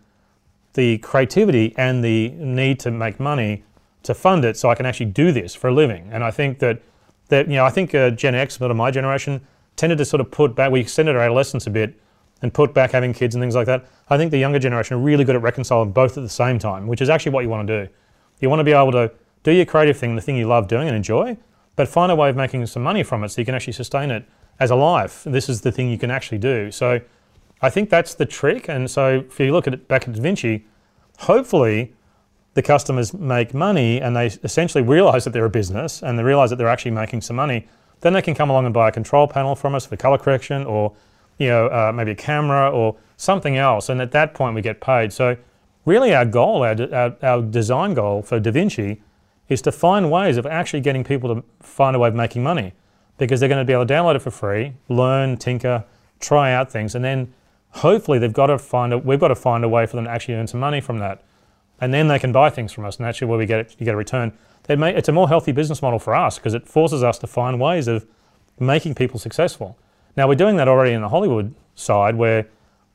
the 0.74 0.98
creativity 0.98 1.74
and 1.76 2.04
the 2.04 2.28
need 2.30 2.78
to 2.80 2.92
make 2.92 3.18
money 3.18 3.64
to 4.04 4.14
fund 4.14 4.44
it 4.44 4.56
so 4.56 4.70
I 4.70 4.76
can 4.76 4.86
actually 4.86 5.06
do 5.06 5.32
this 5.32 5.56
for 5.56 5.66
a 5.66 5.74
living. 5.74 6.08
And 6.12 6.22
I 6.22 6.30
think 6.30 6.60
that, 6.60 6.80
that 7.26 7.48
you 7.48 7.56
know, 7.56 7.64
I 7.64 7.70
think 7.70 7.92
uh, 7.92 8.10
Gen 8.10 8.36
X, 8.36 8.58
sort 8.58 8.70
of 8.70 8.76
my 8.76 8.92
generation, 8.92 9.40
tended 9.74 9.98
to 9.98 10.04
sort 10.04 10.20
of 10.20 10.30
put 10.30 10.54
back, 10.54 10.70
we 10.70 10.78
extended 10.78 11.16
our 11.16 11.22
adolescence 11.22 11.66
a 11.66 11.70
bit 11.70 11.98
and 12.42 12.52
put 12.54 12.72
back 12.72 12.92
having 12.92 13.12
kids 13.12 13.34
and 13.34 13.42
things 13.42 13.54
like 13.54 13.66
that. 13.66 13.86
I 14.08 14.16
think 14.16 14.30
the 14.30 14.38
younger 14.38 14.58
generation 14.58 14.96
are 14.96 15.00
really 15.00 15.24
good 15.24 15.36
at 15.36 15.42
reconciling 15.42 15.92
both 15.92 16.16
at 16.16 16.22
the 16.22 16.28
same 16.28 16.58
time, 16.58 16.86
which 16.86 17.00
is 17.00 17.08
actually 17.08 17.32
what 17.32 17.42
you 17.42 17.48
want 17.48 17.66
to 17.66 17.86
do. 17.86 17.92
You 18.40 18.48
want 18.48 18.60
to 18.60 18.64
be 18.64 18.72
able 18.72 18.92
to 18.92 19.10
do 19.42 19.52
your 19.52 19.66
creative 19.66 19.96
thing, 19.96 20.14
the 20.14 20.22
thing 20.22 20.36
you 20.36 20.46
love 20.46 20.68
doing 20.68 20.86
and 20.88 20.96
enjoy, 20.96 21.36
but 21.76 21.88
find 21.88 22.12
a 22.12 22.16
way 22.16 22.28
of 22.28 22.36
making 22.36 22.64
some 22.66 22.82
money 22.82 23.02
from 23.02 23.24
it 23.24 23.30
so 23.30 23.40
you 23.40 23.44
can 23.44 23.54
actually 23.54 23.72
sustain 23.72 24.10
it 24.10 24.24
as 24.60 24.70
a 24.70 24.76
life. 24.76 25.24
This 25.24 25.48
is 25.48 25.60
the 25.60 25.72
thing 25.72 25.90
you 25.90 25.98
can 25.98 26.10
actually 26.10 26.38
do. 26.38 26.70
So 26.70 27.00
I 27.60 27.70
think 27.70 27.90
that's 27.90 28.14
the 28.14 28.26
trick. 28.26 28.68
And 28.68 28.90
so 28.90 29.24
if 29.28 29.38
you 29.40 29.52
look 29.52 29.66
at 29.66 29.74
it 29.74 29.88
back 29.88 30.06
at 30.06 30.14
DaVinci, 30.14 30.62
hopefully 31.18 31.94
the 32.54 32.62
customers 32.62 33.12
make 33.14 33.54
money 33.54 34.00
and 34.00 34.16
they 34.16 34.26
essentially 34.26 34.82
realize 34.82 35.24
that 35.24 35.32
they're 35.32 35.44
a 35.44 35.50
business 35.50 36.02
and 36.02 36.18
they 36.18 36.22
realize 36.22 36.50
that 36.50 36.56
they're 36.56 36.68
actually 36.68 36.90
making 36.90 37.20
some 37.20 37.36
money. 37.36 37.68
Then 38.00 38.12
they 38.12 38.22
can 38.22 38.34
come 38.34 38.50
along 38.50 38.64
and 38.64 38.74
buy 38.74 38.88
a 38.88 38.92
control 38.92 39.26
panel 39.26 39.54
from 39.54 39.74
us 39.74 39.86
for 39.86 39.96
color 39.96 40.18
correction 40.18 40.64
or 40.64 40.94
you 41.38 41.48
know, 41.48 41.66
uh, 41.66 41.92
maybe 41.94 42.10
a 42.10 42.16
camera 42.16 42.70
or 42.70 42.96
something 43.16 43.56
else. 43.56 43.88
And 43.88 44.00
at 44.00 44.12
that 44.12 44.34
point, 44.34 44.54
we 44.54 44.62
get 44.62 44.80
paid. 44.80 45.12
So 45.12 45.36
really 45.84 46.14
our 46.14 46.24
goal, 46.24 46.62
our, 46.62 46.76
our, 46.92 47.16
our 47.22 47.42
design 47.42 47.94
goal 47.94 48.22
for 48.22 48.40
DaVinci 48.40 49.00
is 49.48 49.62
to 49.62 49.72
find 49.72 50.10
ways 50.10 50.36
of 50.36 50.46
actually 50.46 50.80
getting 50.80 51.04
people 51.04 51.34
to 51.34 51.44
find 51.60 51.96
a 51.96 51.98
way 51.98 52.08
of 52.08 52.14
making 52.14 52.42
money 52.42 52.72
because 53.16 53.40
they're 53.40 53.48
going 53.48 53.60
to 53.60 53.64
be 53.64 53.72
able 53.72 53.86
to 53.86 53.92
download 53.92 54.14
it 54.14 54.20
for 54.20 54.30
free, 54.30 54.74
learn, 54.88 55.36
tinker, 55.36 55.84
try 56.20 56.52
out 56.52 56.70
things, 56.70 56.94
and 56.94 57.04
then 57.04 57.32
hopefully 57.70 58.18
they've 58.18 58.32
got 58.32 58.46
to 58.46 58.58
find 58.58 58.92
a, 58.92 58.98
we've 58.98 59.20
got 59.20 59.28
to 59.28 59.34
find 59.34 59.64
a 59.64 59.68
way 59.68 59.86
for 59.86 59.96
them 59.96 60.04
to 60.04 60.10
actually 60.10 60.34
earn 60.34 60.46
some 60.46 60.60
money 60.60 60.80
from 60.80 60.98
that. 60.98 61.22
And 61.80 61.94
then 61.94 62.08
they 62.08 62.18
can 62.18 62.32
buy 62.32 62.50
things 62.50 62.72
from 62.72 62.84
us, 62.84 62.96
and 62.96 63.06
that's 63.06 63.20
where 63.20 63.38
we 63.38 63.46
get 63.46 63.60
it, 63.60 63.76
you 63.78 63.84
get 63.84 63.94
a 63.94 63.96
return. 63.96 64.32
May, 64.68 64.94
it's 64.94 65.08
a 65.08 65.12
more 65.12 65.28
healthy 65.28 65.52
business 65.52 65.80
model 65.80 65.98
for 65.98 66.14
us 66.14 66.38
because 66.38 66.52
it 66.52 66.68
forces 66.68 67.02
us 67.02 67.18
to 67.18 67.26
find 67.26 67.58
ways 67.58 67.88
of 67.88 68.06
making 68.60 68.94
people 68.94 69.18
successful. 69.18 69.78
Now 70.16 70.28
we're 70.28 70.34
doing 70.34 70.56
that 70.56 70.68
already 70.68 70.92
in 70.92 71.02
the 71.02 71.08
Hollywood 71.08 71.54
side, 71.74 72.16
where 72.16 72.46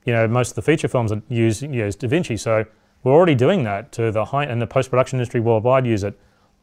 you 0.06 0.14
know 0.14 0.28
most 0.28 0.50
of 0.50 0.56
the 0.56 0.62
feature 0.62 0.88
films 0.88 1.12
use 1.30 1.62
use 1.62 1.96
DaVinci, 1.96 2.40
so 2.40 2.66
we're 3.04 3.14
already 3.14 3.36
doing 3.36 3.64
that 3.64 3.92
to 3.94 4.12
the 4.12 4.26
high 4.26 4.46
and 4.46 4.62
the 4.62 4.68
post 4.68 4.90
production 4.90 5.20
industry 5.20 5.40
worldwide 5.40 5.86
use 5.86 6.04
it. 6.04 6.18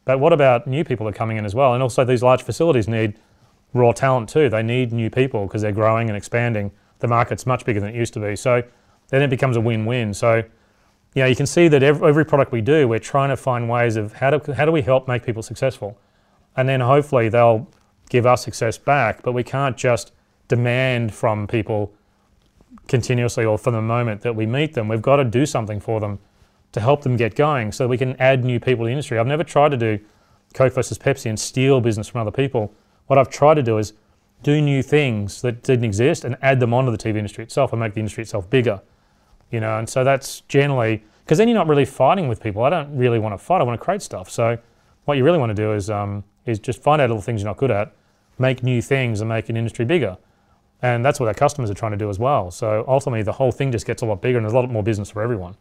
But 0.05 0.21
what 0.21 0.33
about 0.33 0.67
new 0.67 0.85
people 0.85 1.07
that 1.07 1.15
are 1.15 1.19
coming 1.19 1.37
in 1.37 1.45
as 1.45 1.55
well? 1.55 1.75
And 1.75 1.83
also, 1.83 2.05
these 2.05 2.23
large 2.23 2.43
facilities 2.43 2.89
need 2.89 3.19
raw 3.75 3.93
talent 3.93 4.29
too. 4.29 4.49
They 4.49 4.63
need 4.63 4.93
new 4.93 5.11
people 5.11 5.47
because 5.47 5.63
they're 5.63 5.73
growing 5.73 6.09
and 6.09 6.17
expanding. 6.17 6.73
The 6.99 7.09
market's 7.09 7.47
much 7.47 7.65
bigger 7.65 7.81
than 7.81 7.91
it 7.91 7.95
used 7.95 8.13
to 8.15 8.21
be. 8.21 8.37
So 8.37 8.63
then 9.09 9.23
it 9.23 9.31
becomes 9.31 9.57
a 9.57 9.61
win-win. 9.61 10.15
So 10.15 10.43
you 11.15 11.23
know, 11.23 11.27
you 11.27 11.37
can 11.37 11.47
see 11.47 11.69
that 11.69 11.83
every, 11.83 12.09
every 12.09 12.25
product 12.25 12.53
we 12.53 12.61
do, 12.61 12.87
we're 12.87 12.99
trying 12.99 13.31
to 13.31 13.37
find 13.37 13.69
ways 13.69 13.97
of 13.97 14.13
how 14.15 14.31
do, 14.31 14.53
how 14.53 14.65
do 14.65 14.73
we 14.73 14.83
help 14.83 15.09
make 15.09 15.25
people 15.25 15.43
successful? 15.43 15.99
And 16.57 16.69
then 16.69 16.81
hopefully 16.81 17.29
they'll 17.29 17.69
give 18.09 18.27
us 18.27 18.45
success 18.45 18.79
back. 18.79 19.23
But 19.23 19.33
we 19.33 19.43
can't 19.43 19.77
just 19.77 20.13
demand 20.51 21.15
from 21.15 21.47
people 21.47 21.95
continuously 22.89 23.45
or 23.45 23.57
from 23.57 23.73
the 23.73 23.81
moment 23.81 24.21
that 24.23 24.35
we 24.35 24.45
meet 24.45 24.75
them. 24.75 24.89
We've 24.89 25.01
got 25.01 25.17
to 25.17 25.25
do 25.25 25.47
something 25.47 25.79
for 25.81 26.01
them 26.01 26.19
to 26.73 26.81
help 26.81 27.03
them 27.03 27.17
get 27.17 27.37
going 27.37 27.71
so 27.73 27.87
we 27.87 27.97
can 27.97 28.17
add 28.21 28.45
new 28.45 28.59
people 28.59 28.85
to 28.85 28.87
the 28.87 28.91
industry. 28.91 29.19
I've 29.19 29.29
never 29.29 29.45
tried 29.45 29.71
to 29.71 29.77
do 29.77 30.01
Coke 30.53 30.75
versus 30.75 30.99
Pepsi 30.99 31.27
and 31.27 31.39
steal 31.39 31.81
business 31.81 32.09
from 32.09 32.21
other 32.21 32.33
people. 32.33 32.75
What 33.07 33.19
I've 33.19 33.31
tried 33.31 33.55
to 33.55 33.63
do 33.63 33.79
is 33.79 33.93
do 34.43 34.61
new 34.61 34.83
things 34.83 35.41
that 35.43 35.63
didn't 35.63 35.85
exist 35.85 36.25
and 36.25 36.37
add 36.43 36.59
them 36.59 36.75
onto 36.75 36.91
the 36.91 36.99
TV 36.99 37.17
industry 37.17 37.45
itself 37.45 37.73
and 37.73 37.81
make 37.81 37.95
the 37.95 38.01
industry 38.01 38.23
itself 38.23 38.51
bigger. 38.51 38.81
You 39.53 39.61
know, 39.61 39.79
and 39.79 39.89
so 39.89 40.03
that's 40.03 40.41
generally 40.43 41.05
because 41.25 41.39
then 41.39 41.47
you're 41.47 41.59
not 41.59 41.69
really 41.69 41.85
fighting 41.85 42.27
with 42.27 42.43
people. 42.43 42.65
I 42.65 42.71
don't 42.71 42.97
really 42.97 43.21
want 43.21 43.35
to 43.35 43.39
fight. 43.39 43.61
I 43.61 43.65
want 43.65 43.81
to 43.81 43.85
create 43.85 44.03
stuff. 44.03 44.29
So 44.29 44.59
what 45.05 45.17
you 45.17 45.25
really 45.25 45.39
want 45.39 45.51
to 45.51 45.63
do 45.63 45.73
is 45.73 45.91
um, 45.91 46.25
is 46.45 46.59
just 46.59 46.83
find 46.83 47.01
out 47.01 47.11
all 47.11 47.17
the 47.17 47.23
things 47.23 47.41
you're 47.41 47.51
not 47.51 47.57
good 47.57 47.71
at, 47.71 47.95
make 48.39 48.65
new 48.65 48.83
things, 48.83 49.21
and 49.21 49.29
make 49.29 49.49
an 49.49 49.57
industry 49.57 49.85
bigger. 49.85 50.17
And 50.83 51.05
that's 51.05 51.21
what 51.21 51.27
our 51.27 51.35
customers 51.35 51.71
are 51.71 51.75
trying 51.75 51.93
to 51.93 51.99
do 51.99 52.09
as 52.09 52.19
well. 52.19 52.51
So 52.51 52.85
ultimately, 52.89 53.23
the 53.23 53.33
whole 53.33 53.53
thing 53.53 53.71
just 53.71 53.87
gets 53.87 54.03
a 54.03 54.07
lot 54.07 54.23
bigger 54.23 54.39
and 54.39 54.45
there's 54.45 54.55
a 54.55 54.57
lot 54.57 54.71
more 54.71 54.83
business 54.83 55.11
for 55.11 55.23
everyone. 55.23 55.57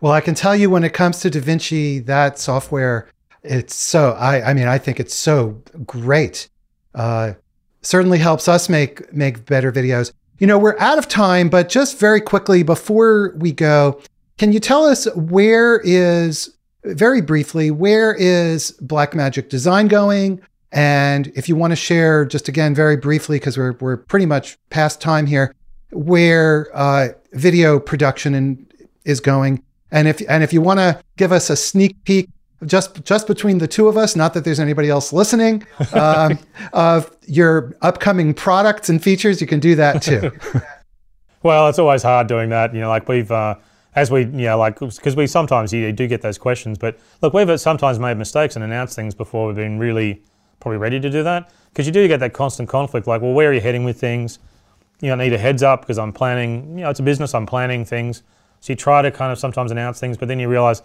Well, 0.00 0.12
I 0.12 0.20
can 0.22 0.34
tell 0.34 0.56
you 0.56 0.70
when 0.70 0.82
it 0.82 0.94
comes 0.94 1.20
to 1.20 1.30
DaVinci, 1.30 2.06
that 2.06 2.38
software, 2.38 3.08
it's 3.42 3.74
so, 3.74 4.12
I, 4.12 4.50
I 4.50 4.54
mean, 4.54 4.66
I 4.66 4.78
think 4.78 4.98
it's 4.98 5.14
so 5.14 5.62
great. 5.86 6.48
Uh, 6.94 7.34
certainly 7.82 8.18
helps 8.18 8.48
us 8.48 8.68
make, 8.68 9.12
make 9.12 9.44
better 9.44 9.70
videos. 9.70 10.12
You 10.38 10.46
know, 10.46 10.58
we're 10.58 10.78
out 10.78 10.96
of 10.96 11.06
time, 11.06 11.50
but 11.50 11.68
just 11.68 11.98
very 11.98 12.20
quickly 12.20 12.62
before 12.62 13.34
we 13.36 13.52
go, 13.52 14.00
can 14.38 14.52
you 14.52 14.60
tell 14.60 14.86
us 14.86 15.06
where 15.14 15.80
is, 15.84 16.56
very 16.84 17.20
briefly, 17.20 17.70
where 17.70 18.14
is 18.14 18.72
Blackmagic 18.82 19.50
Design 19.50 19.86
going? 19.86 20.40
And 20.72 21.32
if 21.34 21.48
you 21.48 21.56
want 21.56 21.72
to 21.72 21.76
share, 21.76 22.24
just 22.24 22.48
again, 22.48 22.74
very 22.74 22.96
briefly, 22.96 23.38
because 23.38 23.58
we're, 23.58 23.72
we're 23.80 23.96
pretty 23.96 24.26
much 24.26 24.56
past 24.70 25.00
time 25.00 25.26
here, 25.26 25.54
where 25.90 26.68
uh, 26.72 27.08
video 27.32 27.80
production 27.80 28.34
in, 28.34 28.66
is 29.04 29.20
going 29.20 29.62
and 29.92 30.08
if 30.08 30.22
and 30.28 30.42
if 30.42 30.52
you 30.52 30.60
want 30.60 30.78
to 30.78 31.00
give 31.16 31.32
us 31.32 31.50
a 31.50 31.56
sneak 31.56 32.02
peek, 32.04 32.28
just 32.64 33.04
just 33.04 33.26
between 33.26 33.58
the 33.58 33.66
two 33.66 33.88
of 33.88 33.96
us, 33.96 34.14
not 34.14 34.34
that 34.34 34.44
there's 34.44 34.60
anybody 34.60 34.88
else 34.88 35.12
listening, 35.12 35.66
um, 35.92 36.38
of 36.72 37.14
your 37.26 37.76
upcoming 37.82 38.34
products 38.34 38.88
and 38.88 39.02
features, 39.02 39.40
you 39.40 39.46
can 39.46 39.60
do 39.60 39.74
that 39.74 40.02
too. 40.02 40.30
well, 41.42 41.68
it's 41.68 41.78
always 41.78 42.02
hard 42.02 42.26
doing 42.26 42.50
that. 42.50 42.74
You 42.74 42.80
know, 42.80 42.88
like 42.88 43.08
we've. 43.08 43.30
Uh, 43.30 43.56
as 43.96 44.08
we, 44.08 44.20
you 44.20 44.46
know, 44.46 44.56
like, 44.56 44.78
because 44.78 45.16
we 45.16 45.26
sometimes 45.26 45.72
you 45.72 45.90
do 45.90 46.06
get 46.06 46.22
those 46.22 46.38
questions, 46.38 46.78
but 46.78 46.96
look, 47.22 47.34
we've 47.34 47.60
sometimes 47.60 47.98
made 47.98 48.16
mistakes 48.16 48.54
and 48.54 48.64
announced 48.64 48.94
things 48.94 49.16
before 49.16 49.48
we've 49.48 49.56
been 49.56 49.80
really 49.80 50.22
probably 50.60 50.78
ready 50.78 51.00
to 51.00 51.10
do 51.10 51.22
that. 51.22 51.50
Because 51.70 51.86
you 51.86 51.92
do 51.92 52.06
get 52.08 52.20
that 52.20 52.32
constant 52.32 52.68
conflict, 52.68 53.06
like, 53.06 53.22
well, 53.22 53.32
where 53.32 53.50
are 53.50 53.52
you 53.52 53.60
heading 53.60 53.84
with 53.84 53.98
things? 53.98 54.38
You 55.00 55.08
know, 55.08 55.14
need 55.16 55.32
a 55.32 55.38
heads 55.38 55.62
up 55.62 55.82
because 55.82 55.98
I'm 55.98 56.12
planning, 56.12 56.78
you 56.78 56.84
know, 56.84 56.90
it's 56.90 57.00
a 57.00 57.02
business, 57.02 57.34
I'm 57.34 57.46
planning 57.46 57.84
things. 57.84 58.22
So 58.60 58.72
you 58.72 58.76
try 58.76 59.02
to 59.02 59.10
kind 59.10 59.32
of 59.32 59.38
sometimes 59.38 59.70
announce 59.70 59.98
things, 59.98 60.16
but 60.18 60.28
then 60.28 60.38
you 60.38 60.48
realize 60.48 60.82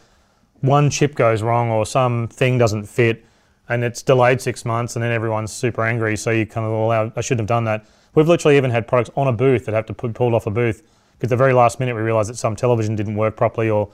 one 0.62 0.90
chip 0.90 1.16
goes 1.16 1.42
wrong 1.42 1.70
or 1.70 1.86
some 1.86 2.28
thing 2.30 2.58
doesn't 2.58 2.86
fit 2.86 3.26
and 3.68 3.84
it's 3.84 4.02
delayed 4.02 4.42
six 4.42 4.64
months 4.64 4.96
and 4.96 5.04
then 5.04 5.12
everyone's 5.12 5.52
super 5.52 5.84
angry. 5.84 6.16
So 6.16 6.32
you 6.32 6.46
kind 6.46 6.66
of 6.66 6.72
allow, 6.72 7.12
I 7.16 7.22
shouldn't 7.22 7.42
have 7.42 7.48
done 7.48 7.66
that. 7.66 7.86
We've 8.14 8.28
literally 8.28 8.56
even 8.58 8.72
had 8.72 8.88
products 8.88 9.10
on 9.18 9.28
a 9.28 9.34
booth 9.34 9.66
that 9.66 9.74
have 9.74 9.86
to 9.88 9.94
put 9.94 10.14
pulled 10.14 10.34
off 10.34 10.48
a 10.48 10.52
booth 10.52 10.84
because 11.18 11.30
the 11.30 11.36
very 11.36 11.54
last 11.54 11.80
minute 11.80 11.96
we 11.96 12.02
realized 12.02 12.30
that 12.30 12.38
some 12.38 12.56
television 12.56 12.96
didn't 12.96 13.16
work 13.16 13.36
properly 13.36 13.70
or, 13.70 13.90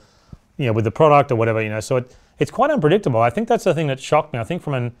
you 0.56 0.66
know, 0.66 0.72
with 0.72 0.84
the 0.84 0.90
product 0.90 1.32
or 1.32 1.36
whatever, 1.36 1.60
you 1.60 1.70
know. 1.70 1.80
So 1.80 1.96
it, 1.96 2.16
it's 2.38 2.50
quite 2.50 2.70
unpredictable. 2.70 3.20
I 3.20 3.30
think 3.30 3.48
that's 3.48 3.64
the 3.64 3.74
thing 3.74 3.88
that 3.88 3.98
shocked 3.98 4.32
me. 4.32 4.38
I 4.38 4.44
think 4.44 4.62
from 4.62 4.74
a 4.74 4.92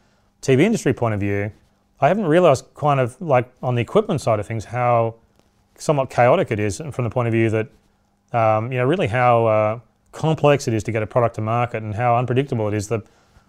TV 0.42 0.60
industry 0.60 0.92
point 0.92 1.14
of 1.14 1.20
view, 1.20 1.52
I 2.00 2.08
haven't 2.08 2.26
realized 2.26 2.66
kind 2.74 2.98
of 2.98 3.20
like 3.20 3.50
on 3.62 3.76
the 3.76 3.80
equipment 3.80 4.20
side 4.20 4.40
of 4.40 4.46
things 4.46 4.66
how 4.66 5.14
somewhat 5.76 6.10
chaotic 6.10 6.50
it 6.50 6.58
is 6.58 6.82
from 6.90 7.04
the 7.04 7.10
point 7.10 7.28
of 7.28 7.32
view 7.32 7.48
that 7.50 7.68
um, 8.32 8.72
you 8.72 8.78
know, 8.78 8.84
really 8.84 9.06
how 9.06 9.46
uh, 9.46 9.80
complex 10.10 10.66
it 10.66 10.74
is 10.74 10.82
to 10.84 10.92
get 10.92 11.02
a 11.02 11.06
product 11.06 11.36
to 11.36 11.40
market 11.40 11.82
and 11.82 11.94
how 11.94 12.16
unpredictable 12.16 12.66
it 12.68 12.74
is 12.74 12.88
that 12.88 13.02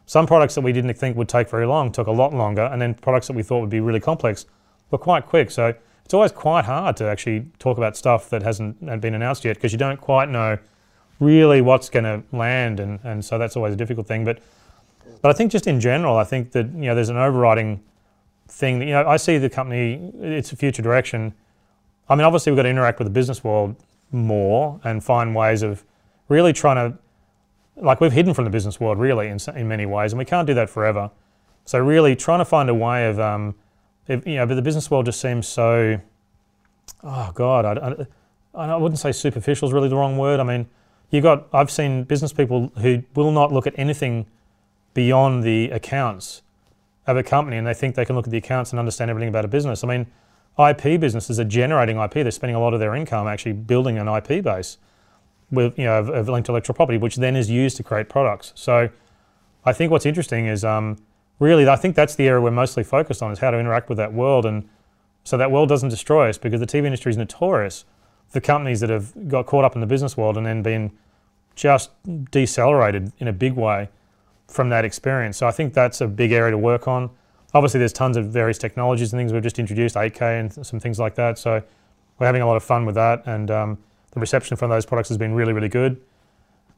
some 0.05 0.27
products 0.27 0.55
that 0.55 0.61
we 0.61 0.73
didn't 0.73 0.93
think 0.95 1.15
would 1.15 1.29
take 1.29 1.49
very 1.49 1.65
long 1.65 1.91
took 1.91 2.07
a 2.07 2.11
lot 2.11 2.33
longer, 2.33 2.63
and 2.63 2.81
then 2.81 2.93
products 2.93 3.27
that 3.27 3.35
we 3.35 3.43
thought 3.43 3.61
would 3.61 3.69
be 3.69 3.79
really 3.79 4.01
complex 4.01 4.45
were 4.91 4.97
quite 4.97 5.25
quick. 5.25 5.49
So 5.49 5.73
it's 6.03 6.13
always 6.13 6.33
quite 6.33 6.65
hard 6.65 6.97
to 6.97 7.05
actually 7.05 7.47
talk 7.57 7.77
about 7.77 7.95
stuff 7.95 8.29
that 8.29 8.43
hasn't 8.43 8.79
been 8.99 9.13
announced 9.13 9.45
yet 9.45 9.55
because 9.55 9.71
you 9.71 9.77
don't 9.77 10.01
quite 10.01 10.29
know 10.29 10.57
really 11.21 11.61
what's 11.61 11.89
going 11.89 12.03
to 12.03 12.21
land, 12.35 12.81
and, 12.81 12.99
and 13.03 13.23
so 13.23 13.37
that's 13.37 13.55
always 13.55 13.73
a 13.73 13.77
difficult 13.77 14.05
thing. 14.05 14.25
But 14.25 14.39
but 15.21 15.29
I 15.29 15.33
think 15.33 15.51
just 15.51 15.67
in 15.67 15.79
general, 15.79 16.17
I 16.17 16.23
think 16.23 16.51
that 16.51 16.67
you 16.67 16.83
know 16.83 16.95
there's 16.95 17.09
an 17.09 17.17
overriding 17.17 17.83
thing 18.47 18.79
that 18.79 18.85
you 18.85 18.91
know 18.91 19.07
I 19.07 19.17
see 19.17 19.37
the 19.37 19.49
company 19.49 20.11
its 20.19 20.51
a 20.51 20.55
future 20.55 20.81
direction. 20.81 21.33
I 22.09 22.15
mean, 22.15 22.25
obviously 22.25 22.51
we've 22.51 22.57
got 22.57 22.63
to 22.63 22.69
interact 22.69 22.99
with 22.99 23.07
the 23.07 23.13
business 23.13 23.43
world 23.43 23.75
more 24.11 24.79
and 24.83 25.03
find 25.03 25.33
ways 25.33 25.63
of 25.63 25.83
really 26.27 26.53
trying 26.53 26.75
to 26.75 26.97
like 27.75 28.01
we've 28.01 28.11
hidden 28.11 28.33
from 28.33 28.45
the 28.45 28.51
business 28.51 28.79
world 28.79 28.99
really 28.99 29.27
in, 29.27 29.37
in 29.55 29.67
many 29.67 29.85
ways, 29.85 30.13
and 30.13 30.19
we 30.19 30.25
can't 30.25 30.47
do 30.47 30.53
that 30.53 30.69
forever. 30.69 31.11
So 31.65 31.79
really 31.79 32.15
trying 32.15 32.39
to 32.39 32.45
find 32.45 32.69
a 32.69 32.73
way 32.73 33.07
of, 33.07 33.19
um, 33.19 33.55
if, 34.07 34.25
you 34.27 34.35
know, 34.35 34.45
but 34.45 34.55
the 34.55 34.61
business 34.61 34.91
world 34.91 35.05
just 35.05 35.21
seems 35.21 35.47
so, 35.47 35.99
oh 37.03 37.31
God, 37.33 37.65
I, 37.65 38.05
I, 38.53 38.65
I 38.73 38.75
wouldn't 38.75 38.99
say 38.99 39.11
superficial 39.11 39.67
is 39.67 39.73
really 39.73 39.89
the 39.89 39.95
wrong 39.95 40.17
word. 40.17 40.39
I 40.39 40.43
mean, 40.43 40.67
you 41.09 41.21
got, 41.21 41.47
I've 41.53 41.71
seen 41.71 42.03
business 42.03 42.33
people 42.33 42.71
who 42.79 43.03
will 43.15 43.31
not 43.31 43.51
look 43.51 43.65
at 43.65 43.73
anything 43.77 44.25
beyond 44.93 45.43
the 45.43 45.69
accounts 45.71 46.41
of 47.05 47.17
a 47.17 47.23
company 47.23 47.57
and 47.57 47.67
they 47.67 47.73
think 47.73 47.95
they 47.95 48.05
can 48.05 48.15
look 48.15 48.25
at 48.25 48.31
the 48.31 48.37
accounts 48.37 48.71
and 48.71 48.79
understand 48.79 49.09
everything 49.09 49.29
about 49.29 49.45
a 49.45 49.47
business. 49.47 49.83
I 49.83 49.87
mean, 49.87 50.07
IP 50.57 50.99
businesses 50.99 51.39
are 51.39 51.45
generating 51.45 51.97
IP. 51.97 52.13
They're 52.13 52.31
spending 52.31 52.55
a 52.55 52.59
lot 52.59 52.73
of 52.73 52.79
their 52.79 52.95
income 52.95 53.27
actually 53.27 53.53
building 53.53 53.97
an 53.97 54.07
IP 54.07 54.43
base 54.43 54.77
with, 55.51 55.77
you 55.77 55.85
know, 55.85 55.99
of, 55.99 56.09
of 56.09 56.29
intellectual 56.29 56.75
property, 56.75 56.97
which 56.97 57.15
then 57.15 57.35
is 57.35 57.49
used 57.49 57.77
to 57.77 57.83
create 57.83 58.09
products. 58.09 58.53
So 58.55 58.89
I 59.65 59.73
think 59.73 59.91
what's 59.91 60.05
interesting 60.05 60.47
is 60.47 60.63
um, 60.63 60.97
really, 61.39 61.67
I 61.67 61.75
think 61.75 61.95
that's 61.95 62.15
the 62.15 62.27
area 62.27 62.41
we're 62.41 62.51
mostly 62.51 62.83
focused 62.83 63.21
on 63.21 63.31
is 63.31 63.39
how 63.39 63.51
to 63.51 63.59
interact 63.59 63.89
with 63.89 63.97
that 63.97 64.13
world. 64.13 64.45
And 64.45 64.67
so 65.23 65.37
that 65.37 65.51
world 65.51 65.69
doesn't 65.69 65.89
destroy 65.89 66.29
us 66.29 66.37
because 66.37 66.59
the 66.59 66.67
TV 66.67 66.85
industry 66.85 67.09
is 67.09 67.17
notorious 67.17 67.85
for 68.29 68.39
companies 68.39 68.79
that 68.79 68.89
have 68.89 69.27
got 69.27 69.45
caught 69.45 69.63
up 69.63 69.75
in 69.75 69.81
the 69.81 69.87
business 69.87 70.17
world 70.17 70.37
and 70.37 70.45
then 70.45 70.61
been 70.61 70.91
just 71.55 71.91
decelerated 72.31 73.11
in 73.19 73.27
a 73.27 73.33
big 73.33 73.53
way 73.53 73.89
from 74.47 74.69
that 74.69 74.85
experience. 74.85 75.37
So 75.37 75.47
I 75.47 75.51
think 75.51 75.73
that's 75.73 76.01
a 76.01 76.07
big 76.07 76.31
area 76.31 76.51
to 76.51 76.57
work 76.57 76.87
on. 76.87 77.09
Obviously, 77.53 77.79
there's 77.79 77.93
tons 77.93 78.17
of 78.17 78.27
various 78.27 78.57
technologies 78.57 79.13
and 79.13 79.19
things 79.19 79.31
we've 79.31 79.43
just 79.43 79.59
introduced, 79.59 79.95
8K 79.95 80.39
and 80.39 80.65
some 80.65 80.79
things 80.79 80.99
like 80.99 81.15
that. 81.15 81.37
So 81.37 81.61
we're 82.17 82.25
having 82.25 82.41
a 82.41 82.47
lot 82.47 82.57
of 82.57 82.63
fun 82.63 82.85
with 82.85 82.95
that, 82.95 83.23
and 83.25 83.51
um, 83.51 83.77
the 84.11 84.19
reception 84.19 84.57
from 84.57 84.69
those 84.69 84.85
products 84.85 85.09
has 85.09 85.17
been 85.17 85.33
really, 85.33 85.53
really 85.53 85.69
good. 85.69 86.01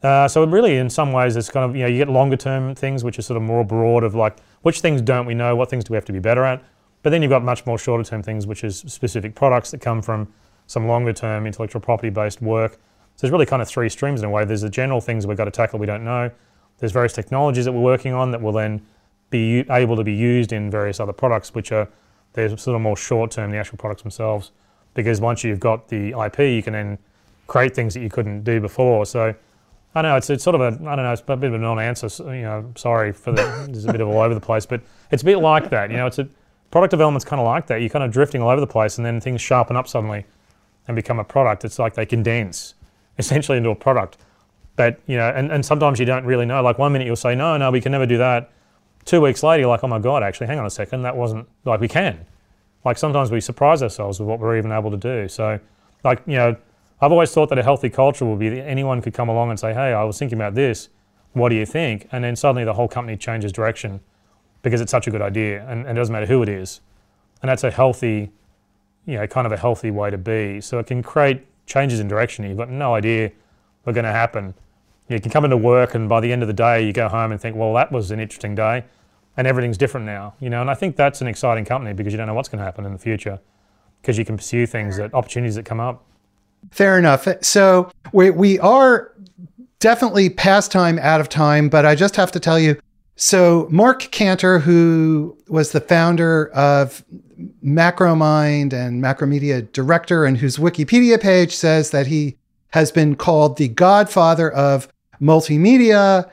Uh, 0.03 0.27
so 0.27 0.45
really, 0.45 0.77
in 0.77 0.89
some 0.89 1.11
ways, 1.11 1.35
it's 1.35 1.49
kind 1.49 1.69
of 1.69 1.75
you 1.75 1.83
know 1.83 1.87
you 1.87 1.97
get 1.97 2.09
longer 2.09 2.37
term 2.37 2.75
things, 2.75 3.03
which 3.03 3.17
are 3.17 3.21
sort 3.21 3.37
of 3.37 3.43
more 3.43 3.63
broad 3.63 4.03
of 4.03 4.15
like 4.15 4.37
which 4.61 4.81
things 4.81 5.01
don't 5.01 5.25
we 5.25 5.33
know, 5.33 5.55
what 5.55 5.69
things 5.69 5.83
do 5.83 5.93
we 5.93 5.95
have 5.95 6.05
to 6.05 6.13
be 6.13 6.19
better 6.19 6.43
at. 6.43 6.63
But 7.01 7.11
then 7.11 7.21
you've 7.21 7.29
got 7.29 7.43
much 7.43 7.65
more 7.65 7.77
shorter 7.77 8.03
term 8.03 8.21
things, 8.21 8.45
which 8.45 8.63
is 8.63 8.79
specific 8.79 9.35
products 9.35 9.71
that 9.71 9.81
come 9.81 10.01
from 10.01 10.31
some 10.67 10.87
longer 10.87 11.13
term 11.13 11.45
intellectual 11.45 11.81
property 11.81 12.09
based 12.09 12.41
work. 12.41 12.73
So 12.73 13.21
there's 13.21 13.31
really 13.31 13.45
kind 13.45 13.61
of 13.61 13.67
three 13.67 13.89
streams 13.89 14.21
in 14.21 14.25
a 14.25 14.29
way. 14.29 14.43
There's 14.43 14.61
the 14.61 14.69
general 14.69 14.99
things 14.99 15.25
we've 15.25 15.37
got 15.37 15.45
to 15.45 15.51
tackle 15.51 15.79
we 15.79 15.85
don't 15.85 16.03
know. 16.03 16.31
There's 16.79 16.91
various 16.91 17.13
technologies 17.13 17.65
that 17.65 17.71
we're 17.71 17.81
working 17.81 18.13
on 18.13 18.31
that 18.31 18.41
will 18.41 18.51
then 18.51 18.85
be 19.29 19.65
able 19.69 19.95
to 19.95 20.03
be 20.03 20.13
used 20.13 20.53
in 20.53 20.69
various 20.69 20.99
other 20.99 21.13
products, 21.13 21.53
which 21.53 21.71
are 21.71 21.87
they're 22.33 22.49
sort 22.57 22.75
of 22.75 22.81
more 22.81 22.97
short 22.97 23.31
term, 23.31 23.51
the 23.51 23.57
actual 23.57 23.77
products 23.77 24.01
themselves. 24.01 24.51
Because 24.93 25.19
once 25.19 25.43
you've 25.43 25.59
got 25.59 25.87
the 25.87 26.09
IP, 26.25 26.39
you 26.39 26.63
can 26.63 26.73
then 26.73 26.97
create 27.47 27.75
things 27.75 27.93
that 27.93 28.01
you 28.01 28.09
couldn't 28.09 28.43
do 28.43 28.59
before. 28.59 29.05
So 29.05 29.33
I 29.93 30.01
know 30.01 30.17
it's, 30.17 30.29
it's 30.29 30.43
sort 30.43 30.55
of 30.55 30.61
a 30.61 30.89
I 30.89 30.95
don't 30.95 31.05
know 31.05 31.13
it's 31.13 31.23
a 31.25 31.35
bit 31.37 31.47
of 31.47 31.53
a 31.53 31.57
non-answer. 31.57 32.35
You 32.35 32.41
know, 32.41 32.71
sorry 32.75 33.13
for 33.13 33.31
the 33.31 33.67
there's 33.71 33.85
a 33.85 33.91
bit 33.91 34.01
of 34.01 34.09
all 34.09 34.21
over 34.21 34.33
the 34.33 34.41
place, 34.41 34.65
but 34.65 34.81
it's 35.11 35.23
a 35.23 35.25
bit 35.25 35.37
like 35.37 35.69
that. 35.69 35.89
You 35.89 35.97
know, 35.97 36.07
it's 36.07 36.19
a 36.19 36.27
product 36.71 36.91
development's 36.91 37.25
kind 37.25 37.39
of 37.39 37.45
like 37.45 37.67
that. 37.67 37.79
You're 37.79 37.89
kind 37.89 38.03
of 38.03 38.11
drifting 38.11 38.41
all 38.41 38.49
over 38.49 38.61
the 38.61 38.67
place, 38.67 38.97
and 38.97 39.05
then 39.05 39.21
things 39.21 39.41
sharpen 39.41 39.75
up 39.75 39.87
suddenly 39.87 40.25
and 40.87 40.95
become 40.95 41.19
a 41.19 41.23
product. 41.23 41.63
It's 41.63 41.79
like 41.79 41.93
they 41.93 42.05
condense 42.05 42.73
essentially 43.17 43.57
into 43.57 43.69
a 43.69 43.75
product. 43.75 44.17
But 44.75 44.99
you 45.07 45.17
know, 45.17 45.29
and, 45.29 45.51
and 45.51 45.65
sometimes 45.65 45.99
you 45.99 46.05
don't 46.05 46.25
really 46.25 46.45
know. 46.45 46.61
Like 46.61 46.77
one 46.77 46.91
minute 46.91 47.05
you'll 47.05 47.15
say, 47.15 47.35
no, 47.35 47.57
no, 47.57 47.71
we 47.71 47.81
can 47.81 47.91
never 47.91 48.05
do 48.05 48.17
that. 48.17 48.51
Two 49.05 49.21
weeks 49.21 49.43
later, 49.43 49.61
you're 49.61 49.69
like, 49.69 49.83
oh 49.83 49.87
my 49.87 49.99
God, 49.99 50.23
actually, 50.23 50.47
hang 50.47 50.59
on 50.59 50.65
a 50.65 50.69
second, 50.69 51.03
that 51.03 51.15
wasn't 51.15 51.47
like 51.63 51.79
we 51.79 51.87
can. 51.87 52.25
Like 52.83 52.97
sometimes 52.97 53.31
we 53.31 53.39
surprise 53.39 53.81
ourselves 53.83 54.19
with 54.19 54.27
what 54.27 54.39
we're 54.39 54.57
even 54.57 54.71
able 54.71 54.91
to 54.91 54.97
do. 54.97 55.27
So, 55.27 55.59
like, 56.03 56.21
you 56.25 56.35
know, 56.35 56.55
I've 57.01 57.11
always 57.11 57.31
thought 57.31 57.49
that 57.49 57.59
a 57.59 57.63
healthy 57.63 57.89
culture 57.89 58.25
would 58.25 58.39
be 58.39 58.49
that 58.49 58.63
anyone 58.65 59.01
could 59.01 59.13
come 59.13 59.29
along 59.29 59.49
and 59.49 59.59
say, 59.59 59.73
hey, 59.73 59.93
I 59.93 60.03
was 60.03 60.17
thinking 60.17 60.37
about 60.37 60.55
this. 60.55 60.89
What 61.33 61.49
do 61.49 61.55
you 61.55 61.65
think? 61.65 62.07
And 62.11 62.23
then 62.23 62.35
suddenly 62.35 62.63
the 62.63 62.73
whole 62.73 62.87
company 62.87 63.17
changes 63.17 63.51
direction 63.51 63.99
because 64.61 64.81
it's 64.81 64.91
such 64.91 65.07
a 65.07 65.11
good 65.11 65.21
idea 65.21 65.67
and, 65.67 65.81
and 65.85 65.97
it 65.97 66.01
doesn't 66.01 66.13
matter 66.13 66.25
who 66.25 66.41
it 66.41 66.49
is. 66.49 66.81
And 67.41 67.49
that's 67.49 67.63
a 67.63 67.71
healthy, 67.71 68.31
you 69.05 69.15
know, 69.15 69.27
kind 69.27 69.45
of 69.45 69.51
a 69.51 69.57
healthy 69.57 69.91
way 69.91 70.09
to 70.09 70.17
be. 70.17 70.61
So 70.61 70.79
it 70.79 70.87
can 70.87 71.03
create 71.03 71.45
changes 71.65 71.99
in 71.99 72.07
direction. 72.07 72.45
You've 72.45 72.57
got 72.57 72.69
no 72.69 72.95
idea 72.95 73.31
what's 73.83 73.95
going 73.95 74.05
to 74.05 74.11
happen 74.11 74.53
you 75.07 75.19
can 75.19 75.31
come 75.31 75.45
into 75.45 75.57
work 75.57 75.95
and 75.95 76.09
by 76.09 76.19
the 76.19 76.31
end 76.31 76.41
of 76.41 76.47
the 76.47 76.53
day 76.53 76.85
you 76.85 76.93
go 76.93 77.07
home 77.07 77.31
and 77.31 77.39
think, 77.39 77.55
well, 77.55 77.73
that 77.73 77.91
was 77.91 78.11
an 78.11 78.19
interesting 78.19 78.55
day 78.55 78.83
and 79.37 79.47
everything's 79.47 79.77
different 79.77 80.05
now, 80.05 80.33
you 80.39 80.49
know, 80.49 80.61
and 80.61 80.69
I 80.69 80.73
think 80.73 80.95
that's 80.95 81.21
an 81.21 81.27
exciting 81.27 81.65
company 81.65 81.93
because 81.93 82.13
you 82.13 82.17
don't 82.17 82.27
know 82.27 82.33
what's 82.33 82.49
going 82.49 82.59
to 82.59 82.65
happen 82.65 82.85
in 82.85 82.93
the 82.93 82.99
future 82.99 83.39
because 84.01 84.17
you 84.17 84.25
can 84.25 84.37
pursue 84.37 84.65
things 84.65 84.97
that 84.97 85.13
opportunities 85.13 85.55
that 85.55 85.65
come 85.65 85.79
up. 85.79 86.05
Fair 86.71 86.97
enough. 86.97 87.27
So 87.41 87.91
we, 88.11 88.31
we 88.31 88.59
are 88.59 89.11
definitely 89.79 90.29
past 90.29 90.71
time, 90.71 90.97
out 90.99 91.21
of 91.21 91.29
time, 91.29 91.69
but 91.69 91.85
I 91.85 91.95
just 91.95 92.15
have 92.15 92.31
to 92.31 92.39
tell 92.39 92.59
you. 92.59 92.79
So 93.15 93.67
Marc 93.69 94.11
Canter, 94.11 94.59
who 94.59 95.37
was 95.47 95.71
the 95.71 95.81
founder 95.81 96.49
of 96.49 97.03
Macromind 97.63 98.73
and 98.73 99.03
Macromedia 99.03 99.71
director, 99.71 100.25
and 100.25 100.37
whose 100.37 100.57
Wikipedia 100.57 101.21
page 101.21 101.55
says 101.55 101.91
that 101.91 102.07
he 102.07 102.37
has 102.69 102.91
been 102.91 103.15
called 103.15 103.57
the 103.57 103.69
godfather 103.69 104.51
of 104.51 104.87
multimedia 105.21 106.29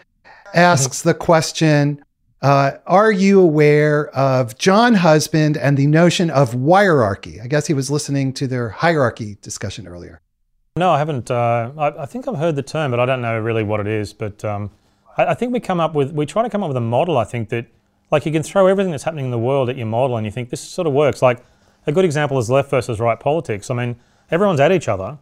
asks 0.55 1.03
the 1.03 1.15
question 1.15 2.05
uh, 2.43 2.73
Are 2.87 3.13
you 3.13 3.41
aware 3.41 4.09
of 4.09 4.59
Jon 4.59 4.95
Husband 4.95 5.57
and 5.57 5.77
the 5.77 5.87
notion 5.87 6.31
of 6.31 6.53
wirearchy? 6.53 7.43
I 7.43 7.47
guess 7.47 7.67
he 7.67 7.75
was 7.75 7.91
listening 7.91 8.33
to 8.35 8.47
their 8.47 8.71
hierarchy 8.71 9.39
discussion 9.43 9.87
earlier. 9.87 10.21
No, 10.77 10.91
I 10.91 10.99
haven't. 10.99 11.31
Uh, 11.31 11.71
I, 11.77 12.03
I, 12.03 12.07
think 12.07 12.27
I've 12.27 12.39
heard 12.39 12.57
the 12.57 12.63
term, 12.63 12.91
but 12.91 12.99
I 13.01 13.07
don't 13.07 13.21
know 13.21 13.39
really 13.39 13.63
what 13.63 13.81
it 13.81 13.87
is. 13.87 14.13
But 14.13 14.45
um, 14.45 14.71
I, 15.19 15.27
I, 15.27 15.35
think 15.35 15.53
we 15.53 15.61
come 15.61 15.81
up 15.81 15.95
with, 15.95 16.13
we 16.13 16.25
try 16.25 16.43
to 16.43 16.49
come 16.49 16.63
up 16.63 16.69
with 16.69 16.77
a 16.79 16.81
model, 16.81 17.19
I 17.19 17.25
think, 17.25 17.51
that 17.51 17.67
like 18.11 18.25
you 18.25 18.33
can 18.33 18.43
throw 18.43 18.67
everything 18.67 18.91
that's 18.91 19.05
happening 19.05 19.27
in 19.27 19.31
the 19.31 19.39
world 19.39 19.69
at 19.69 19.77
your 19.77 19.87
model 19.87 20.17
and 20.17 20.25
you 20.25 20.33
think 20.33 20.51
this 20.51 20.61
sort 20.61 20.87
of 20.87 20.95
works. 20.95 21.21
Like 21.21 21.45
a 21.87 21.93
good 21.93 22.05
example 22.05 22.39
is 22.39 22.49
left 22.49 22.71
versus 22.71 23.01
right 23.01 23.21
politics. 23.21 23.71
I 23.71 23.75
mean, 23.75 23.97
everyone's 24.31 24.61
at 24.61 24.73
each 24.73 24.89
other 24.89 25.19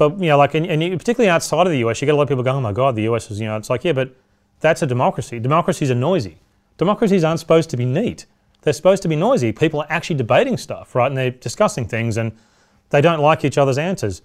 but 0.00 0.18
you 0.18 0.28
know, 0.28 0.38
like, 0.38 0.54
and, 0.54 0.64
and 0.64 0.98
particularly 0.98 1.28
outside 1.28 1.66
of 1.66 1.72
the 1.72 1.78
US, 1.86 2.00
you 2.00 2.06
get 2.06 2.14
a 2.14 2.16
lot 2.16 2.22
of 2.22 2.28
people 2.30 2.42
going, 2.42 2.56
"Oh 2.56 2.60
my 2.62 2.72
God, 2.72 2.96
the 2.96 3.02
US 3.02 3.30
is," 3.30 3.38
you 3.38 3.46
know, 3.46 3.58
it's 3.58 3.68
like, 3.68 3.84
yeah, 3.84 3.92
but 3.92 4.16
that's 4.60 4.80
a 4.80 4.86
democracy. 4.86 5.38
Democracies 5.38 5.90
are 5.90 5.94
noisy. 5.94 6.38
Democracies 6.78 7.22
aren't 7.22 7.38
supposed 7.38 7.68
to 7.68 7.76
be 7.76 7.84
neat. 7.84 8.24
They're 8.62 8.72
supposed 8.72 9.02
to 9.02 9.08
be 9.08 9.16
noisy. 9.16 9.52
People 9.52 9.80
are 9.82 9.86
actually 9.90 10.16
debating 10.16 10.56
stuff, 10.56 10.94
right? 10.94 11.08
And 11.08 11.18
they're 11.18 11.30
discussing 11.30 11.84
things, 11.86 12.16
and 12.16 12.32
they 12.88 13.02
don't 13.02 13.20
like 13.20 13.44
each 13.44 13.58
other's 13.58 13.76
answers. 13.76 14.22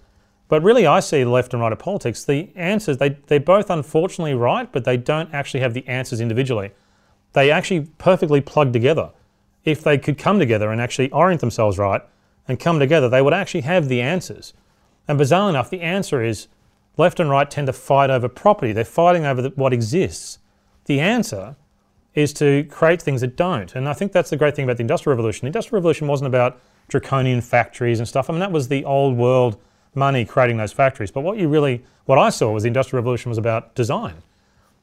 But 0.48 0.62
really, 0.62 0.86
I 0.86 1.00
see 1.00 1.26
left 1.26 1.52
and 1.52 1.60
right 1.60 1.72
of 1.74 1.78
politics. 1.78 2.24
The 2.24 2.48
answers 2.56 2.96
they 2.96 3.10
they're 3.26 3.38
both 3.38 3.68
unfortunately 3.68 4.32
right, 4.32 4.72
but 4.72 4.84
they 4.84 4.96
don't 4.96 5.28
actually 5.34 5.60
have 5.60 5.74
the 5.74 5.86
answers 5.86 6.22
individually. 6.22 6.70
They 7.34 7.50
actually 7.50 7.82
perfectly 7.98 8.40
plug 8.40 8.72
together. 8.72 9.10
If 9.66 9.82
they 9.82 9.98
could 9.98 10.16
come 10.16 10.38
together 10.38 10.72
and 10.72 10.80
actually 10.80 11.10
orient 11.10 11.42
themselves 11.42 11.76
right 11.76 12.00
and 12.48 12.58
come 12.58 12.78
together, 12.78 13.10
they 13.10 13.20
would 13.20 13.34
actually 13.34 13.60
have 13.60 13.90
the 13.90 14.00
answers. 14.00 14.54
And 15.08 15.18
bizarrely 15.18 15.50
enough, 15.50 15.70
the 15.70 15.80
answer 15.80 16.22
is 16.22 16.48
left 16.96 17.20
and 17.20 17.30
right 17.30 17.50
tend 17.50 17.66
to 17.66 17.72
fight 17.72 18.10
over 18.10 18.28
property. 18.28 18.72
They're 18.72 18.84
fighting 18.84 19.24
over 19.24 19.42
the, 19.42 19.48
what 19.50 19.72
exists. 19.72 20.38
The 20.86 21.00
answer 21.00 21.56
is 22.14 22.32
to 22.34 22.64
create 22.70 23.02
things 23.02 23.20
that 23.20 23.36
don't. 23.36 23.74
And 23.74 23.88
I 23.88 23.92
think 23.92 24.12
that's 24.12 24.30
the 24.30 24.36
great 24.36 24.56
thing 24.56 24.64
about 24.64 24.78
the 24.78 24.82
Industrial 24.82 25.14
Revolution. 25.14 25.42
The 25.42 25.48
Industrial 25.48 25.78
Revolution 25.78 26.08
wasn't 26.08 26.28
about 26.28 26.60
draconian 26.88 27.40
factories 27.40 27.98
and 27.98 28.08
stuff. 28.08 28.30
I 28.30 28.32
mean, 28.32 28.40
that 28.40 28.52
was 28.52 28.68
the 28.68 28.84
old 28.84 29.16
world 29.16 29.60
money 29.94 30.24
creating 30.24 30.56
those 30.56 30.72
factories. 30.72 31.10
But 31.10 31.22
what 31.22 31.38
you 31.38 31.48
really, 31.48 31.84
what 32.06 32.18
I 32.18 32.30
saw 32.30 32.52
was 32.52 32.62
the 32.62 32.68
Industrial 32.68 33.02
Revolution 33.02 33.28
was 33.28 33.38
about 33.38 33.74
design. 33.74 34.22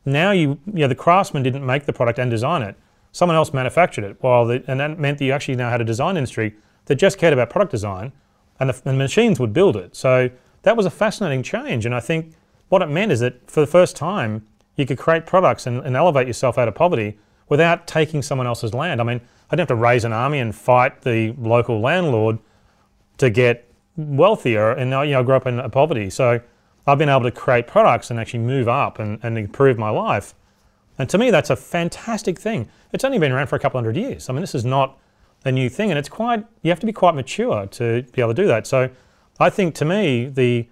Now 0.05 0.31
you, 0.31 0.59
you 0.67 0.81
know, 0.81 0.87
the 0.87 0.95
craftsman 0.95 1.43
didn't 1.43 1.65
make 1.65 1.85
the 1.85 1.93
product 1.93 2.19
and 2.19 2.29
design 2.29 2.61
it. 2.61 2.75
Someone 3.11 3.35
else 3.35 3.53
manufactured 3.53 4.03
it. 4.03 4.17
While 4.21 4.45
the, 4.45 4.63
and 4.67 4.79
that 4.79 4.99
meant 4.99 5.19
that 5.19 5.25
you 5.25 5.31
actually 5.31 5.55
now 5.55 5.69
had 5.69 5.81
a 5.81 5.85
design 5.85 6.17
industry 6.17 6.55
that 6.85 6.95
just 6.95 7.17
cared 7.17 7.33
about 7.33 7.49
product 7.49 7.71
design 7.71 8.11
and 8.59 8.69
the, 8.69 8.81
the 8.83 8.93
machines 8.93 9.39
would 9.39 9.53
build 9.53 9.75
it. 9.75 9.95
So 9.95 10.29
that 10.63 10.77
was 10.77 10.85
a 10.85 10.89
fascinating 10.89 11.43
change. 11.43 11.85
And 11.85 11.93
I 11.93 11.99
think 11.99 12.33
what 12.69 12.81
it 12.81 12.87
meant 12.89 13.11
is 13.11 13.19
that 13.19 13.49
for 13.49 13.59
the 13.59 13.67
first 13.67 13.95
time, 13.95 14.47
you 14.75 14.85
could 14.85 14.97
create 14.97 15.25
products 15.25 15.67
and, 15.67 15.81
and, 15.85 15.95
elevate 15.95 16.25
yourself 16.25 16.57
out 16.57 16.67
of 16.67 16.73
poverty 16.73 17.17
without 17.47 17.85
taking 17.85 18.23
someone 18.23 18.47
else's 18.47 18.73
land. 18.73 18.99
I 18.99 19.03
mean, 19.03 19.21
I 19.49 19.55
didn't 19.55 19.69
have 19.69 19.77
to 19.77 19.81
raise 19.81 20.03
an 20.03 20.13
army 20.13 20.39
and 20.39 20.55
fight 20.55 21.03
the 21.03 21.35
local 21.37 21.79
landlord 21.79 22.39
to 23.19 23.29
get 23.29 23.69
wealthier 23.95 24.71
and 24.71 24.89
you 24.89 25.11
know, 25.11 25.19
I 25.19 25.23
grew 25.23 25.35
up 25.35 25.45
in 25.45 25.69
poverty. 25.69 26.09
So 26.09 26.41
I've 26.87 26.97
been 26.97 27.09
able 27.09 27.23
to 27.23 27.31
create 27.31 27.67
products 27.67 28.09
and 28.09 28.19
actually 28.19 28.39
move 28.39 28.67
up 28.67 28.97
and, 28.97 29.19
and 29.21 29.37
improve 29.37 29.77
my 29.77 29.89
life. 29.89 30.33
And 30.97 31.09
to 31.09 31.17
me, 31.17 31.31
that's 31.31 31.49
a 31.49 31.55
fantastic 31.55 32.39
thing. 32.39 32.69
It's 32.91 33.03
only 33.03 33.19
been 33.19 33.31
around 33.31 33.47
for 33.47 33.55
a 33.55 33.59
couple 33.59 33.79
hundred 33.79 33.97
years. 33.97 34.29
I 34.29 34.33
mean, 34.33 34.41
this 34.41 34.55
is 34.55 34.65
not 34.65 34.97
a 35.45 35.51
new 35.51 35.69
thing, 35.69 35.91
and 35.91 35.99
it's 35.99 36.09
quite 36.09 36.45
you 36.61 36.69
have 36.71 36.79
to 36.79 36.85
be 36.85 36.93
quite 36.93 37.15
mature 37.15 37.67
to 37.67 38.03
be 38.13 38.21
able 38.21 38.33
to 38.33 38.41
do 38.41 38.47
that. 38.47 38.67
So, 38.67 38.89
I 39.39 39.49
think 39.49 39.75
to 39.75 39.85
me 39.85 40.25
the 40.25 40.67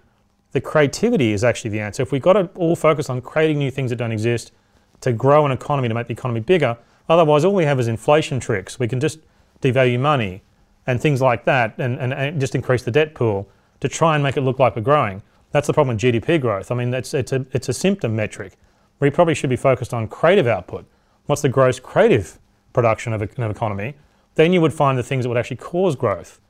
the 0.52 0.60
creativity 0.60 1.32
is 1.32 1.44
actually 1.44 1.70
the 1.70 1.80
answer. 1.80 2.02
If 2.02 2.12
we've 2.12 2.22
got 2.22 2.34
to 2.34 2.50
all 2.54 2.76
focus 2.76 3.08
on 3.08 3.20
creating 3.22 3.58
new 3.58 3.70
things 3.70 3.90
that 3.90 3.96
don't 3.96 4.12
exist 4.12 4.52
to 5.00 5.12
grow 5.12 5.44
an 5.46 5.52
economy 5.52 5.88
to 5.88 5.94
make 5.94 6.06
the 6.06 6.12
economy 6.12 6.40
bigger, 6.40 6.76
otherwise 7.08 7.44
all 7.44 7.54
we 7.54 7.64
have 7.64 7.80
is 7.80 7.88
inflation 7.88 8.38
tricks. 8.38 8.78
We 8.78 8.86
can 8.86 9.00
just 9.00 9.18
devalue 9.62 9.98
money 9.98 10.42
and 10.86 11.00
things 11.00 11.22
like 11.22 11.44
that, 11.44 11.74
and, 11.78 11.98
and, 11.98 12.12
and 12.12 12.40
just 12.40 12.54
increase 12.54 12.82
the 12.82 12.90
debt 12.90 13.14
pool 13.14 13.48
to 13.80 13.88
try 13.88 14.14
and 14.14 14.22
make 14.22 14.36
it 14.36 14.40
look 14.40 14.58
like 14.58 14.76
we're 14.76 14.82
growing. 14.82 15.22
That's 15.52 15.66
the 15.66 15.72
problem 15.72 15.96
with 15.96 16.02
GDP 16.02 16.40
growth. 16.40 16.70
I 16.70 16.74
mean, 16.74 16.92
it's, 16.92 17.14
it's, 17.14 17.32
a, 17.32 17.46
it's 17.52 17.68
a 17.68 17.72
symptom 17.72 18.16
metric. 18.16 18.54
we 19.00 19.10
probably 19.10 19.34
should 19.34 19.50
be 19.50 19.56
focused 19.56 19.94
on 19.94 20.08
creative 20.08 20.46
output. 20.46 20.86
What's 21.26 21.42
the 21.42 21.48
gross 21.48 21.78
creative 21.78 22.38
production 22.72 23.12
of 23.12 23.22
an 23.22 23.50
economy? 23.50 23.94
Then 24.34 24.52
you 24.52 24.60
would 24.60 24.72
find 24.72 24.98
the 24.98 25.02
things 25.02 25.24
that 25.24 25.28
would 25.28 25.38
actually 25.38 25.58
cause 25.58 25.96
growth. 25.96 26.40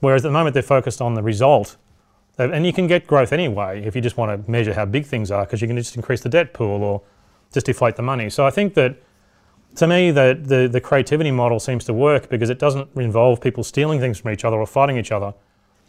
Whereas 0.00 0.24
at 0.24 0.28
the 0.28 0.32
moment 0.32 0.54
they're 0.54 0.62
focused 0.62 1.00
on 1.00 1.14
the 1.14 1.22
result. 1.22 1.76
And 2.38 2.66
you 2.66 2.72
can 2.72 2.86
get 2.86 3.06
growth 3.06 3.32
anyway 3.32 3.82
if 3.84 3.96
you 3.96 4.02
just 4.02 4.16
want 4.16 4.44
to 4.44 4.50
measure 4.50 4.74
how 4.74 4.84
big 4.84 5.06
things 5.06 5.30
are, 5.30 5.44
because 5.44 5.62
you 5.62 5.66
can 5.66 5.76
just 5.76 5.96
increase 5.96 6.20
the 6.20 6.28
debt 6.28 6.52
pool 6.52 6.82
or 6.82 7.02
just 7.52 7.66
deflate 7.66 7.96
the 7.96 8.02
money. 8.02 8.28
So 8.28 8.46
I 8.46 8.50
think 8.50 8.74
that 8.74 8.96
to 9.76 9.86
me, 9.86 10.10
the, 10.10 10.38
the, 10.40 10.68
the 10.68 10.80
creativity 10.80 11.30
model 11.30 11.60
seems 11.60 11.84
to 11.84 11.94
work 11.94 12.28
because 12.28 12.50
it 12.50 12.58
doesn't 12.58 12.88
involve 12.96 13.40
people 13.40 13.62
stealing 13.64 14.00
things 14.00 14.18
from 14.18 14.32
each 14.32 14.44
other 14.44 14.56
or 14.56 14.66
fighting 14.66 14.96
each 14.96 15.12
other. 15.12 15.34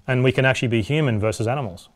And 0.07 0.23
we 0.23 0.31
can 0.31 0.45
actually 0.45 0.69
be 0.69 0.81
human 0.81 1.19
versus 1.19 1.47
animals. 1.47 1.89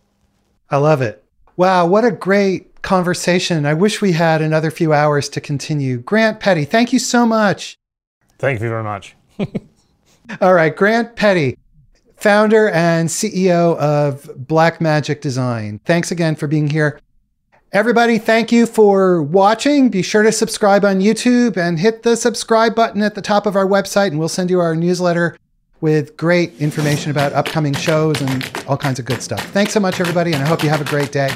I 0.70 0.78
love 0.78 1.02
it. 1.02 1.24
Wow, 1.58 1.86
what 1.86 2.06
a 2.06 2.12
great 2.12 2.82
conversation. 2.82 3.66
I 3.66 3.74
wish 3.74 4.02
we 4.02 4.14
had 4.14 4.42
another 4.42 4.72
few 4.72 4.94
hours 4.94 5.30
to 5.30 5.42
continue. 5.42 5.98
Grant 5.98 6.40
Petty, 6.40 6.66
thank 6.66 6.92
you 6.92 7.00
so 7.00 7.26
much. 7.26 7.78
Thank 8.38 8.62
you 8.62 8.70
very 8.70 8.84
much. 8.84 9.16
All 10.42 10.54
right, 10.54 10.76
Grant 10.76 11.16
Petty, 11.16 11.58
founder 12.16 12.70
and 12.70 13.10
CEO 13.10 13.78
of 13.78 14.24
Blackmagic 14.24 15.22
Design. 15.22 15.80
Thanks 15.86 16.12
again 16.12 16.36
for 16.36 16.48
being 16.48 16.70
here. 16.70 17.00
Everybody, 17.74 18.18
thank 18.18 18.52
you 18.52 18.66
for 18.66 19.24
watching. 19.24 19.90
Be 19.90 20.02
sure 20.02 20.24
to 20.24 20.32
subscribe 20.32 20.84
on 20.84 21.00
YouTube 21.00 21.56
and 21.56 21.80
hit 21.80 22.04
the 22.04 22.18
subscribe 22.18 22.76
button 22.76 23.02
at 23.02 23.16
the 23.16 23.22
top 23.22 23.46
of 23.46 23.56
our 23.56 23.66
website, 23.66 24.08
and 24.08 24.20
we'll 24.20 24.30
send 24.30 24.50
you 24.50 24.60
our 24.60 24.76
newsletter 24.76 25.38
with 25.80 26.16
great 26.16 26.54
information 26.60 27.12
about 27.12 27.34
upcoming 27.34 27.74
shows 27.74 28.22
and 28.22 28.64
all 28.68 28.78
kinds 28.78 29.00
of 29.00 29.06
good 29.06 29.22
stuff. 29.22 29.44
Thanks 29.52 29.74
so 29.74 29.80
much, 29.80 30.00
everybody, 30.00 30.34
and 30.34 30.44
I 30.44 30.48
hope 30.48 30.64
you 30.64 30.70
have 30.70 30.82
a 30.82 30.86
great 30.86 31.12
day. 31.12 31.30